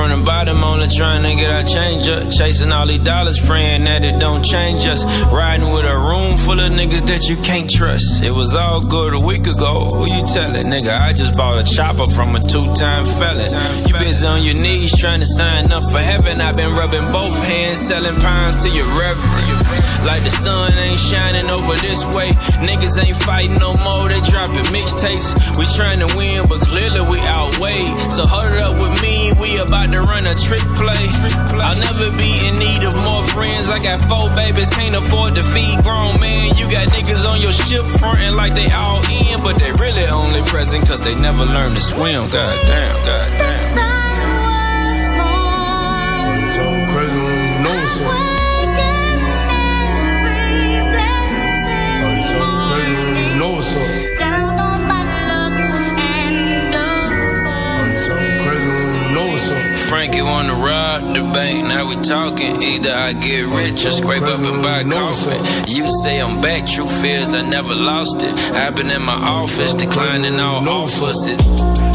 From 0.00 0.18
the 0.18 0.24
bottom, 0.24 0.64
only 0.64 0.88
trying 0.88 1.24
to 1.24 1.34
get 1.36 1.50
our 1.50 1.62
change 1.62 2.08
up. 2.08 2.32
Chasing 2.32 2.72
all 2.72 2.86
these 2.86 3.00
dollars, 3.00 3.38
praying 3.38 3.84
that 3.84 4.02
it 4.02 4.18
don't 4.18 4.42
change 4.42 4.86
us. 4.86 5.04
Riding 5.26 5.70
with 5.74 5.84
a 5.84 5.92
room 5.92 6.38
full 6.38 6.58
of 6.58 6.72
niggas 6.72 7.04
that 7.08 7.28
you 7.28 7.36
can't 7.36 7.68
trust. 7.68 8.24
It 8.24 8.32
was 8.32 8.54
all 8.54 8.80
good 8.80 9.20
a 9.20 9.26
week 9.26 9.44
ago. 9.44 9.92
Who 9.92 10.08
you 10.08 10.24
telling, 10.24 10.64
nigga? 10.72 10.96
I 10.96 11.12
just 11.12 11.36
bought 11.36 11.60
a 11.60 11.64
chopper 11.68 12.06
from 12.06 12.34
a 12.34 12.40
two-time 12.40 13.04
felon. 13.04 13.52
You 13.84 13.92
busy 13.92 14.26
on 14.26 14.42
your 14.42 14.56
knees 14.56 14.96
trying 14.96 15.20
to 15.20 15.26
sign 15.26 15.70
up 15.70 15.84
for 15.84 16.00
heaven. 16.00 16.40
I've 16.40 16.56
been 16.56 16.72
rubbing 16.72 17.04
both 17.12 17.36
hands, 17.44 17.80
selling 17.84 18.16
pawns 18.24 18.56
to 18.64 18.70
your 18.70 18.88
reverend. 18.96 19.59
Like 20.04 20.24
the 20.24 20.32
sun 20.32 20.72
ain't 20.78 20.98
shining 20.98 21.48
over 21.50 21.76
this 21.84 22.00
way. 22.16 22.32
Niggas 22.64 22.96
ain't 23.02 23.20
fighting 23.22 23.60
no 23.60 23.72
more, 23.84 24.08
they 24.08 24.20
dropping 24.24 24.64
mixtapes. 24.72 25.36
We 25.58 25.68
trying 25.76 26.00
to 26.00 26.08
win, 26.16 26.44
but 26.48 26.60
clearly 26.64 27.04
we 27.04 27.20
outweigh. 27.28 27.86
So 28.08 28.24
hold 28.24 28.56
up 28.64 28.74
with 28.80 28.96
me, 29.02 29.32
we 29.36 29.60
about 29.60 29.92
to 29.92 30.00
run 30.00 30.24
a 30.24 30.34
trick 30.34 30.64
play. 30.76 31.04
I'll 31.60 31.76
never 31.76 32.10
be 32.16 32.32
in 32.48 32.56
need 32.56 32.82
of 32.82 32.96
more 33.04 33.24
friends. 33.36 33.68
I 33.68 33.78
got 33.78 34.00
four 34.00 34.32
babies, 34.32 34.70
can't 34.70 34.96
afford 34.96 35.36
to 35.36 35.44
feed 35.44 35.84
grown 35.84 36.18
man. 36.20 36.56
You 36.56 36.70
got 36.70 36.88
niggas 36.88 37.28
on 37.28 37.40
your 37.40 37.52
ship 37.52 37.84
frontin' 38.00 38.34
like 38.36 38.54
they 38.54 38.68
all 38.72 39.04
in, 39.04 39.36
but 39.44 39.60
they 39.60 39.70
really 39.76 40.06
only 40.08 40.40
present 40.48 40.86
cause 40.88 41.04
they 41.04 41.14
never 41.16 41.44
learn 41.44 41.74
to 41.74 41.80
swim. 41.80 42.24
God 42.32 42.56
damn, 42.64 42.96
god 43.04 43.26
damn. 43.36 44.00
Crazy. 46.90 47.29
bank, 61.32 61.66
now 61.66 61.86
we 61.86 61.96
talking. 61.96 62.62
Either 62.62 62.92
I 62.92 63.12
get 63.12 63.46
rich 63.46 63.84
or 63.84 63.90
scrape 63.90 64.22
up 64.22 64.40
and 64.40 64.62
buy 64.62 64.84
coffin. 64.84 65.66
You 65.66 65.90
say 66.02 66.20
I'm 66.20 66.40
back, 66.40 66.66
true 66.66 66.88
fears, 66.88 67.34
I 67.34 67.42
never 67.42 67.74
lost 67.74 68.22
it. 68.22 68.34
I've 68.52 68.74
been 68.74 68.90
in 68.90 69.02
my 69.02 69.14
office, 69.14 69.74
declining 69.74 70.38
all 70.40 70.68
offers. 70.68 71.89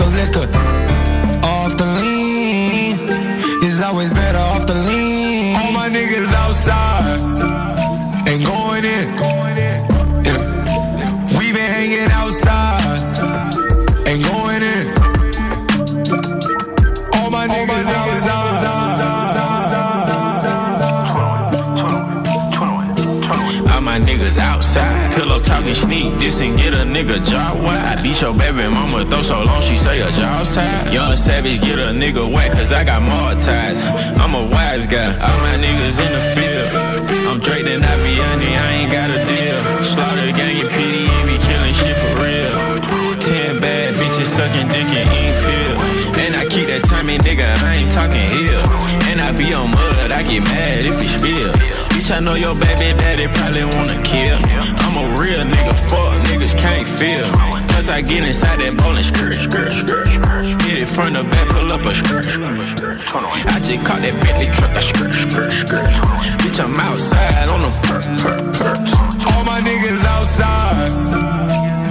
the 0.00 0.06
liquor, 0.06 0.48
off 1.46 1.76
the 1.76 1.84
lean. 2.00 2.96
It's 3.62 3.82
always 3.82 4.12
better 4.14 4.38
off 4.38 4.66
the 4.66 4.74
lean. 4.74 5.56
All 5.56 5.72
my 5.72 5.88
niggas 5.90 6.32
outside 6.32 7.20
ain't 8.26 8.46
going 8.46 8.84
in. 8.84 9.39
Talking 25.60 25.74
sneak 25.74 26.18
this 26.18 26.40
and 26.40 26.56
get 26.56 26.72
a 26.72 26.84
nigga 26.84 27.24
jaw. 27.26 27.54
I 27.66 28.00
beat 28.02 28.20
your 28.20 28.34
baby 28.34 28.68
mama 28.68 29.04
though 29.04 29.22
so 29.22 29.42
long 29.42 29.62
she 29.62 29.76
say 29.76 30.00
her 30.00 30.10
jaw's 30.12 30.54
tied. 30.54 30.92
Young 30.92 31.16
savage 31.16 31.60
get 31.60 31.78
a 31.78 31.92
nigga 31.92 32.24
wet 32.32 32.52
cause 32.52 32.72
I 32.72 32.84
got 32.84 33.02
more 33.02 33.38
ties. 33.40 33.80
I'm 34.18 34.34
a 34.34 34.44
wise 34.44 34.86
guy, 34.86 35.12
all 35.12 35.38
my 35.40 35.56
niggas 35.60 35.98
in 36.00 36.12
the 36.16 36.24
field. 36.34 36.70
I'm 37.28 37.40
Drake 37.40 37.66
and 37.66 37.84
I 37.84 37.96
be 38.02 38.14
honey, 38.16 38.56
I 38.56 38.72
ain't 38.80 38.92
got 38.92 39.10
a 39.10 39.20
deal. 39.28 39.84
Slaughter 39.84 40.32
gang 40.32 40.60
and 40.60 40.70
PD 40.70 40.96
be 41.26 41.36
killing 41.44 41.74
shit 41.74 41.96
for 41.96 42.14
real. 42.24 43.20
Ten 43.20 43.60
bad 43.60 43.94
bitches 43.94 44.26
sucking 44.26 44.68
dick 44.68 44.88
and 44.88 45.08
eat 45.20 45.36
pill. 45.44 45.76
And 46.20 46.36
I 46.36 46.46
keep 46.48 46.66
that 46.68 46.84
timing, 46.84 47.20
nigga, 47.20 47.44
I 47.64 47.74
ain't 47.76 47.92
talking 47.92 48.28
ill. 48.48 48.64
And 49.08 49.20
I 49.20 49.32
be 49.32 49.52
on 49.52 49.70
mud, 49.70 50.12
I 50.12 50.22
get 50.22 50.42
mad 50.44 50.84
if 50.84 51.00
it 51.02 51.08
spill. 51.08 51.59
Bitch, 52.10 52.16
I 52.16 52.20
know 52.20 52.34
your 52.34 52.54
baby 52.54 52.98
daddy 52.98 53.28
probably 53.28 53.64
wanna 53.76 54.02
kill. 54.02 54.36
I'm 54.82 54.96
a 54.98 55.22
real 55.22 55.44
nigga, 55.46 55.78
fuck 55.88 56.26
niggas 56.26 56.58
can't 56.58 56.88
feel. 56.98 57.30
Cause 57.70 57.88
I 57.88 58.02
get 58.02 58.26
inside 58.26 58.58
that 58.58 58.76
bowling 58.76 59.04
skirt, 59.04 59.34
skirt, 59.34 59.72
skirt. 59.72 60.08
Hit 60.62 60.78
it 60.82 60.88
front 60.88 61.14
to 61.14 61.22
back, 61.22 61.46
pull 61.48 61.72
up 61.72 61.86
a 61.86 61.94
skirt. 61.94 62.26
I 62.26 63.60
just 63.62 63.86
caught 63.86 64.02
that 64.02 64.14
Bentley 64.24 64.50
truck, 64.50 64.74
a 64.74 64.82
skirt, 64.82 65.14
skirt, 65.14 65.52
skirt. 65.52 65.86
Bitch, 66.42 66.58
I'm 66.58 66.74
outside 66.80 67.48
on 67.48 67.62
them 67.62 67.72
perk, 67.86 68.02
perk, 68.18 68.42
perks. 68.58 68.92
All 69.30 69.44
my 69.44 69.60
niggas 69.60 70.04
outside 70.04 70.90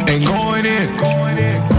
ain't 0.09 0.28
going 0.28 0.65
in. 0.65 1.78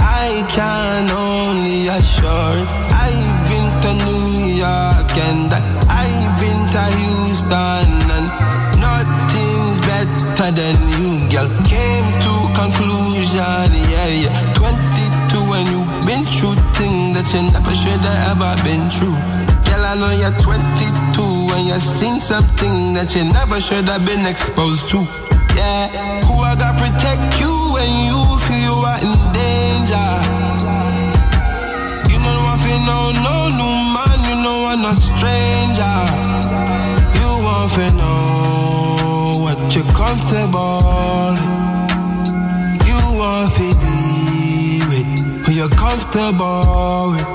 I 0.00 0.46
can 0.48 1.10
only 1.10 1.88
assure 1.88 2.56
it. 2.56 2.70
I've 2.88 3.40
been 3.52 3.68
to 3.84 3.92
New 4.08 4.56
York 4.64 5.12
and 5.28 5.52
I've 5.92 6.32
been 6.40 6.62
to 6.72 6.84
Houston 6.96 7.92
and 8.16 8.28
nothing's 8.80 9.80
better 9.84 10.50
than 10.56 10.78
you, 10.96 11.28
girl. 11.28 11.48
Came 11.68 12.08
to 12.24 12.32
conclusion, 12.56 13.68
yeah, 13.92 14.08
yeah. 14.08 14.54
22 14.56 15.52
and 15.52 15.68
you've 15.68 16.06
been 16.08 16.24
through 16.24 16.56
things 16.72 17.12
that 17.12 17.28
you 17.36 17.44
never 17.52 17.74
should 17.76 18.00
have 18.00 18.40
ever 18.40 18.56
been 18.64 18.88
through. 18.88 19.18
Girl, 19.68 19.84
I 19.84 20.00
know 20.00 20.12
you're 20.16 20.32
22 20.40 21.60
and 21.60 21.68
you've 21.68 21.82
seen 21.82 22.20
something 22.20 22.94
that 22.94 23.12
you 23.14 23.24
never 23.36 23.60
should 23.60 23.84
have 23.84 24.06
been 24.06 24.24
exposed 24.24 24.88
to. 24.90 25.04
Yeah, 25.56 26.24
who 26.24 26.40
I 26.40 26.56
gotta 26.56 26.80
protect 26.80 27.38
you 27.38 27.52
when 27.74 27.90
you 28.08 28.21
know 34.92 34.98
I'm 34.98 34.98
not 34.98 35.00
stranger. 35.16 35.96
You 37.18 37.28
want 37.44 37.72
to 37.72 37.86
know 37.96 39.42
what 39.42 39.74
you're 39.74 39.92
comfortable. 39.94 41.36
You 42.86 42.98
want 43.18 43.52
to 43.54 43.68
be 43.80 44.82
with 44.88 45.46
who 45.46 45.52
you're 45.52 45.68
comfortable 45.70 47.12
with. 47.12 47.26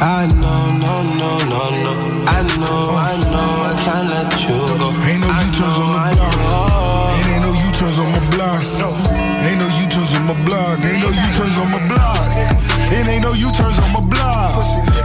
I 0.00 0.28
know, 0.38 0.78
no, 0.78 1.02
no, 1.18 1.38
no, 1.38 1.70
no. 1.82 1.92
I 2.26 2.42
know, 2.58 2.84
I 2.86 3.18
know, 3.30 3.50
I 3.66 3.74
can't 3.82 4.08
let 4.08 4.30
you 4.46 4.58
go. 4.78 4.88
Ain't 5.10 5.20
no 5.20 5.28
U-turns 5.28 5.78
on 5.78 5.90
the 5.92 6.36
block. 6.46 7.18
It 7.18 7.26
ain't 7.34 7.42
no 7.42 7.52
U-turns 7.52 7.98
on 7.98 8.10
my 8.12 8.20
block. 8.30 8.62
No. 8.78 8.94
Ain't 9.42 9.58
no 9.58 9.66
U-turns 9.66 10.14
on 10.14 10.26
my 10.26 10.34
block. 10.44 10.78
Ain't 10.84 11.00
no 11.02 11.08
U-turns 11.10 11.56
on 11.58 11.70
my 11.70 11.78
block. 11.88 12.30
It 12.90 13.08
ain't 13.08 13.24
no 13.24 13.32
U-turns 13.34 13.78
on 13.78 13.92
my 13.92 14.00
block. 14.06 14.54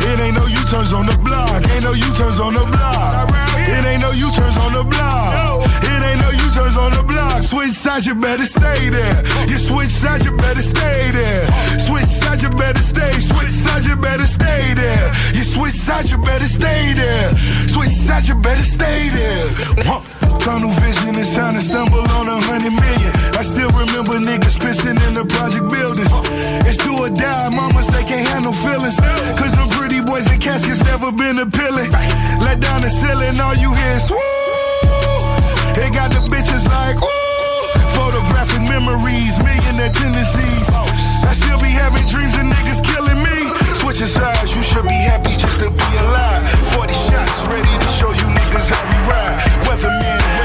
It 0.03 0.21
ain't 0.21 0.35
no 0.37 0.42
U-turns 0.73 0.95
on 0.95 1.05
the 1.05 1.17
block. 1.19 1.61
Ain't 1.69 1.83
no 1.83 1.91
U-turns 1.91 2.41
on 2.41 2.55
the 2.55 2.65
block. 2.65 3.29
It 3.69 3.85
ain't 3.85 4.01
no 4.01 4.09
U-turns 4.11 4.57
on 4.57 4.73
the 4.73 4.83
block. 4.83 5.61
It 5.83 6.05
ain't 6.05 6.19
no 6.19 6.29
U-turns 6.31 6.77
on 6.79 6.91
the 6.93 7.03
block. 7.03 7.12
Switch 7.53 7.69
sides, 7.69 8.07
you 8.07 8.15
better 8.15 8.49
stay 8.49 8.89
there. 8.89 9.13
You 9.45 9.61
switch 9.61 9.93
sides, 9.93 10.25
you 10.25 10.33
better 10.35 10.65
stay 10.65 11.13
there. 11.13 11.45
Switch 11.77 12.09
sides, 12.09 12.41
you 12.41 12.49
better 12.49 12.81
stay. 12.81 13.13
Switch 13.21 13.53
sides, 13.53 13.85
you 13.87 13.95
better 13.95 14.25
stay 14.25 14.73
there. 14.73 15.05
You 15.37 15.45
switch 15.45 15.77
sides, 15.77 16.09
you 16.09 16.17
better 16.17 16.49
stay 16.49 16.97
there. 16.97 17.29
Switch 17.69 17.93
sides, 17.93 18.27
you 18.27 18.33
better 18.41 18.65
stay 18.65 19.13
there. 19.13 19.45
Tunnel 20.41 20.73
vision, 20.81 21.13
it's 21.13 21.37
time 21.37 21.53
to 21.53 21.61
stumble 21.61 22.01
on 22.17 22.25
a 22.25 22.41
hundred 22.41 22.73
million. 22.73 23.13
I 23.37 23.45
still 23.45 23.69
remember 23.69 24.17
niggas 24.17 24.57
pissing 24.57 24.97
in 25.05 25.13
the 25.13 25.21
project 25.29 25.69
buildings. 25.69 26.09
It's 26.65 26.81
do 26.81 27.05
or 27.05 27.13
die, 27.13 27.53
mamas 27.53 27.85
they 27.93 28.01
can't 28.01 28.27
handle 28.33 28.53
feelings. 28.65 28.97
Cause 29.37 29.53
them 29.53 29.69
pretty 29.77 30.01
boys 30.01 30.25
in 30.25 30.41
caskets 30.41 30.81
never 30.89 31.13
been 31.13 31.37
appealing. 31.37 31.93
Let 32.41 32.65
down 32.65 32.81
the 32.81 32.89
ceiling, 32.89 33.37
all 33.37 33.53
you 33.61 33.69
hear 33.77 33.93
is 33.93 34.09
woo. 34.09 34.17
It 35.77 35.93
got 35.93 36.09
the 36.09 36.25
bitches 36.33 36.65
like 36.65 36.97
ooh. 36.97 37.22
Photographic 38.43 38.75
memories, 38.75 39.39
millionaire 39.39 39.89
tendencies. 39.89 40.67
I 41.23 41.31
still 41.31 41.59
be 41.63 41.71
having 41.71 42.03
dreams 42.11 42.35
of 42.35 42.43
niggas 42.43 42.83
killing 42.83 43.23
me. 43.23 43.47
Switching 43.79 44.07
sides, 44.07 44.53
you 44.53 44.61
should 44.61 44.83
be 44.83 44.99
happy 44.99 45.31
just 45.31 45.59
to 45.63 45.71
be 45.71 45.89
alive. 46.03 46.43
40 46.75 46.91
shots, 46.91 47.47
ready 47.47 47.71
to 47.71 47.87
show 47.87 48.11
you 48.11 48.27
niggas 48.27 48.67
how 48.67 48.83
we 48.83 48.99
ride. 49.07 49.39
Weatherman, 49.63 50.42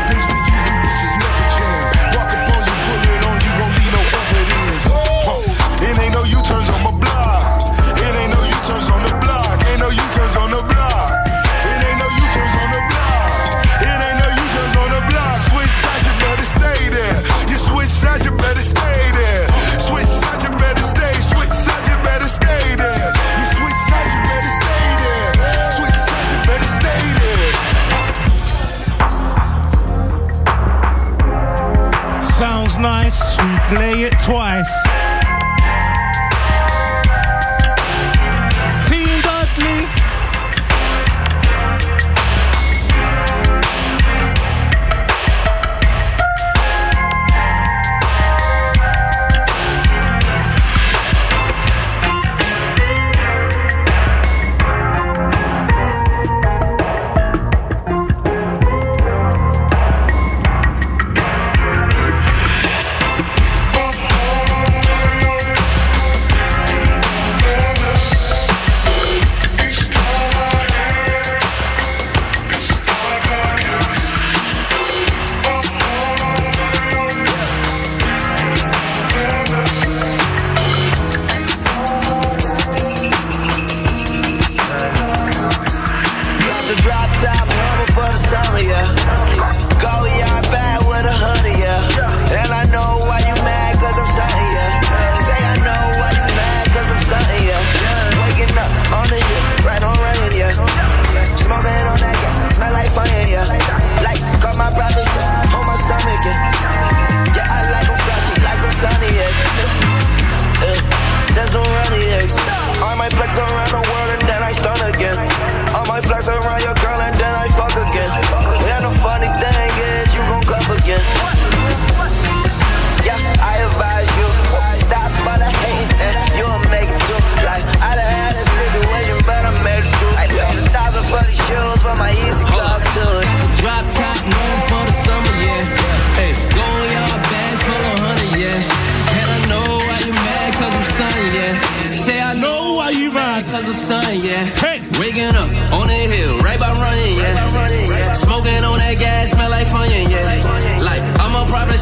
Play 33.69 34.05
it 34.05 34.19
twice. 34.19 34.78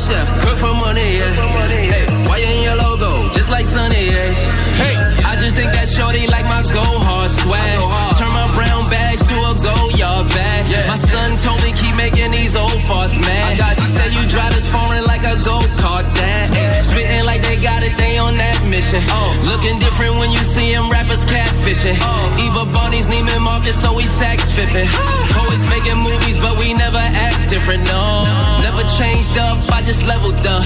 Chef, 0.07 0.27
cook 0.47 0.59
for 0.59 0.75
money, 0.79 1.19
yeah. 1.19 1.91
Hey, 1.91 2.07
why 2.31 2.39
you 2.39 2.47
in 2.47 2.63
your 2.63 2.79
logo, 2.79 3.27
just 3.35 3.51
like 3.51 3.67
Sunny, 3.67 4.07
yeah. 4.07 4.31
Hey, 4.79 4.95
I 5.27 5.35
just 5.35 5.59
think 5.59 5.75
that 5.75 5.91
shorty 5.91 6.31
like 6.31 6.47
my 6.47 6.63
go 6.71 6.85
hard 6.85 7.31
swag. 7.31 7.75
Turn 8.15 8.31
my 8.31 8.47
brown 8.55 8.87
bags 8.87 9.27
to 9.27 9.35
a 9.35 9.53
go 9.59 9.75
yard 9.99 10.31
bag. 10.31 10.71
My 10.87 10.95
son 10.95 11.35
told 11.43 11.59
me 11.67 11.75
keep 11.75 11.99
making 11.99 12.31
these 12.31 12.55
old 12.55 12.79
farts 12.87 13.19
mad. 13.19 13.59
He 13.83 13.87
said 13.91 14.15
you 14.15 14.23
drive 14.31 14.55
this 14.55 14.71
foreign 14.71 15.05
like 15.11 15.27
a 15.27 15.35
go 15.43 15.59
kart 15.83 16.07
dad. 16.15 16.47
Spitting 16.87 17.27
like 17.27 17.43
they 17.43 17.59
got 17.59 17.83
it, 17.83 17.99
they 17.99 18.19
on 18.19 18.39
that 18.39 18.63
mission. 18.71 19.03
Looking 19.43 19.83
different 19.83 20.23
when 20.23 20.31
you 20.31 20.43
see 20.47 20.71
them 20.71 20.87
rappers 20.89 21.27
catfishing. 21.27 21.99
Eva 22.39 22.65
Bonnie's 22.71 23.11
Neiman 23.11 23.43
Marcus, 23.43 23.75
so 23.75 23.91
we 23.97 24.05
sax 24.05 24.55
fiffing. 24.55 24.87
Always 25.35 25.65
making 25.67 25.99
movies, 25.99 26.39
but 26.39 26.55
we 26.63 26.75
never 26.75 27.03
act 27.03 27.51
different, 27.51 27.83
no. 27.91 28.46
Changed 28.87 29.37
up, 29.37 29.59
I 29.75 29.83
just 29.83 30.07
leveled 30.07 30.41
up. 30.47 30.63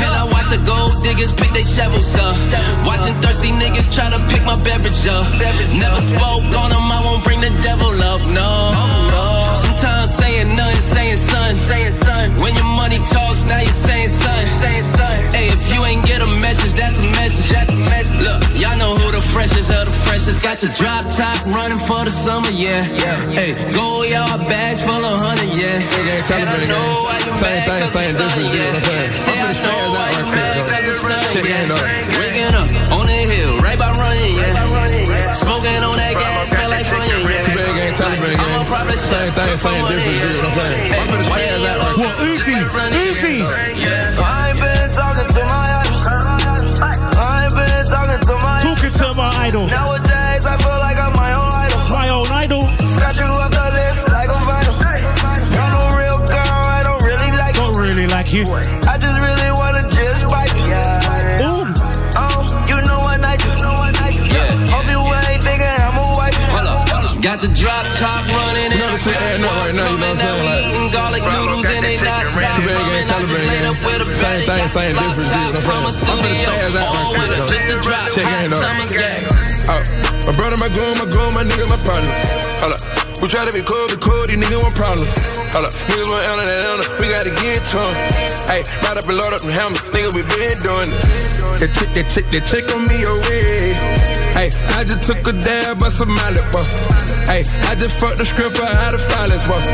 And 0.00 0.12
I 0.14 0.24
watch 0.24 0.48
the 0.48 0.62
gold 0.64 0.94
diggers 1.02 1.32
pick 1.34 1.52
their 1.52 1.66
shovels 1.66 2.14
up. 2.16 2.36
Watching 2.86 3.14
thirsty 3.20 3.50
niggas 3.52 3.92
try 3.94 4.08
to 4.08 4.20
pick 4.32 4.42
my 4.46 4.56
beverage 4.64 5.04
up. 5.10 5.26
Never 5.76 6.00
spoke 6.00 6.46
on 6.56 6.70
them, 6.70 6.86
I 6.88 7.02
won't 7.04 7.22
bring 7.24 7.40
the 7.40 7.52
devil 7.60 7.92
up, 7.92 8.22
no. 8.32 8.72
Sometimes 9.54 10.14
saying 10.14 10.48
nothing, 10.56 10.80
saying 10.80 11.20
son. 11.20 11.52
When 12.40 12.54
your 12.54 12.70
money 12.80 12.98
talks, 13.12 13.44
now 13.44 13.60
you're 13.60 13.72
saying 13.72 14.08
son. 14.08 14.44
Hey, 15.34 15.48
if 15.52 15.68
you 15.74 15.84
ain't 15.84 16.04
get 16.06 16.22
a 16.22 16.30
message, 16.40 16.72
that's 16.72 17.00
a 17.00 17.06
message. 17.18 17.75
Freshest 19.36 19.68
of 19.68 19.84
the 19.84 19.96
freshest. 20.08 20.40
Got 20.40 20.56
the 20.64 20.72
drop 20.80 21.04
top 21.12 21.36
running 21.52 21.80
for 21.84 22.00
the 22.08 22.14
summer, 22.14 22.48
yeah. 22.56 22.80
Hey, 23.36 23.52
go 23.76 24.00
y'all 24.08 24.24
bags 24.48 24.80
full 24.80 24.96
of 24.96 25.20
honey, 25.20 25.52
yeah. 25.52 25.84
And 26.32 26.48
I 26.48 26.64
know 26.64 27.04
why 27.04 27.20
you 27.20 27.32
Same 27.36 27.60
mad, 27.60 27.68
thing, 27.68 27.84
same 27.92 28.14
difference, 28.16 28.52
you 28.56 28.64
know 28.64 28.72
what 28.72 28.80
I'm 28.80 28.88
saying? 28.88 29.12
Say 29.12 29.36
I'm 29.36 29.44
I 29.44 29.52
finna 29.52 29.68
know 29.68 29.76
spaz 29.76 29.92
why 29.92 30.08
right 30.08 30.28
quick, 30.32 30.64
cause 30.72 30.88
I'm 30.88 30.96
stunning, 30.96 31.36
Check 31.36 31.52
out. 31.52 31.84
Waking 32.16 32.54
up 32.56 32.68
on 32.96 33.04
the 33.04 33.20
hill, 33.28 33.52
right 33.60 33.78
by 33.78 33.92
running, 33.92 34.32
yeah. 34.32 35.36
Smoking 35.36 35.80
on 35.84 35.96
that 36.00 36.14
gas, 36.16 36.48
smell 36.48 36.70
like 36.72 36.86
funyun, 36.88 37.20
yeah. 37.28 37.44
Taliban 37.44 37.72
gang, 37.76 37.92
Taliban 37.92 38.32
gang. 38.32 38.40
I'm 38.40 38.64
a 38.64 38.70
private 38.72 38.96
Same 38.96 39.28
thing, 39.36 39.52
same 39.60 39.84
difference, 39.84 40.16
you 40.16 40.32
know 40.32 40.48
what 40.48 40.48
I'm 40.48 40.64
saying? 40.64 40.96
I'm 40.96 41.06
finna 41.12 41.28
spaz 41.28 41.60
out 41.60 41.78
right 41.84 42.16
quick. 42.16 42.35
Like, 71.16 71.32
eating 71.32 71.48
noodles 71.48 71.64
and 71.64 71.80
they 71.80 71.96
not 72.04 72.28
top 72.28 72.60
ramen. 72.60 73.08
I 73.08 73.24
just 73.24 73.40
laid 73.48 73.64
up 73.64 73.78
with 73.80 74.04
a 74.04 74.16
Same 74.16 74.44
thing, 74.44 74.52
got 74.52 74.60
the 74.60 74.68
same 74.68 74.92
slop 74.92 75.16
difference, 75.16 75.30
top 75.32 75.40
you 75.40 75.48
know 75.48 75.56
what 75.56 75.64
from 75.64 75.80
I'm 75.80 75.88
a 75.88 75.92
saying? 75.96 76.12
I'm 76.12 76.20
studio. 76.20 76.44
spaz 76.44 76.76
out 76.76 76.84
All 76.84 76.92
right 76.92 77.08
with 77.08 77.16
quick, 77.16 77.40
her, 77.40 77.46
just 77.48 77.66
a 77.72 77.76
drop. 77.80 78.06
Check 78.12 78.26
Hot 78.26 78.44
it 78.44 78.52
out. 78.52 78.60
summer's 78.60 78.92
gang. 78.92 79.22
Oh, 79.66 79.80
my 80.28 80.32
brother, 80.36 80.58
my 80.60 80.70
girl, 80.76 80.92
my 81.00 81.08
girl, 81.08 81.30
my 81.32 81.44
nigga, 81.48 81.66
my 81.72 81.80
partner. 81.80 82.12
Hold 82.60 82.76
up. 82.76 82.80
We 83.16 83.32
try 83.32 83.48
to 83.48 83.54
be 83.56 83.64
cool, 83.64 83.88
be 83.88 83.96
cool, 83.96 84.22
these 84.28 84.36
niggas 84.36 84.60
want 84.60 84.76
problems. 84.76 85.08
Hold 85.56 85.64
up. 85.64 85.72
Niggas 85.88 86.04
want 86.04 86.22
Ella 86.28 86.42
and 86.44 86.62
Ella, 86.68 86.84
we 87.00 87.08
gotta 87.08 87.32
get 87.32 87.64
to 87.64 87.80
'em. 87.80 87.94
Hey, 88.44 88.60
ride 88.84 89.00
up 89.00 89.08
and 89.08 89.16
load 89.16 89.32
up 89.32 89.40
them 89.40 89.50
helmets, 89.50 89.80
nigga, 89.88 90.12
we 90.12 90.20
been 90.20 90.56
doing 90.60 90.92
it. 90.92 91.00
That 91.64 91.72
chick, 91.72 91.90
that 91.96 92.06
chick, 92.12 92.28
that 92.28 92.44
chick 92.44 92.68
on 92.76 92.84
me 92.84 93.00
away. 93.08 93.72
Hey, 94.36 94.48
I 94.76 94.84
just 94.84 95.02
took 95.08 95.24
a 95.26 95.32
dab 95.32 95.80
of 95.80 95.92
some 95.96 96.12
mallet, 96.12 96.44
boy. 96.52 96.68
Hey, 97.24 97.40
I 97.64 97.74
just 97.74 97.96
fucked 97.96 98.18
the 98.20 98.26
script 98.28 98.60
out 98.60 98.92
of 98.92 99.00
silence, 99.00 99.44
boy. 99.48 99.64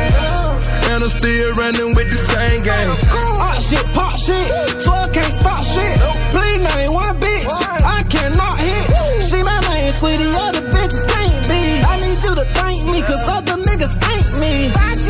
And 0.91 1.05
I'm 1.05 1.11
still 1.11 1.53
running 1.55 1.95
with 1.95 2.09
the 2.11 2.19
same 2.19 2.61
game. 2.65 2.91
Hot 3.39 3.59
shit, 3.59 3.85
pop 3.93 4.13
shit, 4.19 4.51
I 4.89 5.09
can't 5.13 5.35
stop 5.35 5.63
shit. 5.63 5.97
Please 6.33 6.61
name 6.63 6.93
one 6.93 7.17
bitch, 7.21 7.49
I 7.85 8.03
cannot 8.09 8.57
hit. 8.59 8.87
She 9.23 9.43
my 9.43 9.59
main 9.71 9.93
sweetie, 9.93 10.31
other 10.37 10.65
bitches 10.69 11.05
can't 11.09 11.37
be. 11.49 11.81
I 11.83 11.97
need 11.99 12.19
you 12.21 12.33
to 12.37 12.47
thank 12.55 12.85
me, 12.87 13.01
cause 13.03 13.23
other 13.31 13.57
niggas 13.63 13.95
ain't 14.13 14.31
me. 14.39 14.55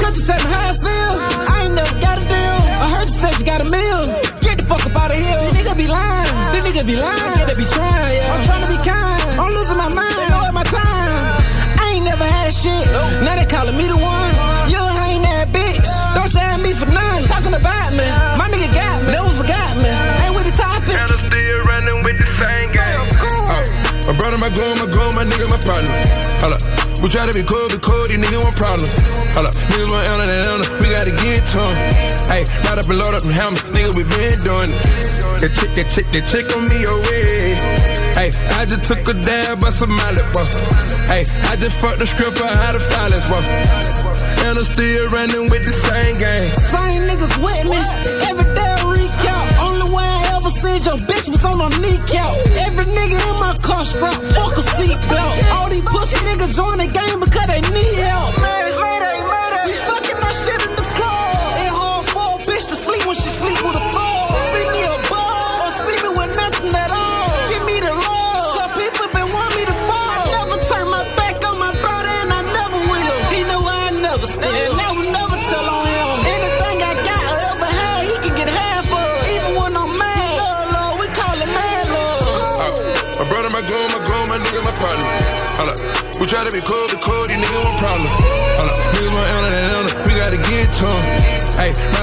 Could 0.00 0.16
you 0.16 0.24
tell 0.24 0.40
me 0.40 0.48
how 0.48 0.70
I 0.70 0.74
feel? 0.78 1.12
I 1.50 1.54
ain't 1.66 1.74
never 1.74 1.96
got 2.00 2.16
a 2.16 2.24
deal. 2.24 2.56
I 2.78 2.86
heard 2.94 3.08
you 3.10 3.16
said 3.18 3.34
you 3.38 3.46
got 3.46 3.60
a 3.60 3.68
meal. 3.68 4.02
Get 4.40 4.62
the 4.62 4.66
fuck 4.66 4.86
up 4.86 4.96
out 4.96 5.10
of 5.10 5.18
here. 5.18 5.34
These 5.44 5.66
niggas 5.66 5.76
be 5.76 5.88
lying, 5.90 6.30
these 6.56 6.64
niggas 6.64 6.86
be 6.86 6.96
lying. 6.96 7.32
Yeah, 7.36 7.46
they 7.50 7.58
be 7.58 7.66
trying, 7.66 7.91
my 24.06 24.14
brother, 24.16 24.38
my 24.38 24.50
girl, 24.50 24.74
my 24.76 24.88
girl, 24.90 25.12
my 25.14 25.24
nigga, 25.24 25.46
my 25.48 25.60
partner. 25.62 25.92
Hold 26.42 26.54
up. 26.54 26.62
We 27.02 27.10
try 27.10 27.26
to 27.26 27.34
be 27.34 27.42
cool, 27.42 27.66
be 27.66 27.82
cool, 27.82 28.06
these 28.06 28.18
niggas 28.18 28.42
want 28.42 28.54
problems. 28.54 28.94
Hold 29.34 29.50
up, 29.50 29.54
niggas 29.74 29.90
want 29.90 30.06
Anna 30.06 30.22
and 30.22 30.42
Anna, 30.54 30.64
we 30.78 30.86
gotta 30.86 31.10
get 31.10 31.42
to 31.50 31.58
'em. 31.66 31.74
Hey, 32.30 32.46
load 32.62 32.78
up 32.78 32.86
and 32.86 32.98
load 32.98 33.14
up 33.18 33.22
and 33.26 33.34
hammer, 33.34 33.58
nigga, 33.74 33.90
we 33.98 34.04
been 34.06 34.38
doing 34.46 34.70
it. 34.70 34.82
That 35.42 35.50
chick, 35.58 35.74
that 35.74 35.90
chick, 35.90 36.06
that 36.14 36.24
chick 36.30 36.46
on 36.54 36.62
me 36.70 36.78
away. 36.86 37.58
Hey, 38.14 38.30
I 38.54 38.66
just 38.66 38.84
took 38.84 39.02
a 39.08 39.14
dab 39.14 39.58
by 39.58 39.70
somebody, 39.70 40.22
bro. 40.30 40.46
Hey, 41.10 41.26
I 41.50 41.56
just 41.56 41.74
fucked 41.82 41.98
the 41.98 42.06
stripper 42.06 42.46
out 42.46 42.76
of 42.78 42.82
violence, 42.94 43.26
bro. 43.26 43.42
And 44.46 44.58
I'm 44.58 44.64
still 44.64 45.08
running 45.10 45.50
with 45.50 45.64
the 45.66 45.74
same 45.74 46.14
gang. 46.22 46.46
Same 46.70 47.02
niggas 47.10 47.34
with 47.42 47.66
me. 47.66 48.21
Ever 50.62 50.74
your 50.74 50.96
bitch 51.10 51.28
was 51.28 51.44
on 51.44 51.58
a 51.58 51.68
kneecap. 51.82 52.30
Every 52.62 52.84
nigga 52.84 53.18
in 53.18 53.40
my 53.40 53.52
car 53.66 53.84
strap, 53.84 54.14
fuck 54.14 54.54
a 54.54 54.62
seatbelt. 54.62 55.50
All 55.50 55.68
these 55.68 55.82
pussy 55.82 56.14
niggas 56.22 56.54
join 56.54 56.78
the 56.78 56.86
game 56.86 57.18
because 57.18 57.48
they 57.48 57.60
need 57.74 57.98
help. 57.98 58.30
We 58.38 58.70
fucking 58.78 59.41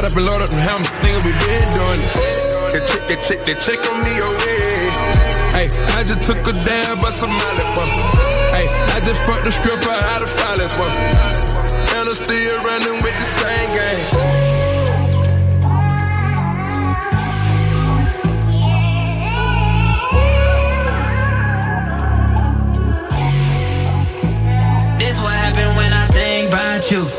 up 0.10 0.18
and 0.18 0.26
load 0.26 0.41
up 0.41 0.49
and 0.49 0.60
hammer, 0.60 0.86
nigga, 1.03 1.22
we 1.26 1.31
been 1.38 1.69
doing 1.77 2.02
it. 2.02 2.14
That 2.73 2.84
chick, 2.88 3.03
that 3.07 3.22
chick, 3.22 3.45
that 3.45 3.60
chick 3.61 3.80
on 3.90 3.98
me 4.02 4.14
oh, 4.22 4.34
away. 4.34 4.90
Hey, 5.53 5.68
I 5.98 6.03
just 6.03 6.23
took 6.23 6.41
a 6.48 6.53
dab 6.64 7.02
by 7.02 7.10
somebody, 7.10 7.64
bro. 7.76 7.86
Hey, 8.49 8.65
I 8.95 8.99
just 9.06 9.22
fucked 9.26 9.45
the 9.45 9.52
stripper 9.52 9.90
out 9.90 10.22
of 10.22 10.30
violence, 10.41 10.73
bro. 10.73 10.88
And 10.90 12.10
I'm 12.10 12.15
still 12.15 12.57
running 12.65 12.98
with 13.03 13.18
the 13.18 13.27
same 13.27 13.69
think 26.40 26.91
you. 26.91 27.18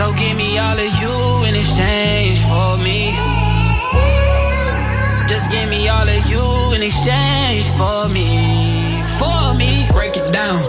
So 0.00 0.14
give 0.14 0.34
me 0.34 0.56
all 0.56 0.78
of 0.78 0.92
you 1.02 1.44
in 1.44 1.54
exchange 1.54 2.38
for 2.48 2.78
me. 2.78 3.12
Just 5.28 5.52
give 5.52 5.68
me 5.68 5.90
all 5.90 6.08
of 6.08 6.26
you 6.26 6.72
in 6.72 6.82
exchange 6.82 7.68
for 7.76 8.08
me. 8.08 9.02
For 9.18 9.52
me. 9.52 9.86
Break 9.92 10.16
it 10.16 10.32
down. 10.32 10.62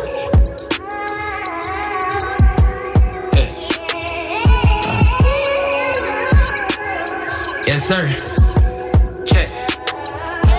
Yes, 7.66 7.88
sir. 7.88 8.04
Check. 9.24 9.48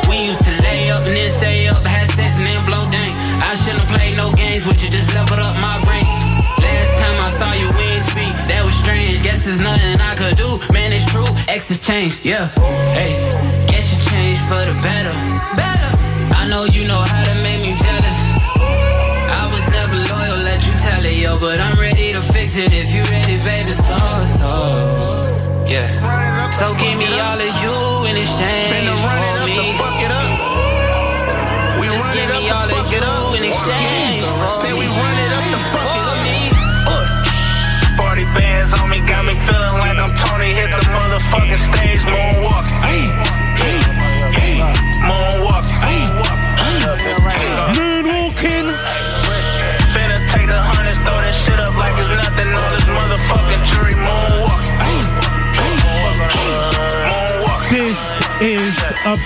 We 0.08 0.28
used 0.28 0.46
to 0.46 0.62
lay 0.62 0.90
up 0.90 1.00
and 1.00 1.14
then 1.14 1.28
stay 1.28 1.68
up, 1.68 1.84
had 1.84 2.08
sex 2.08 2.38
and 2.38 2.48
then 2.48 2.64
blow 2.64 2.82
dang. 2.90 3.12
I 3.42 3.54
shouldn't 3.54 3.84
played 3.88 4.16
no 4.16 4.32
games 4.32 4.64
with 4.64 4.82
you, 4.82 4.88
just 4.88 5.14
leveled 5.14 5.40
up 5.40 5.56
my 5.56 5.81
there's 9.44 9.60
nothing 9.60 10.00
I 10.00 10.14
could 10.14 10.36
do. 10.36 10.58
Man, 10.72 10.92
it's 10.92 11.06
true. 11.10 11.26
X 11.48 11.68
has 11.68 11.80
changed, 11.80 12.24
yeah. 12.24 12.48
Hey, 12.94 13.12
guess 13.68 13.86
you 13.92 13.98
changed 14.10 14.42
for 14.46 14.62
the 14.68 14.74
better. 14.82 15.14
Better. 15.56 15.90
I 16.36 16.46
know 16.48 16.64
you 16.64 16.86
know 16.86 17.00
how 17.00 17.22
to 17.24 17.34
make 17.42 17.60
me 17.62 17.74
jealous. 17.74 18.20
I 19.40 19.44
was 19.52 19.64
never 19.70 19.96
loyal, 20.14 20.38
let 20.44 20.60
you 20.66 20.72
tell 20.84 21.04
it, 21.04 21.16
yo. 21.18 21.38
But 21.38 21.58
I'm 21.60 21.78
ready 21.78 22.12
to 22.12 22.20
fix 22.20 22.56
it 22.56 22.72
if 22.72 22.94
you 22.94 23.02
ready, 23.10 23.38
baby. 23.40 23.72
So, 23.72 23.96
so, 24.40 24.52
yeah. 25.66 26.50
So 26.50 26.74
give 26.78 26.96
me 26.98 27.06
all 27.18 27.40
of 27.40 27.52
you 27.62 27.76
in 28.10 28.16
exchange 28.16 28.70
Finna 28.70 28.94
run 29.02 29.22
it 29.22 29.32
for 29.32 29.40
up 29.42 29.46
me. 29.48 29.56
to 29.56 29.78
fuck 29.78 29.98
it 30.06 30.12
up. 30.12 31.80
We 31.80 31.86
Just 31.88 32.06
run 32.06 32.14
give 32.16 32.30
it 32.30 32.36
up 32.36 32.42
me 32.42 32.50
all 32.50 32.64
of 32.64 32.70
fuck 32.70 32.92
it 32.92 33.02
up. 33.02 33.32
you 33.32 33.36
in 33.38 33.44
exchange 33.50 34.26
for 34.26 34.52
Say 34.52 34.72
we 34.74 34.86
me. 34.86 35.11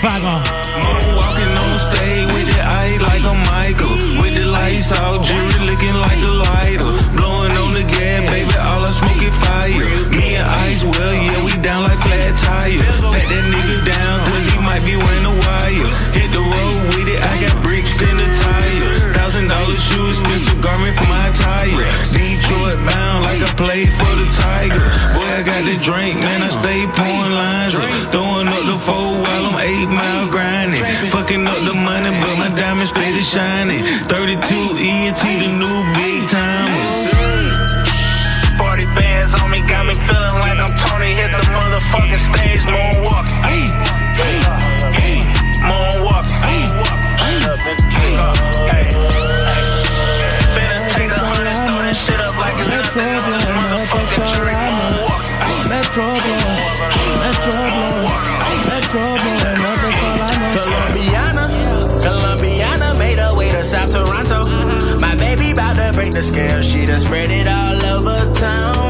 Banger. 0.02 0.40
Moonwalking 0.42 1.54
on 1.54 1.74
stage 1.78 2.26
with 2.34 2.46
the 2.50 2.62
ice 2.62 2.98
like 2.98 3.22
a 3.22 3.34
Michael. 3.46 3.94
With 4.18 4.34
the 4.34 4.46
lights 4.50 4.90
out, 4.92 5.22
jewelry 5.22 5.62
looking 5.62 5.94
like 5.94 6.20
a 6.26 6.32
lighter. 6.42 6.90
Blowing 7.14 7.54
on 7.54 7.70
the 7.76 7.84
gas, 7.86 8.26
baby, 8.26 8.56
all 8.58 8.82
I 8.82 8.90
smoke 8.90 9.22
is 9.22 9.34
fire. 9.46 9.86
Me 10.10 10.34
and 10.34 10.48
Ice, 10.66 10.82
well, 10.82 11.14
yeah, 11.14 11.38
we 11.44 11.52
down 11.62 11.86
like 11.86 12.00
flat 12.02 12.34
tires. 12.34 13.00
Pat 13.04 13.26
that 13.30 13.44
nigga 13.52 13.78
down, 13.86 14.16
cause 14.26 14.44
he 14.50 14.58
might 14.66 14.82
be 14.82 14.96
wearing 14.98 15.26
a 15.30 15.34
wire. 15.38 15.90
Hit 16.18 16.30
the 16.34 16.42
road 16.42 16.80
with 16.96 17.06
it, 17.06 17.20
I 17.22 17.34
got 17.38 17.54
bricks 17.62 18.02
in 18.02 18.14
the 18.16 18.28
tire. 18.42 19.14
Thousand 19.14 19.46
dollar 19.46 19.78
shoes, 19.78 20.18
expensive 20.18 20.58
garment 20.58 20.94
for 20.98 21.06
my 21.06 21.30
attire. 21.30 21.78
Detroit 22.10 22.80
bound 22.82 23.22
like 23.28 23.38
I 23.38 23.50
played 23.54 23.90
for 23.94 24.12
the 24.18 24.26
Tiger. 24.34 24.82
Boy, 25.14 25.30
I 25.30 25.42
got 25.46 25.62
the 25.62 25.78
drink, 25.78 26.18
man, 26.18 26.42
I 26.42 26.50
stay 26.50 26.80
pouring 26.90 27.34
lines. 27.38 27.74
up. 27.78 28.25
Throwing 28.76 29.16
up 29.16 29.22
four 29.22 29.22
while 29.22 29.46
I'm 29.46 29.58
eight 29.64 29.88
mile 29.88 30.28
grinding. 30.30 30.84
Fucking 31.10 31.46
up 31.46 31.60
the 31.64 31.74
money, 31.74 32.10
but 32.20 32.36
my 32.38 32.50
diamonds 32.56 32.90
steady 32.90 33.20
shining. 33.20 33.82
32 34.08 34.36
ENT, 34.78 35.22
the 35.40 35.48
new 35.56 35.75
the 66.16 66.22
scale, 66.22 66.62
she 66.62 66.86
done 66.86 66.98
spread 66.98 67.28
it 67.30 67.46
all 67.46 67.76
over 67.84 68.34
town. 68.34 68.85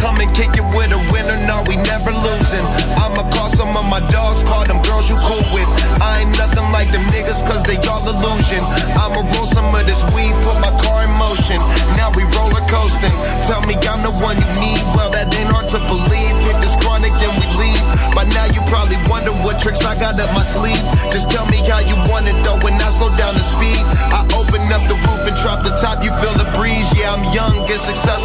Come 0.00 0.16
and 0.16 0.32
kick 0.32 0.56
it 0.56 0.64
with 0.72 0.96
a 0.96 1.00
winner, 1.12 1.38
no, 1.44 1.60
we 1.68 1.76
never 1.76 2.08
losing. 2.24 2.64
I'ma 2.96 3.28
call 3.36 3.52
some 3.52 3.68
of 3.76 3.84
my 3.92 4.00
dogs, 4.08 4.40
call 4.48 4.64
them 4.64 4.80
girls 4.80 5.12
you 5.12 5.16
cool 5.20 5.44
with. 5.52 5.68
I 6.00 6.24
ain't 6.24 6.32
nothing 6.40 6.64
like 6.72 6.88
them 6.88 7.04
niggas, 7.12 7.44
cause 7.44 7.60
they 7.68 7.76
all 7.84 8.00
illusion. 8.08 8.64
I'ma 8.96 9.20
roll 9.20 9.44
some 9.44 9.68
of 9.68 9.84
this 9.84 10.00
weed, 10.16 10.32
put 10.48 10.56
my 10.64 10.72
car 10.80 11.04
in 11.04 11.12
motion. 11.20 11.60
Now 12.00 12.08
we 12.16 12.24
roller 12.32 12.64
coasting. 12.72 13.12
Tell 13.44 13.60
me 13.68 13.76
I'm 13.76 14.00
the 14.00 14.12
one 14.24 14.40
you 14.40 14.48
need, 14.56 14.80
well, 14.96 15.12
that 15.12 15.28
ain't 15.36 15.52
hard 15.52 15.68
to 15.76 15.80
believe. 15.84 16.34
Hit 16.48 16.56
this 16.64 16.80
chronic, 16.80 17.12
then 17.20 17.36
we 17.36 17.44
leave. 17.60 17.84
By 18.16 18.24
now, 18.32 18.48
you 18.56 18.64
probably 18.72 18.96
wonder 19.12 19.36
what 19.44 19.60
tricks 19.60 19.84
I 19.84 20.00
got 20.00 20.16
up 20.16 20.32
my 20.32 20.40
sleeve. 20.40 20.80
Just 21.12 21.28
tell 21.28 21.44
me 21.52 21.60
how 21.68 21.84
you 21.84 22.00
want 22.08 22.24
it, 22.24 22.40
though, 22.40 22.56
when 22.64 22.72
I 22.80 22.88
slow 22.88 23.12
down 23.20 23.36
the 23.36 23.44
speed. 23.44 23.84
I 24.16 24.24
open 24.32 24.64
up 24.72 24.80
the 24.88 24.96
roof 24.96 25.28
and 25.28 25.36
drop 25.36 25.60
the 25.60 25.76
top, 25.76 26.00
you 26.00 26.08
feel 26.24 26.32
the 26.40 26.48
breeze. 26.56 26.88
Yeah, 26.96 27.12
I'm 27.12 27.24
young, 27.36 27.68
get 27.68 27.84
successful. 27.84 28.19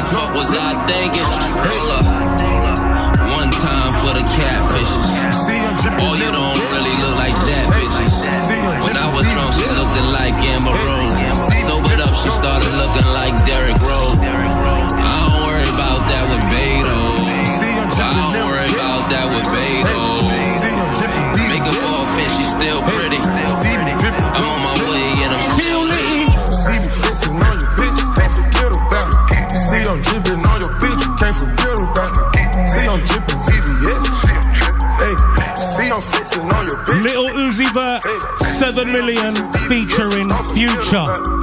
Like, 0.00 0.12
what 0.14 0.34
was 0.34 0.56
I 0.56 0.86
thinking? 0.86 1.22
Hold 1.24 1.90
up. 1.90 1.99
the 38.84 38.86
Million 38.86 39.34
featuring 39.68 40.30
Future. 40.54 41.39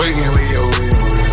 Wait, 0.00 0.16
wait, 0.16 0.32
wait, 0.32 0.56
wait, 0.56 0.96
wait. 0.96 1.28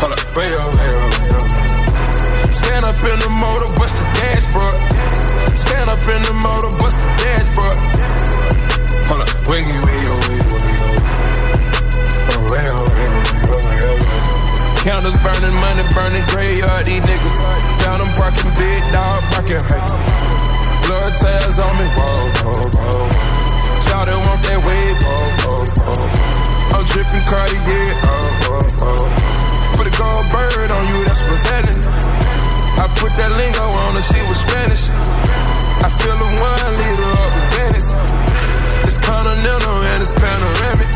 Hold 0.00 0.16
up, 0.16 0.24
wait, 0.32 0.56
oh, 0.56 0.72
wait, 0.72 0.88
oh, 0.88 1.36
oh, 1.36 1.44
wait. 1.44 2.48
Stand 2.48 2.88
up 2.88 2.96
in 2.96 3.12
the 3.20 3.28
motor, 3.36 3.68
bust 3.76 3.92
the 4.00 4.08
dashboard. 4.16 4.72
Stand 5.52 5.92
up 5.92 6.00
in 6.08 6.16
the 6.24 6.32
motor, 6.32 6.72
bust 6.80 6.96
the 6.96 7.12
dashboard. 7.20 7.76
Hold 9.12 9.20
up, 9.20 9.28
wait, 9.52 9.68
wait, 9.68 9.84
wait, 9.84 10.48
wait. 10.48 10.80
Counters 14.80 15.20
burning 15.20 15.60
money, 15.60 15.84
burning 15.92 16.24
graveyard, 16.32 16.88
these 16.88 17.04
niggas. 17.04 17.36
Found 17.84 18.00
them 18.00 18.08
parking 18.16 18.48
big 18.56 18.80
dog, 18.96 19.20
parking. 19.36 19.60
hey. 19.60 19.84
Blood 20.88 21.12
tails 21.20 21.60
on 21.60 21.76
me, 21.76 21.84
whoa, 22.00 22.16
whoa, 22.48 22.64
whoa. 22.80 23.12
Shout 23.84 24.08
it, 24.08 24.16
want 24.24 24.40
that 24.48 24.64
wave, 24.64 24.96
whoa, 25.04 25.20
whoa, 25.44 26.00
whoa. 26.00 26.45
I'm 26.74 26.84
dripping 26.88 27.24
Cartier, 27.28 27.92
oh, 28.06 28.56
oh, 28.56 28.86
oh. 28.86 29.04
Put 29.76 29.86
a 29.86 29.94
gold 29.94 30.26
bird 30.32 30.70
on 30.72 30.82
you, 30.88 30.98
that's 31.04 31.22
what's 31.28 31.44
happening. 31.44 31.82
I 32.80 32.88
put 33.00 33.12
that 33.16 33.32
lingo 33.36 33.66
on 33.66 33.92
her, 33.94 34.04
she 34.04 34.20
was 34.26 34.40
Spanish. 34.40 34.88
I 35.84 35.88
fill 36.02 36.16
a 36.16 36.28
one 36.40 36.72
liter 36.80 37.10
up 37.20 37.30
with 37.36 37.48
Venice. 37.56 37.90
It's 38.88 38.98
continental 38.98 39.76
and 39.82 39.98
it's 40.02 40.14
panoramic. 40.14 40.90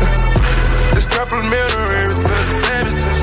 It's 0.97 1.05
complimentary 1.05 2.11
to 2.11 2.33
the 2.33 2.55
sandwiches. 2.65 3.19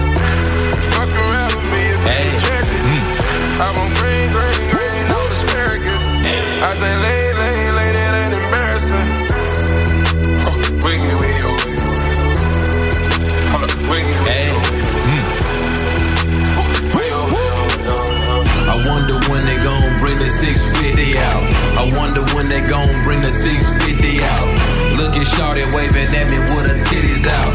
Fuck 0.94 1.12
around 1.12 1.52
with 1.54 1.68
me 1.70 1.82
if 1.92 2.00
you 2.00 2.38
check 2.42 2.66
it. 2.66 2.82
Mm. 2.82 3.60
I 3.60 3.68
want 3.76 3.92
green, 4.00 4.28
green, 4.32 4.60
green, 4.70 5.00
no 5.12 5.18
asparagus. 5.30 6.02
I 6.62 6.72
think 6.78 6.96
lay, 7.04 7.22
lay, 7.36 7.58
lay, 7.74 7.90
that 7.94 8.12
ain't 8.18 8.34
embarrassing. 8.34 8.57
When 22.38 22.46
they 22.46 22.62
gon' 22.62 23.02
bring 23.02 23.18
the 23.20 23.34
650 23.34 24.22
out. 24.22 24.46
Look 24.94 25.18
at 25.18 25.26
Shorty 25.26 25.66
waving 25.74 26.06
at 26.14 26.30
me 26.30 26.38
with 26.38 26.70
her 26.70 26.78
titties 26.86 27.26
out. 27.26 27.52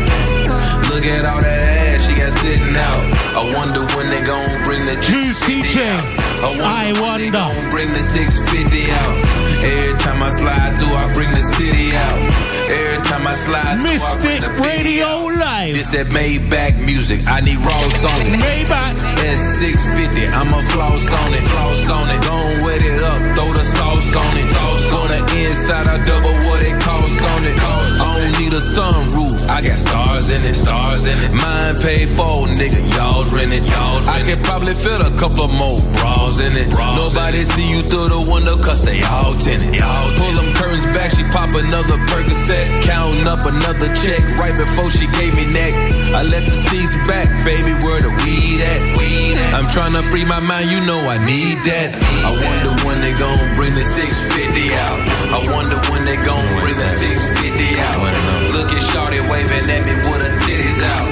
Look 0.92 1.08
at 1.08 1.24
all 1.24 1.40
that 1.40 1.60
ass 1.88 2.04
she 2.04 2.20
got 2.20 2.28
sitting 2.44 2.76
out. 2.76 3.04
I 3.40 3.48
wonder 3.56 3.88
when 3.96 4.12
they 4.12 4.20
gon' 4.20 4.60
bring 4.68 4.84
the 4.84 4.92
650 4.92 5.80
out. 5.88 6.24
I 6.44 6.92
wonder, 7.00 7.00
when 7.00 7.20
they 7.24 7.32
gon' 7.32 7.56
bring 7.72 7.88
the 7.88 8.04
650 8.04 8.92
out. 8.92 9.16
Every 9.64 9.96
time 10.04 10.20
I 10.20 10.28
slide 10.28 10.76
through, 10.76 10.92
I 10.92 11.08
bring 11.16 11.32
the 11.32 11.44
city 11.56 11.96
out. 11.96 12.20
Every 12.68 13.00
time 13.08 13.24
I 13.24 13.34
slide 13.40 13.80
through, 13.80 13.96
I 13.96 14.20
bring 14.20 14.42
the 14.44 14.52
Radio 14.68 15.32
Live. 15.32 15.76
This 15.80 15.88
that 15.96 16.12
Maybach 16.12 16.76
music. 16.84 17.24
I 17.28 17.40
need 17.40 17.64
raw 17.64 17.72
on 17.72 18.20
it. 18.28 18.36
Maybach. 18.36 19.00
That's 19.16 19.64
650. 19.64 20.28
I'ma 20.36 20.60
floss 20.76 21.08
on 21.08 21.32
it. 21.32 21.48
Floss 21.48 21.90
on 21.90 22.06
it. 22.12 22.20
Gon' 22.28 22.68
wet 22.68 22.84
it 22.84 23.00
up. 23.00 23.20
Throw 23.40 23.50
the 23.56 23.64
sauce 23.64 24.16
on 24.20 24.34
it. 24.44 24.48
The 24.52 24.73
inside, 25.34 25.88
I 25.88 25.98
double 26.02 26.36
what 26.48 26.62
it 26.62 26.78
costs 26.82 27.24
on 27.24 27.42
it. 27.50 27.58
I 27.58 28.18
don't 28.18 28.34
need 28.40 28.54
a 28.54 28.62
sunroof. 28.62 29.34
I 29.50 29.62
got 29.62 29.78
stars 29.78 30.30
in 30.30 30.42
it. 30.46 30.56
Stars 30.56 31.06
in 31.06 31.18
it. 31.18 31.34
Mine 31.34 31.76
paid 31.78 32.10
for, 32.14 32.46
nigga. 32.50 32.82
Y'all's 32.94 33.34
rent 33.34 33.54
it. 33.54 33.66
Y'all's 33.66 34.08
I 34.10 34.22
could 34.22 34.44
probably 34.44 34.74
fit 34.74 35.02
a 35.02 35.12
couple 35.18 35.48
more 35.48 35.80
bras 35.98 36.42
in 36.42 36.54
it. 36.58 36.70
Nobody 36.96 37.44
see 37.44 37.68
you 37.70 37.82
through 37.82 38.10
the 38.10 38.22
window 38.30 38.58
cause 38.58 38.86
they 38.86 39.02
all 39.04 39.34
tinted. 39.38 39.74
Pull 40.18 40.34
them 40.38 40.50
curtains 40.58 40.86
back, 40.94 41.12
she 41.12 41.24
pop 41.34 41.54
another 41.54 41.98
Percocet. 42.10 42.84
Counting 42.84 43.26
up 43.28 43.46
another 43.46 43.90
check 43.94 44.22
right 44.38 44.56
before 44.56 44.90
she 44.92 45.08
gave 45.18 45.34
me 45.36 45.46
neck. 45.54 45.74
I 46.14 46.24
let 46.24 46.44
the 46.46 46.56
seats 46.70 46.94
back, 47.08 47.30
baby, 47.46 47.74
where 47.82 48.02
the 48.02 48.14
weed 48.24 48.62
at? 48.62 48.94
I'm 49.54 49.70
trying 49.70 49.94
to 49.94 50.02
free 50.10 50.26
my 50.26 50.40
mind, 50.40 50.70
you 50.72 50.82
know 50.82 51.00
I 51.06 51.18
need 51.26 51.62
that. 51.70 51.94
I 52.26 52.32
wonder 52.34 52.74
when 52.86 52.98
they 53.02 53.14
gon' 53.14 53.54
bring 53.54 53.74
the 53.74 53.84
650 53.84 54.74
out. 54.90 55.12
I 55.34 55.42
wonder 55.50 55.82
when 55.90 56.06
they 56.06 56.18
gon' 56.22 56.46
bring 56.62 56.78
the 56.78 56.86
650 56.86 57.82
out. 57.90 58.14
Look 58.54 58.70
at 58.70 58.84
Shorty 58.94 59.18
waving 59.34 59.66
at 59.66 59.82
me 59.82 59.98
with 59.98 60.22
her 60.22 60.34
titties 60.46 60.82
out. 60.94 61.10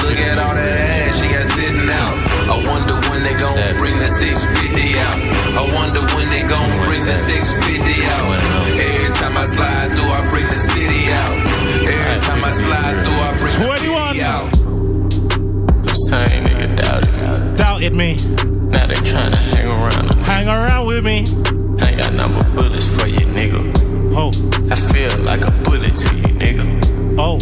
Look 0.00 0.16
at 0.16 0.40
all 0.40 0.56
that 0.56 0.72
ass 0.72 1.20
she 1.20 1.28
got 1.28 1.44
sitting 1.44 1.84
out. 1.84 2.16
I 2.48 2.56
wonder 2.64 2.96
when 3.12 3.20
they 3.20 3.36
gon' 3.36 3.52
bring 3.76 3.92
the 4.00 4.08
650 4.08 4.96
out. 5.04 5.20
I 5.52 5.68
wonder 5.76 6.00
when 6.16 6.26
they 6.32 6.48
gon' 6.48 6.64
bring 6.88 7.04
the 7.04 7.12
650 7.12 8.08
out. 8.08 8.40
Every 8.80 9.12
time 9.20 9.36
I 9.36 9.44
slide 9.44 9.92
through, 9.92 10.08
I 10.08 10.20
bring 10.32 10.48
the 10.48 10.56
city 10.56 11.12
out. 11.12 11.36
Every 11.92 12.16
time 12.24 12.40
I 12.40 12.52
slide 12.56 12.96
through, 13.04 13.20
I 13.20 13.36
bring 13.36 13.52
the 13.60 13.76
city 13.76 14.24
out. 14.24 14.48
Same 16.08 16.40
nigga 16.48 16.72
doubted 16.80 17.12
me. 17.12 17.56
Doubted 17.56 17.92
me. 17.92 18.16
Now 18.72 18.86
they 18.86 18.96
tryna 19.04 19.36
hang 19.52 19.68
around. 19.68 20.08
Hang 20.24 20.48
around 20.48 20.86
with 20.86 21.04
me. 21.04 21.26
I 21.80 21.90
ain't 21.90 22.00
got 22.02 22.14
number 22.14 22.42
bullets 22.54 22.84
for 22.84 23.06
you, 23.06 23.26
nigga. 23.26 23.72
Oh. 24.16 24.32
I 24.70 24.76
feel 24.76 25.12
like 25.24 25.46
a 25.46 25.50
bullet 25.62 25.96
to 25.96 26.16
you, 26.16 26.32
nigga. 26.40 27.16
Oh. 27.18 27.38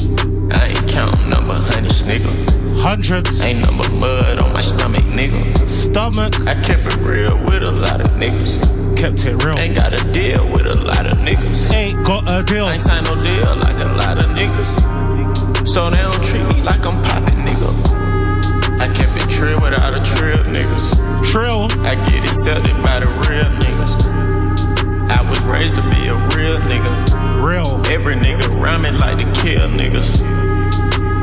I 0.53 0.67
ain't 0.69 0.89
counting 0.91 1.31
number 1.31 1.55
hundreds, 1.55 2.05
nigga. 2.05 2.81
Hundreds. 2.81 3.41
Ain't 3.43 3.61
number 3.65 3.89
mud 3.97 4.39
on 4.39 4.53
my 4.53 4.61
stomach, 4.61 5.05
nigga. 5.05 5.69
Stomach. 5.69 6.35
I 6.47 6.55
kept 6.55 6.85
it 6.87 6.97
real 7.07 7.39
with 7.45 7.63
a 7.63 7.71
lot 7.71 8.01
of 8.01 8.11
niggas. 8.13 8.97
Kept 8.97 9.25
it 9.25 9.43
real. 9.45 9.57
Ain't 9.59 9.77
got 9.77 9.93
a 9.93 10.13
deal 10.13 10.51
with 10.53 10.67
a 10.67 10.75
lot 10.75 11.07
of 11.07 11.19
niggas. 11.19 11.73
Ain't 11.73 12.05
got 12.07 12.25
a 12.29 12.43
deal. 12.43 12.69
Ain't 12.69 12.83
signed 12.83 13.07
no 13.07 13.15
deal 13.23 13.57
like 13.57 13.81
a 13.81 13.89
lot 13.89 14.19
of 14.19 14.31
niggas. 14.37 15.67
So 15.67 15.91
they 15.91 16.03
don't 16.03 16.23
treat 16.23 16.47
me 16.55 16.63
like 16.63 16.85
I'm 16.87 17.01
poppin', 17.03 17.39
nigga. 17.47 18.81
I 18.81 18.87
kept 18.89 19.17
it 19.17 19.31
trill 19.31 19.61
without 19.61 19.95
a 19.95 20.03
trill, 20.05 20.39
niggas. 20.45 21.25
Trill. 21.31 21.69
I 21.87 21.95
get 21.95 22.23
accepted 22.25 22.77
by 22.83 23.01
the 23.01 23.07
real 23.07 23.49
niggas. 23.59 23.74
I 25.11 25.25
was 25.29 25.41
raised 25.45 25.77
to 25.77 25.83
be 25.83 26.09
a 26.09 26.15
real 26.37 26.59
nigga. 26.71 27.43
Real. 27.43 27.81
Every 27.93 28.15
nigga 28.17 28.45
me 28.85 28.91
like 28.91 29.17
to 29.19 29.25
kill 29.41 29.69
niggas. 29.71 30.21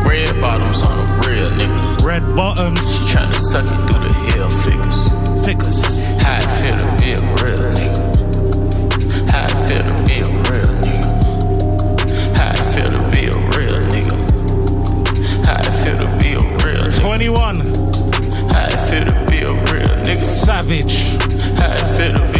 Red 0.04 0.42
bottoms 0.42 0.82
on 0.84 0.98
a 0.98 1.28
real 1.28 1.50
nigga. 1.52 2.04
Red 2.04 2.36
bottoms. 2.36 2.80
She 2.80 3.00
tryna 3.14 3.36
suck 3.36 3.66
it 3.66 3.80
through 3.88 4.02
the 4.08 4.14
hell 4.32 4.50
figures. 4.66 5.00
Figures. 5.46 6.06
How 6.24 6.38
it 6.38 6.50
feel 6.60 6.78
to 6.78 6.88
be 6.98 7.12
a 7.12 7.22
real 7.42 7.66
nigga. 7.78 8.02
How 9.32 9.46
it 9.46 9.56
feel 9.68 9.84
to 9.84 9.94
be 10.06 10.20
a 10.20 10.30
real 10.50 10.72
nigga. 10.82 11.06
How 12.36 12.52
it 12.52 12.64
feel 12.74 12.92
to 12.92 13.02
be 13.12 13.26
a 13.28 13.38
real 13.56 13.80
nigga. 13.94 14.18
How 15.46 15.60
it 15.60 15.74
feel 15.84 16.00
to 16.00 16.08
be 16.20 16.34
a 16.34 16.40
real 16.66 16.84
nigga. 16.90 17.00
21. 17.00 17.56
How 18.50 18.68
it 18.70 18.82
feel 18.90 19.06
to 19.06 19.26
be 19.30 19.40
a 19.42 19.54
real 19.54 19.94
nigga. 20.04 20.18
Savage. 20.18 20.96
How 21.60 21.74
it 21.74 21.98
feel 21.98 22.14
to 22.18 22.31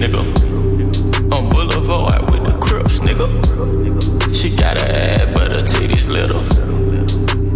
nigga. 0.00 0.24
On 1.30 1.50
Boulevard 1.50 2.30
with 2.30 2.44
the 2.48 2.58
Crips, 2.58 3.00
nigga. 3.00 3.28
She 4.32 4.48
got 4.56 4.76
a 4.76 4.86
ass, 4.88 5.34
but 5.34 5.52
her 5.52 5.62
titties 5.62 6.08
little. 6.08 6.40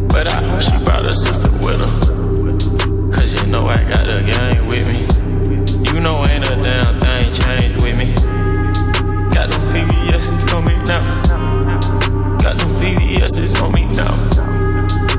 But 0.09 0.29
I 0.29 0.59
she 0.61 0.77
brought 0.85 1.05
her 1.05 1.15
sister 1.15 1.49
with 1.65 1.81
her. 1.81 1.93
Cause 3.11 3.33
you 3.33 3.51
know 3.51 3.67
I 3.67 3.83
got 3.89 4.07
a 4.09 4.21
gang 4.21 4.67
with 4.69 4.85
me. 4.93 5.01
You 5.89 6.01
know 6.01 6.21
ain't 6.21 6.45
a 6.45 6.55
damn 6.61 7.01
thing 7.01 7.33
changed 7.33 7.81
with 7.81 7.97
me. 7.97 8.13
Got 9.33 9.49
them 9.49 9.65
VVS's 9.73 10.53
on 10.53 10.67
me 10.67 10.77
now. 10.85 11.01
Got 12.45 12.57
them 12.61 12.71
VVS's 12.77 13.57
on 13.63 13.73
me 13.73 13.89
now. 13.97 14.13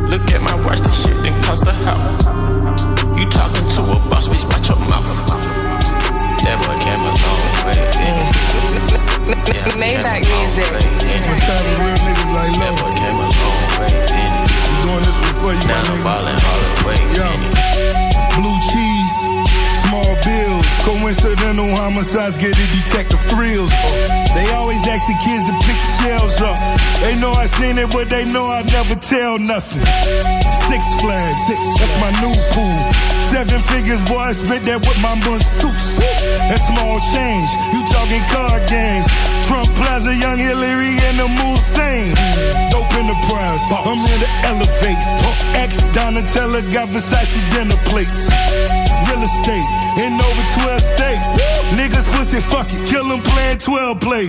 Look 0.06 0.30
at 0.30 0.42
my 0.46 0.56
watch, 0.64 0.82
this 0.82 1.04
shit 1.04 1.18
didn't 1.24 1.42
cost 1.44 1.66
a 1.66 1.74
house. 1.74 2.24
You 3.18 3.26
talking 3.30 3.66
to 3.74 3.82
a 3.82 4.10
boss, 4.10 4.28
bitch, 4.28 4.46
watch 4.46 4.70
your 4.70 4.78
mouth. 4.78 5.55
That 6.46 6.62
boy 6.62 6.78
came 6.78 7.02
a 7.02 7.10
long 7.10 7.42
way. 7.66 7.74
Yeah, 9.50 9.66
Maybach 9.82 10.22
music. 10.30 10.70
What 11.26 11.42
time 11.42 11.66
is 11.66 11.78
real 11.82 11.98
niggas 12.06 12.30
like 12.38 12.54
That 12.62 12.74
boy 12.78 12.94
came 12.94 13.18
a 13.18 13.26
long 13.26 13.66
way. 13.82 13.90
I'm 13.98 14.78
doing 14.86 15.02
this 15.02 15.18
one 15.26 15.36
for 15.42 15.52
you, 15.58 15.66
now 15.66 15.82
I'm 15.82 15.98
ballin' 16.06 16.38
all 16.38 16.62
the 16.62 16.86
way. 16.86 17.02
Yo, 17.18 17.26
blue 18.38 18.58
cheese, 18.62 19.10
small 19.26 19.35
bills, 20.26 20.66
Coincidental 20.82 21.70
homicides 21.78 22.38
get 22.38 22.52
the 22.58 22.68
detective 22.74 23.22
thrills. 23.30 23.72
They 24.34 24.50
always 24.58 24.82
ask 24.90 25.06
the 25.06 25.18
kids 25.22 25.46
to 25.46 25.54
pick 25.64 25.78
the 25.78 25.92
shells 26.02 26.42
up. 26.42 26.58
They 27.00 27.16
know 27.22 27.32
I 27.32 27.46
seen 27.46 27.78
it, 27.78 27.94
but 27.94 28.10
they 28.10 28.26
know 28.26 28.50
I 28.50 28.66
never 28.74 28.98
tell 28.98 29.38
nothing. 29.38 29.86
Six 30.68 30.82
flags, 31.00 31.38
six, 31.46 31.62
that's 31.78 31.96
my 32.02 32.12
new 32.20 32.34
pool. 32.52 32.80
Seven 33.30 33.62
figures, 33.70 34.02
boy, 34.10 34.18
I 34.18 34.34
spent 34.34 34.66
that 34.66 34.82
with 34.82 35.00
my 35.00 35.14
masseuse. 35.22 36.02
That's 36.50 36.66
small 36.66 36.98
change, 37.14 37.50
you 37.72 37.82
talking 37.94 38.26
card 38.34 38.66
games. 38.68 39.08
Trump 39.46 39.70
Plaza, 39.78 40.14
Young 40.14 40.42
Hillary, 40.42 40.98
and 41.06 41.22
the 41.22 41.30
Moussain. 41.38 42.14
Dope 42.74 42.90
enterprise, 42.98 43.62
I'm 43.70 44.02
here 44.02 44.22
to 44.26 44.30
elevate. 44.50 45.02
Ex 45.62 45.86
Donatella 45.94 46.66
got 46.74 46.90
Versace 46.90 47.38
dinner 47.54 47.78
plates. 47.86 48.85
Real 49.08 49.24
estate 49.24 49.68
in 50.00 50.16
over 50.16 50.44
12 50.64 50.82
states. 50.82 51.30
Niggas 51.76 52.08
pussy, 52.16 52.40
fuck 52.52 52.72
it, 52.72 52.82
kill 52.88 53.12
'em 53.12 53.22
playing 53.22 53.60
12 53.60 54.00
play. 54.00 54.28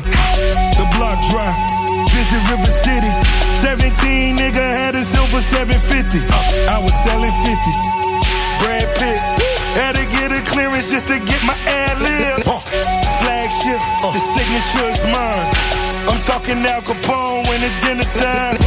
The 0.78 0.86
block 0.96 1.18
dry, 1.30 1.52
visit 2.12 2.42
River 2.50 2.72
City. 2.84 3.12
17 3.62 4.36
nigga 4.36 4.64
had 4.78 4.94
a 4.94 5.04
silver 5.04 5.40
750. 5.40 6.20
I 6.68 6.78
was 6.78 6.94
selling 7.04 7.34
50s. 7.44 7.80
Brad 8.60 8.88
Pitt. 8.98 9.20
Had 9.76 9.94
to 9.96 10.06
get 10.06 10.32
a 10.32 10.40
clearance 10.50 10.90
just 10.90 11.06
to 11.08 11.18
get 11.18 11.42
my 11.44 11.56
ad 11.66 12.00
lib. 12.00 12.44
Flagship, 13.20 13.80
the 14.00 14.18
signature 14.18 14.88
is 14.88 15.04
mine. 15.12 15.46
I'm 16.08 16.20
talking 16.22 16.64
Al 16.64 16.80
Capone 16.82 17.46
when 17.48 17.60
it's 17.62 17.78
dinner 17.84 18.08
time. 18.22 18.65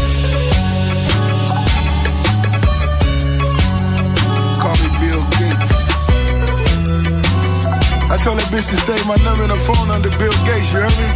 Bitch 8.50 8.70
to 8.70 8.78
save 8.82 9.06
my 9.06 9.16
number 9.22 9.44
and 9.44 9.52
her 9.52 9.64
phone 9.70 9.90
under 9.92 10.10
Bill 10.18 10.34
Gates, 10.46 10.74
you 10.74 10.82
heard 10.82 10.98
me? 10.98 11.08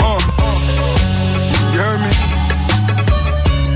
Uh, 0.00 0.16
uh. 0.16 0.56
You 1.72 1.80
heard 1.80 2.00
me? 2.00 2.12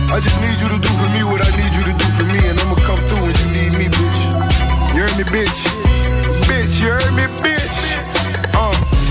I 0.09 0.21
just 0.21 0.41
need 0.41 0.57
you 0.57 0.69
to 0.73 0.81
do 0.81 0.89
for 0.97 1.09
me 1.13 1.21
what 1.29 1.45
I 1.45 1.51
need 1.57 1.73
you 1.77 1.85
to 1.85 1.93
do 1.93 2.09
for 2.17 2.25
me, 2.33 2.41
and 2.49 2.59
I'ma 2.61 2.77
come 2.89 2.97
through 2.97 3.29
when 3.29 3.37
you 3.45 3.49
need 3.53 3.73
me, 3.77 3.87
bitch. 3.93 4.21
You 4.97 5.05
heard 5.05 5.17
me, 5.21 5.25
bitch? 5.25 5.59
Bitch, 6.49 6.81
you 6.81 6.89
heard 6.89 7.13
me, 7.13 7.25
bitch? 7.45 7.58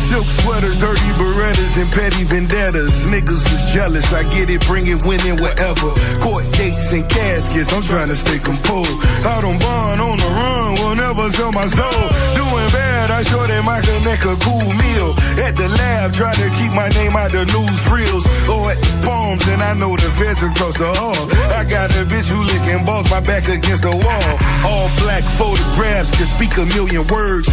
Silk 0.08 0.24
sweaters, 0.24 0.80
dirty 0.80 1.12
berettas, 1.20 1.76
and 1.76 1.92
petty 1.92 2.24
vendettas. 2.24 3.12
Niggas 3.12 3.44
was 3.52 3.64
jealous, 3.76 4.08
I 4.16 4.24
get 4.32 4.48
it, 4.48 4.64
bring 4.64 4.88
it, 4.88 5.04
win 5.04 5.20
it, 5.28 5.36
whatever. 5.44 5.92
Court 6.24 6.48
dates 6.56 6.96
and 6.96 7.04
caskets, 7.12 7.76
I'm 7.76 7.84
trying 7.84 8.08
to 8.08 8.16
stay 8.16 8.40
composed. 8.40 8.96
Out 9.28 9.44
on 9.44 9.60
bond, 9.60 10.00
on 10.00 10.16
the 10.16 10.30
run, 10.32 10.80
will 10.80 10.96
never 10.96 11.28
sell 11.36 11.52
my 11.52 11.68
soul. 11.68 12.08
Doing 12.40 12.72
bad, 12.72 13.12
I 13.12 13.20
show 13.20 13.44
that 13.52 13.64
my 13.68 13.84
connect 13.84 14.24
a 14.24 14.40
cool 14.40 14.72
meal. 14.80 15.12
At 15.44 15.60
the 15.60 15.68
lab, 15.68 16.16
try 16.16 16.32
to 16.32 16.48
keep 16.56 16.72
my 16.72 16.88
name 16.96 17.12
out 17.12 17.36
the 17.36 17.44
news 17.52 17.84
reels. 17.92 18.24
Or 18.48 18.72
at 18.72 18.80
palms, 19.04 19.44
and 19.52 19.60
I 19.60 19.76
know 19.76 19.92
the 20.00 20.08
feds 20.16 20.40
across 20.40 20.80
the 20.80 20.88
hall. 20.88 21.28
I 21.52 21.68
got 21.68 21.92
a 22.00 22.08
bitch 22.08 22.32
who 22.32 22.48
licking 22.48 22.88
balls, 22.88 23.12
my 23.12 23.20
back 23.20 23.52
against 23.52 23.84
the 23.84 23.92
wall. 23.92 24.32
All 24.64 24.88
black 25.04 25.28
photographs 25.36 26.16
can 26.16 26.28
speak 26.32 26.56
a 26.56 26.66
million 26.80 27.04
words. 27.12 27.52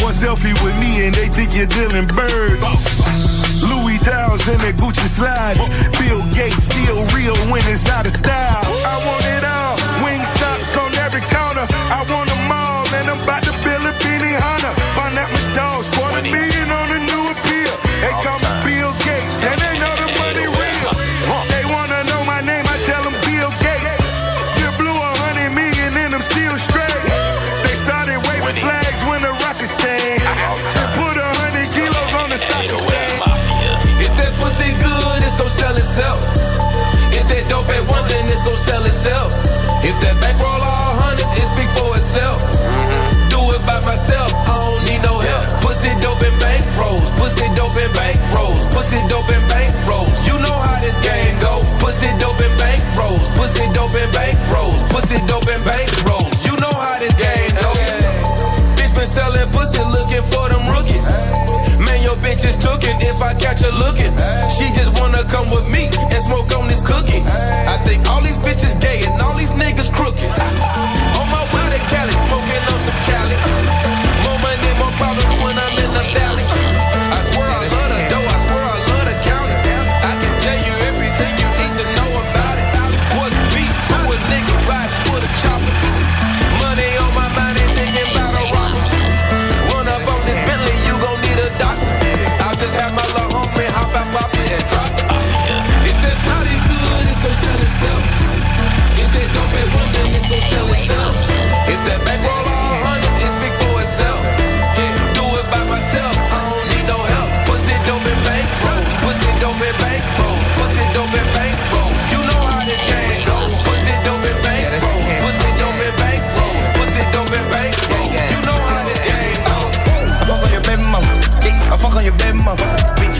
One 0.00 0.16
selfie 0.16 0.56
with 0.64 0.80
me 0.80 1.04
and 1.04 1.12
they 1.12 1.28
think 1.28 1.52
you're 1.52 1.68
birds. 1.90 3.62
Louis 3.66 3.98
Towers 3.98 4.46
and 4.46 4.60
the 4.60 4.72
Gucci 4.78 5.08
slides. 5.08 5.58
Bill 5.98 6.22
Gates 6.30 6.64
still 6.70 7.02
real 7.16 7.34
when 7.50 7.62
it's 7.66 7.88
out 7.88 8.06
of 8.06 8.12
style. 8.12 8.49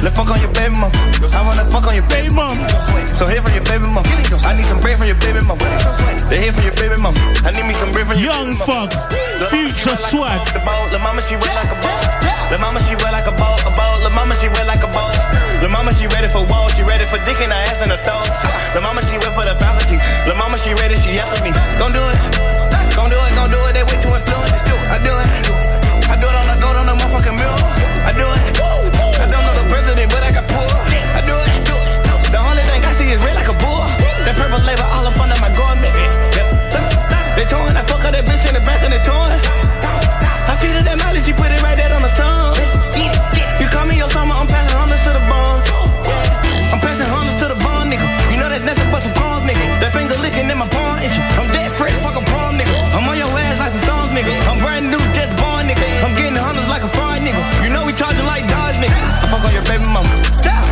Let's 0.00 0.16
fuck 0.16 0.32
on 0.32 0.40
your 0.40 0.48
baby 0.56 0.72
mama. 0.80 0.96
I 1.36 1.44
wanna 1.44 1.64
fuck 1.68 1.84
on 1.84 1.92
your 1.92 2.08
baby 2.08 2.32
mama. 2.32 2.56
So 3.20 3.28
here 3.28 3.44
for 3.44 3.52
your 3.52 3.64
baby 3.68 3.84
mama. 3.92 4.08
I 4.48 4.56
need 4.56 4.64
some 4.64 4.80
bread 4.80 4.96
from 4.96 5.12
your 5.12 5.20
baby 5.20 5.44
mama. 5.44 5.60
They 6.32 6.40
here 6.40 6.56
for 6.56 6.64
your 6.64 6.72
baby 6.72 6.96
mama. 7.04 7.20
I 7.44 7.52
need 7.52 7.68
me 7.68 7.76
some 7.76 7.92
bread 7.92 8.08
from 8.08 8.16
your 8.16 8.32
Young 8.32 8.56
Funk, 8.64 8.96
Future 9.52 9.92
Swag. 9.92 10.40
La 10.88 10.98
mama 11.04 11.20
she 11.20 11.36
wet 11.36 11.52
like 11.52 11.68
a 11.68 11.76
boat. 11.84 12.00
La 12.48 12.56
mama 12.56 12.80
she 12.80 12.96
wet 12.96 13.12
like 13.12 13.28
a 13.28 13.34
boat, 13.36 13.60
a 13.68 13.70
boat. 13.76 14.00
La 14.00 14.08
mama 14.16 14.32
she 14.40 14.48
wet 14.48 14.64
like 14.64 14.80
a 14.80 14.88
boat. 14.88 15.12
La 15.60 15.68
mama 15.68 15.92
she 15.92 16.08
ready 16.16 16.32
for 16.32 16.48
walls, 16.48 16.72
she 16.72 16.82
ready 16.88 17.04
for 17.04 17.20
dick 17.28 17.36
in 17.36 17.52
her 17.52 17.62
ass 17.68 17.84
and 17.84 17.92
her 17.92 18.00
throat. 18.00 18.24
La 18.72 18.80
mama 18.80 19.04
she 19.04 19.20
wet 19.20 19.36
for 19.36 19.44
the 19.44 19.52
balcony. 19.60 20.00
La 20.24 20.32
mama 20.40 20.56
she 20.56 20.72
ready, 20.80 20.96
she 20.96 21.20
after 21.20 21.44
me. 21.44 21.52
Gon' 21.76 21.92
do 21.92 22.00
it, 22.00 22.16
gon' 22.96 23.12
do 23.12 23.20
it, 23.20 23.32
gon' 23.36 23.52
do 23.52 23.60
it. 23.68 23.76
They 23.76 23.84
way 23.84 24.00
too 24.00 24.16
influenced. 24.16 24.64
I 24.88 24.96
do 25.04 25.12
it, 25.12 25.28
I 26.08 26.16
do 26.16 26.24
it 26.24 26.36
on 26.40 26.46
the 26.48 26.56
gold 26.56 26.76
on 26.80 26.86
the 26.88 26.96
motherfucking 26.96 27.36
mirror. 27.36 27.60
I 28.08 28.16
do 28.16 28.24
it. 28.24 28.49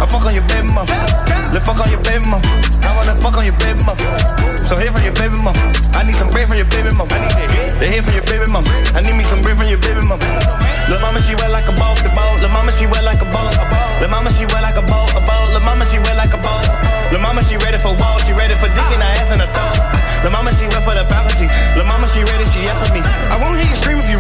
fuck 0.09 0.25
on 0.25 0.35
your 0.35 0.45
baby 0.49 0.69
mom. 0.73 0.89
Let's 1.53 1.65
fuck 1.65 1.81
on 1.81 1.89
your 1.93 2.01
baby 2.03 2.25
mom. 2.29 2.41
I 2.85 2.91
wanna 2.97 3.15
fuck 3.21 3.37
on 3.37 3.45
your 3.45 3.57
baby 3.61 3.81
mom. 3.85 3.97
So 4.69 4.77
hear 4.77 4.93
from 4.93 5.05
your 5.05 5.15
baby 5.15 5.37
mom. 5.41 5.55
I 5.95 6.05
need 6.05 6.17
some 6.17 6.33
bread 6.33 6.49
from 6.49 6.57
your 6.57 6.69
baby 6.69 6.91
mom. 6.97 7.09
I 7.13 7.21
need 7.21 7.37
the 7.81 7.87
hear 7.87 8.03
from 8.03 8.15
your 8.17 8.27
baby 8.27 8.49
mom. 8.51 8.65
I 8.97 9.01
need 9.05 9.17
me 9.17 9.25
some 9.25 9.41
bread 9.45 9.57
from 9.57 9.69
your 9.69 9.81
baby 9.81 10.01
mom. 10.09 10.21
Lil' 10.89 11.01
mama, 11.05 11.21
she 11.21 11.37
wet 11.37 11.53
like 11.53 11.69
a 11.69 11.75
boat, 11.77 12.01
the 12.01 12.11
boat. 12.17 12.41
Lil' 12.41 12.53
mama, 12.53 12.73
she 12.73 12.89
wet 12.89 13.05
like 13.05 13.21
a 13.21 13.29
boat, 13.29 13.53
a 13.53 13.65
boat. 13.69 13.93
Lil' 14.01 14.09
mama, 14.09 14.31
she 14.33 14.45
wet 14.49 14.65
like 14.65 14.77
a 14.81 14.85
boat, 14.89 15.13
a 15.13 15.21
boat. 15.29 15.47
Lil' 15.53 15.65
mama, 15.65 15.85
she 15.85 15.99
wet 16.01 16.17
like 16.17 16.33
a 16.33 16.41
boat. 16.41 16.65
Lil' 17.13 17.21
mama, 17.21 17.45
she 17.45 17.57
ready 17.61 17.77
for 17.79 17.93
walls. 18.01 18.25
She 18.25 18.33
ready 18.33 18.57
for 18.57 18.69
dick 18.73 18.89
in 18.97 19.01
her 19.01 19.13
ass 19.21 19.29
and 19.33 19.45
a 19.45 19.49
thong. 19.53 19.77
Lil' 20.25 20.33
mama, 20.33 20.51
she 20.57 20.65
wet 20.73 20.83
for 20.89 20.97
the 20.97 21.05
faculty. 21.05 21.47
Lil' 21.77 21.85
mama, 21.85 22.09
she 22.09 22.25
ready, 22.25 22.49
she 22.49 22.65
up 22.73 22.81
for 22.81 22.89
me. 22.97 23.05
I 23.29 23.37
won't 23.37 23.61
hear 23.61 23.69
you 23.69 23.77
scream 23.77 24.01
if 24.01 24.09
you 24.09 24.19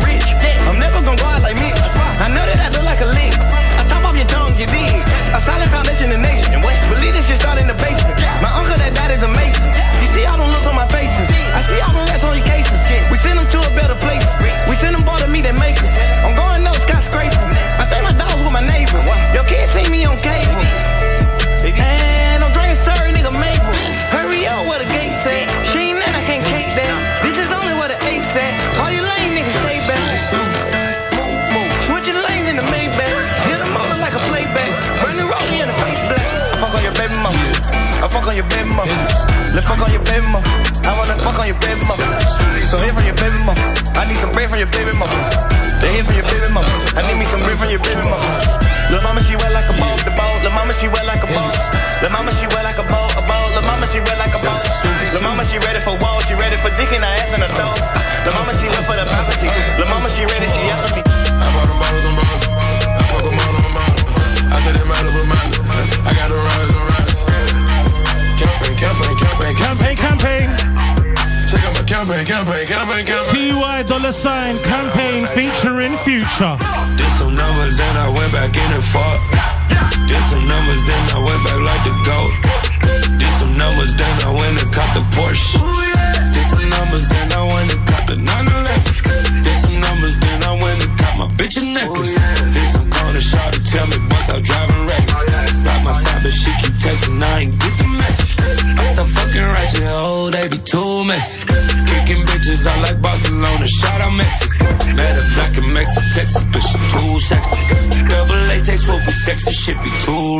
Shaw. 76.38 76.67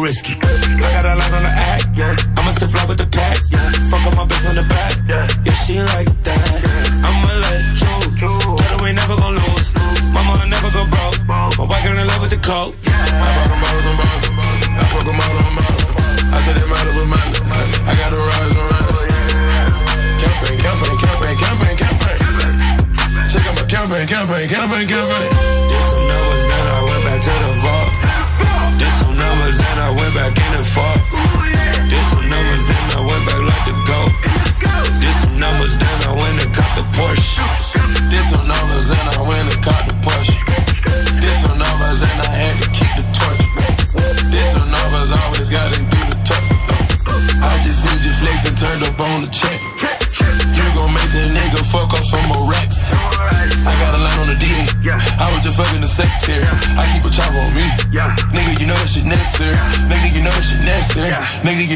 risky. 0.00 0.67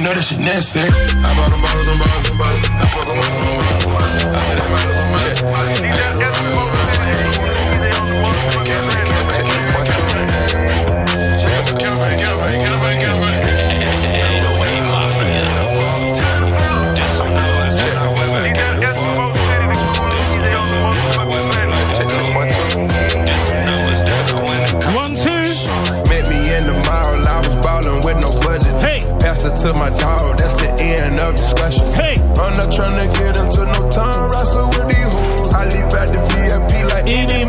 know 0.02 0.14
that 0.14 0.24
shit 0.24 0.38
nasty. 0.38 0.80
I 0.80 0.86
bought 1.36 1.50
them 1.50 1.62
bottles 1.62 1.88
and 1.88 1.98
bottles 1.98 2.28
and 2.28 2.38
bottles. 2.38 2.41
that's 30.36 30.56
the 30.56 30.70
end 30.80 31.20
of 31.20 31.36
discussion. 31.36 31.84
Hey. 31.94 32.22
I'm 32.40 32.54
not 32.54 32.72
trying 32.72 32.96
to 32.96 33.06
get 33.18 33.36
into 33.36 33.64
no 33.64 33.90
time 33.90 34.30
wrestle 34.30 34.68
with 34.72 34.88
these 34.88 35.12
hoes. 35.14 35.52
I 35.54 35.64
leave 35.68 35.92
out 35.92 36.08
the 36.08 36.20
VIP 36.32 36.90
like 36.90 37.06
any, 37.10 37.44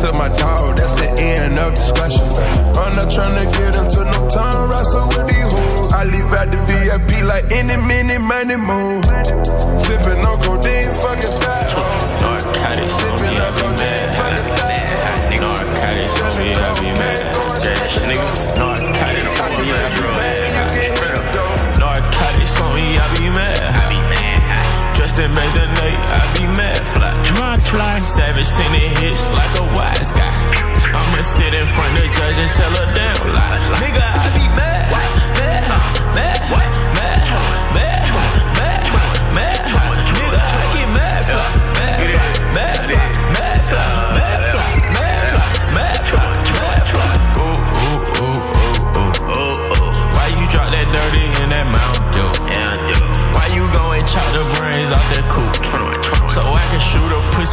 to 0.00 0.12
my 0.12 0.28
dog, 0.28 0.76
that's 0.76 0.94
the 1.00 1.08
end 1.22 1.58
of 1.58 1.74
discussion. 1.74 2.26
I'm 2.76 2.92
not 2.92 3.10
trying 3.10 3.32
to 3.32 3.46
get 3.56 3.76
into 3.76 4.04
no 4.04 4.28
time 4.28 4.68
wrestle 4.68 5.08
with 5.08 5.26
these 5.28 5.52
hoes. 5.52 5.92
I 5.92 6.04
leave 6.04 6.32
out 6.36 6.50
the 6.50 6.58
VIP 6.68 7.24
like 7.24 7.50
any 7.52 7.76
mini 7.80 8.18
money 8.18 8.56
move. 8.56 9.04
Sipping 9.80 10.20
on 10.26 10.36
codeine, 10.42 10.92
fucking 11.00 11.34
fat 11.40 11.70
hoes. 11.72 12.12
Sipping 12.92 13.40
on 13.40 13.52
codeine. 13.58 14.05
fly. 27.76 28.00
Savage 28.04 28.46
sending 28.46 28.90
hits 29.00 29.22
like 29.36 29.54
a 29.60 29.66
wise 29.76 30.10
guy. 30.12 30.32
I'ma 30.98 31.22
sit 31.22 31.52
in 31.52 31.66
front 31.66 31.92
of 31.98 32.04
the 32.04 32.10
judge 32.18 32.38
and 32.44 32.52
tell 32.58 32.72
her 32.80 32.88
down. 32.94 33.16
Lie. 33.36 33.58
Nigga, 33.82 34.06
I 34.22 34.26
be 34.36 34.46
mad. 34.56 34.75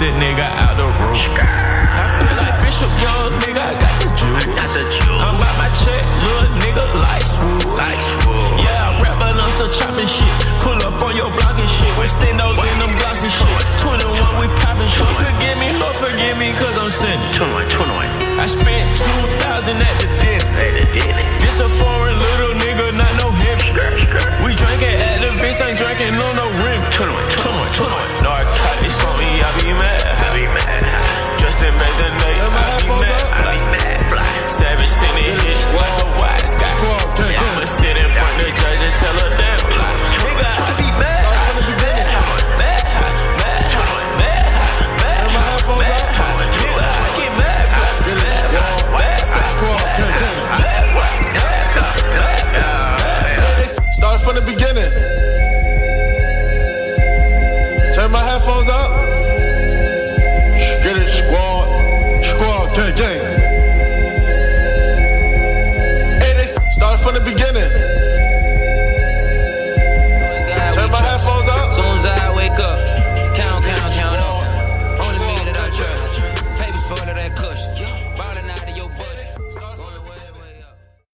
shit, 0.03 0.15
nigga. 0.15 0.62